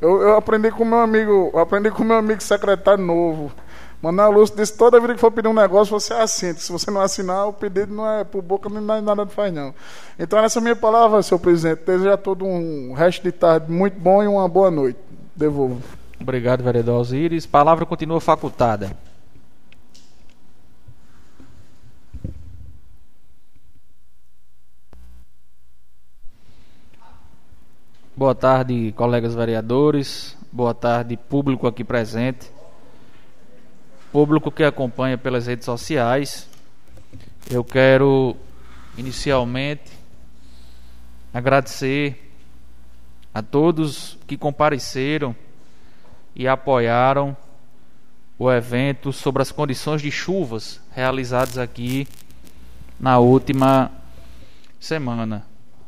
[0.02, 3.52] eu, eu aprendi com meu amigo, aprendi com meu amigo secretário novo.
[4.02, 6.54] Manuel Lúcio disse toda vida que for pedir um negócio, você assina.
[6.54, 9.74] Se você não assinar, o pedido não é por boca, não é nada faz, não.
[10.20, 11.84] Então, essa é minha palavra, senhor presidente.
[11.84, 15.00] Desejo a todo um resto de tarde muito bom e uma boa noite.
[15.36, 15.82] Devolvo.
[16.20, 17.48] Obrigado, vereador Osiris.
[17.48, 18.96] Palavra continua facultada.
[28.16, 30.38] Boa tarde, colegas vereadores.
[30.52, 32.57] Boa tarde, público aqui presente
[34.12, 36.48] público que acompanha pelas redes sociais.
[37.50, 38.36] Eu quero
[38.98, 39.92] inicialmente
[41.34, 42.32] agradecer
[43.34, 45.36] a todos que compareceram
[46.36, 47.36] e apoiaram
[48.40, 52.08] o evento sobre as condições de chuvas realizadas aqui
[53.00, 53.92] na última
[54.80, 55.46] semana.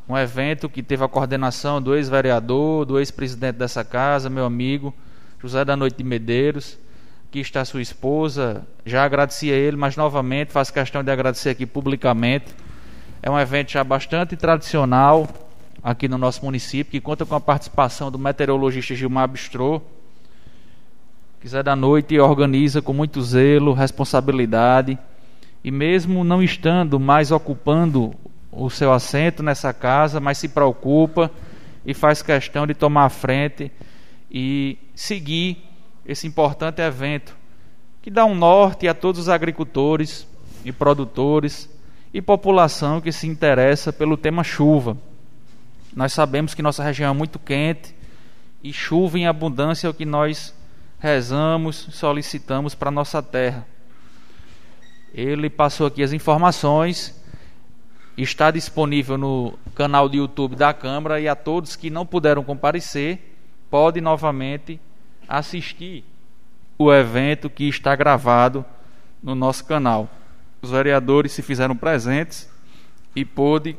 [0.08, 4.92] Um evento que teve a coordenação do ex-vereador, do ex-presidente dessa casa, meu amigo
[5.40, 6.76] José da Noite de Medeiros.
[7.30, 8.66] Aqui está sua esposa.
[8.84, 12.46] Já agradeci a ele, mas novamente faço questão de agradecer aqui publicamente.
[13.22, 15.28] É um evento já bastante tradicional
[15.80, 19.80] aqui no nosso município, que conta com a participação do meteorologista Gilmar Bistrô.
[21.40, 24.98] Quiser da Noite organiza com muito zelo, responsabilidade
[25.62, 28.12] e mesmo não estando mais ocupando
[28.50, 31.30] o seu assento nessa casa, mas se preocupa
[31.86, 33.70] e faz questão de tomar a frente
[34.28, 35.69] e seguir
[36.10, 37.36] esse importante evento
[38.02, 40.26] que dá um norte a todos os agricultores
[40.64, 41.70] e produtores
[42.12, 44.96] e população que se interessa pelo tema chuva.
[45.94, 47.94] Nós sabemos que nossa região é muito quente
[48.60, 50.52] e chuva em abundância é o que nós
[50.98, 53.64] rezamos, solicitamos para nossa terra.
[55.14, 57.14] Ele passou aqui as informações,
[58.16, 63.36] está disponível no canal do YouTube da Câmara e a todos que não puderam comparecer,
[63.70, 64.80] pode novamente
[65.30, 66.04] assistir
[66.76, 68.64] o evento que está gravado
[69.22, 70.10] no nosso canal.
[70.60, 72.50] Os vereadores se fizeram presentes
[73.14, 73.76] e pôde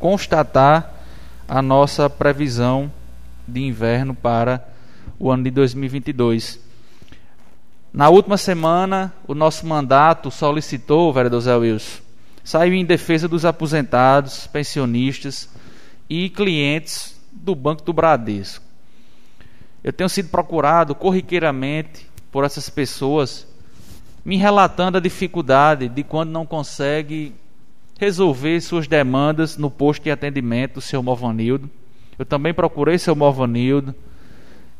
[0.00, 0.94] constatar
[1.46, 2.90] a nossa previsão
[3.46, 4.66] de inverno para
[5.18, 6.60] o ano de 2022.
[7.92, 12.02] Na última semana, o nosso mandato solicitou, vereador Zé Wilson,
[12.44, 15.48] saiu em defesa dos aposentados, pensionistas
[16.08, 18.67] e clientes do Banco do Bradesco.
[19.88, 23.48] Eu tenho sido procurado corriqueiramente por essas pessoas,
[24.22, 27.34] me relatando a dificuldade de quando não consegue
[27.98, 31.70] resolver suas demandas no posto de atendimento do seu Morvanildo.
[32.18, 33.94] Eu também procurei seu Morvanildo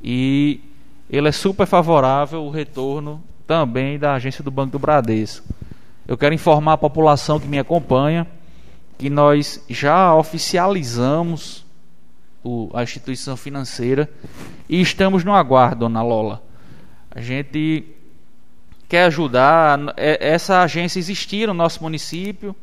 [0.05, 0.61] e
[1.09, 5.47] ele é super favorável o retorno também da agência do Banco do Bradesco.
[6.07, 8.27] Eu quero informar a população que me acompanha
[8.99, 11.65] que nós já oficializamos
[12.43, 14.11] o, a instituição financeira
[14.69, 16.43] e estamos no aguardo, dona Lola.
[17.11, 17.85] A gente
[18.89, 19.79] quer ajudar.
[19.97, 22.55] É, essa agência existia no nosso município,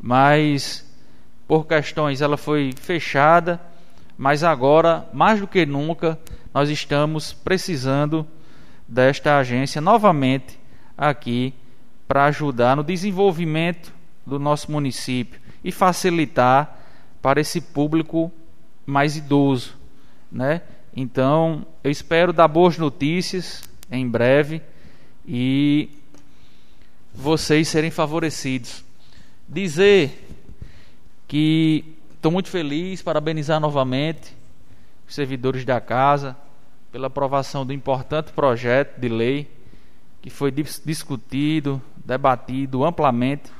[0.00, 0.86] mas
[1.46, 3.60] por questões ela foi fechada.
[4.16, 6.18] Mas agora, mais do que nunca,
[6.52, 8.26] nós estamos precisando
[8.86, 10.58] desta agência novamente
[10.96, 11.54] aqui
[12.06, 13.92] para ajudar no desenvolvimento
[14.26, 16.78] do nosso município e facilitar
[17.22, 18.30] para esse público
[18.86, 19.76] mais idoso,
[20.30, 20.62] né?
[20.94, 24.60] Então, eu espero dar boas notícias em breve
[25.26, 25.90] e
[27.14, 28.84] vocês serem favorecidos.
[29.48, 30.26] Dizer
[31.28, 34.36] que estou muito feliz, parabenizar novamente
[35.08, 36.36] os servidores da casa
[36.90, 39.48] pela aprovação do importante projeto de lei
[40.20, 43.50] que foi discutido, debatido amplamente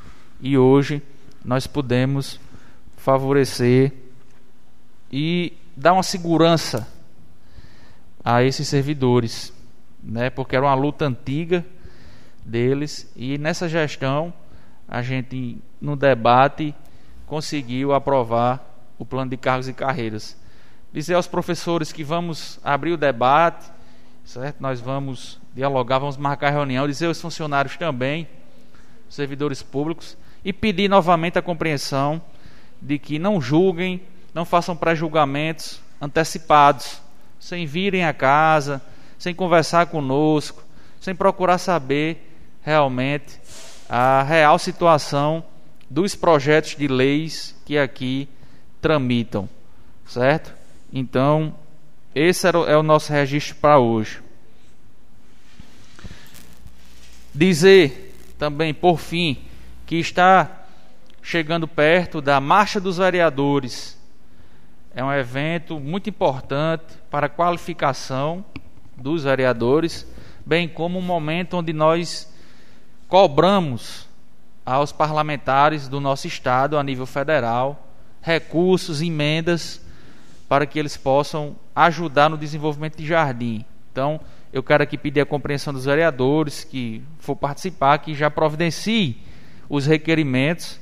[0.40, 1.02] e hoje
[1.44, 2.38] nós podemos
[2.96, 3.92] favorecer
[5.10, 6.86] e dar uma segurança
[8.24, 9.52] a esses servidores,
[10.02, 10.30] né?
[10.30, 11.64] Porque era uma luta antiga
[12.44, 14.32] deles e nessa gestão
[14.88, 16.74] a gente no debate
[17.26, 18.64] conseguiu aprovar
[18.98, 20.36] o plano de cargos e carreiras.
[20.92, 23.70] Dizer aos professores que vamos abrir o debate,
[24.24, 24.60] certo?
[24.60, 28.28] Nós vamos dialogar, vamos marcar reunião, dizer aos funcionários também,
[29.08, 32.20] servidores públicos, e pedir novamente a compreensão
[32.82, 34.02] de que não julguem
[34.34, 37.00] não façam pré-julgamentos antecipados,
[37.38, 38.80] sem virem a casa,
[39.18, 40.62] sem conversar conosco,
[41.00, 42.32] sem procurar saber
[42.62, 43.40] realmente
[43.88, 45.44] a real situação
[45.88, 48.28] dos projetos de leis que aqui
[48.80, 49.48] tramitam,
[50.06, 50.54] certo?
[50.92, 51.54] Então,
[52.14, 54.22] esse é o nosso registro para hoje.
[57.34, 59.38] Dizer também, por fim,
[59.86, 60.66] que está
[61.22, 63.99] chegando perto da Marcha dos Vereadores
[64.94, 68.44] é um evento muito importante para a qualificação
[68.96, 70.06] dos vereadores,
[70.44, 72.32] bem como um momento onde nós
[73.08, 74.08] cobramos
[74.64, 77.86] aos parlamentares do nosso estado a nível federal
[78.22, 79.80] recursos, emendas
[80.48, 83.64] para que eles possam ajudar no desenvolvimento de jardim.
[83.90, 84.20] Então,
[84.52, 89.18] eu quero aqui pedir a compreensão dos vereadores que for participar que já providencie
[89.68, 90.80] os requerimentos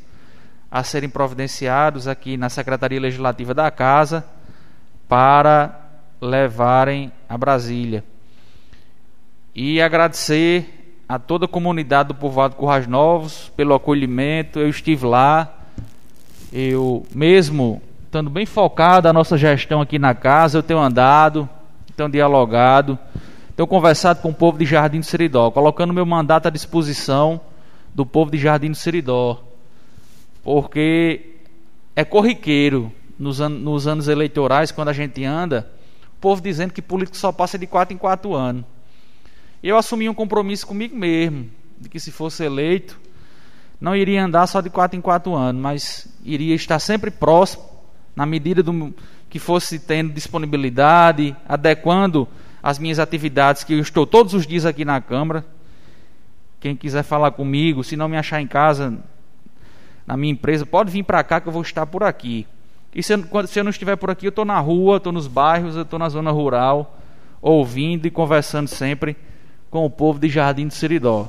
[0.71, 4.25] a serem providenciados aqui na Secretaria Legislativa da Casa
[5.09, 5.81] para
[6.21, 8.05] levarem a Brasília.
[9.55, 14.59] E agradecer a toda a comunidade do povoado Currais Novos pelo acolhimento.
[14.59, 15.53] Eu estive lá,
[16.53, 21.49] eu mesmo estando bem focado a nossa gestão aqui na casa, eu tenho andado,
[21.97, 22.99] tenho dialogado,
[23.57, 27.41] tenho conversado com o povo de Jardim do Seridó, colocando meu mandato à disposição
[27.95, 29.48] do povo de Jardim do Seridó
[30.49, 31.35] porque
[31.95, 35.71] é corriqueiro nos, an nos anos eleitorais, quando a gente anda,
[36.23, 38.65] povo dizendo que político só passa de quatro em quatro anos.
[39.63, 42.99] Eu assumi um compromisso comigo mesmo, de que se fosse eleito,
[43.79, 47.65] não iria andar só de quatro em quatro anos, mas iria estar sempre próximo,
[48.17, 48.95] na medida do
[49.29, 52.27] que fosse tendo disponibilidade, adequando
[52.63, 55.45] as minhas atividades, que eu estou todos os dias aqui na Câmara.
[56.59, 58.99] Quem quiser falar comigo, se não me achar em casa,
[60.09, 62.47] na minha empresa, pode vir para cá que eu vou estar por aqui.
[62.95, 65.27] E se eu, se eu não estiver por aqui, eu estou na rua, estou nos
[65.27, 66.99] bairros, eu estou na zona rural,
[67.43, 69.15] ouvindo e conversando sempre
[69.71, 71.29] com o povo de Jardim do Seridó,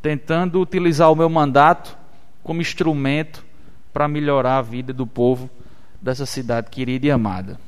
[0.00, 1.98] tentando utilizar o meu mandato
[2.44, 3.44] como instrumento
[3.92, 5.50] para melhorar a vida do povo
[6.00, 7.58] dessa cidade querida e amada.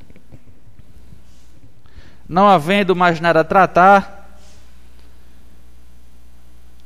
[2.28, 4.15] Não havendo mais nada a tratar,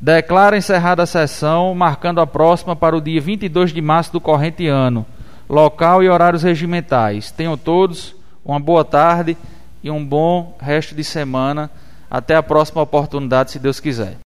[0.01, 4.67] declaro encerrada a sessão, marcando a próxima para o dia 22 de março do corrente
[4.67, 5.05] ano,
[5.49, 7.31] local e horários regimentais.
[7.31, 8.15] Tenham todos
[8.45, 9.37] uma boa tarde
[9.83, 11.71] e um bom resto de semana.
[12.11, 14.19] Até a próxima oportunidade, se Deus quiser.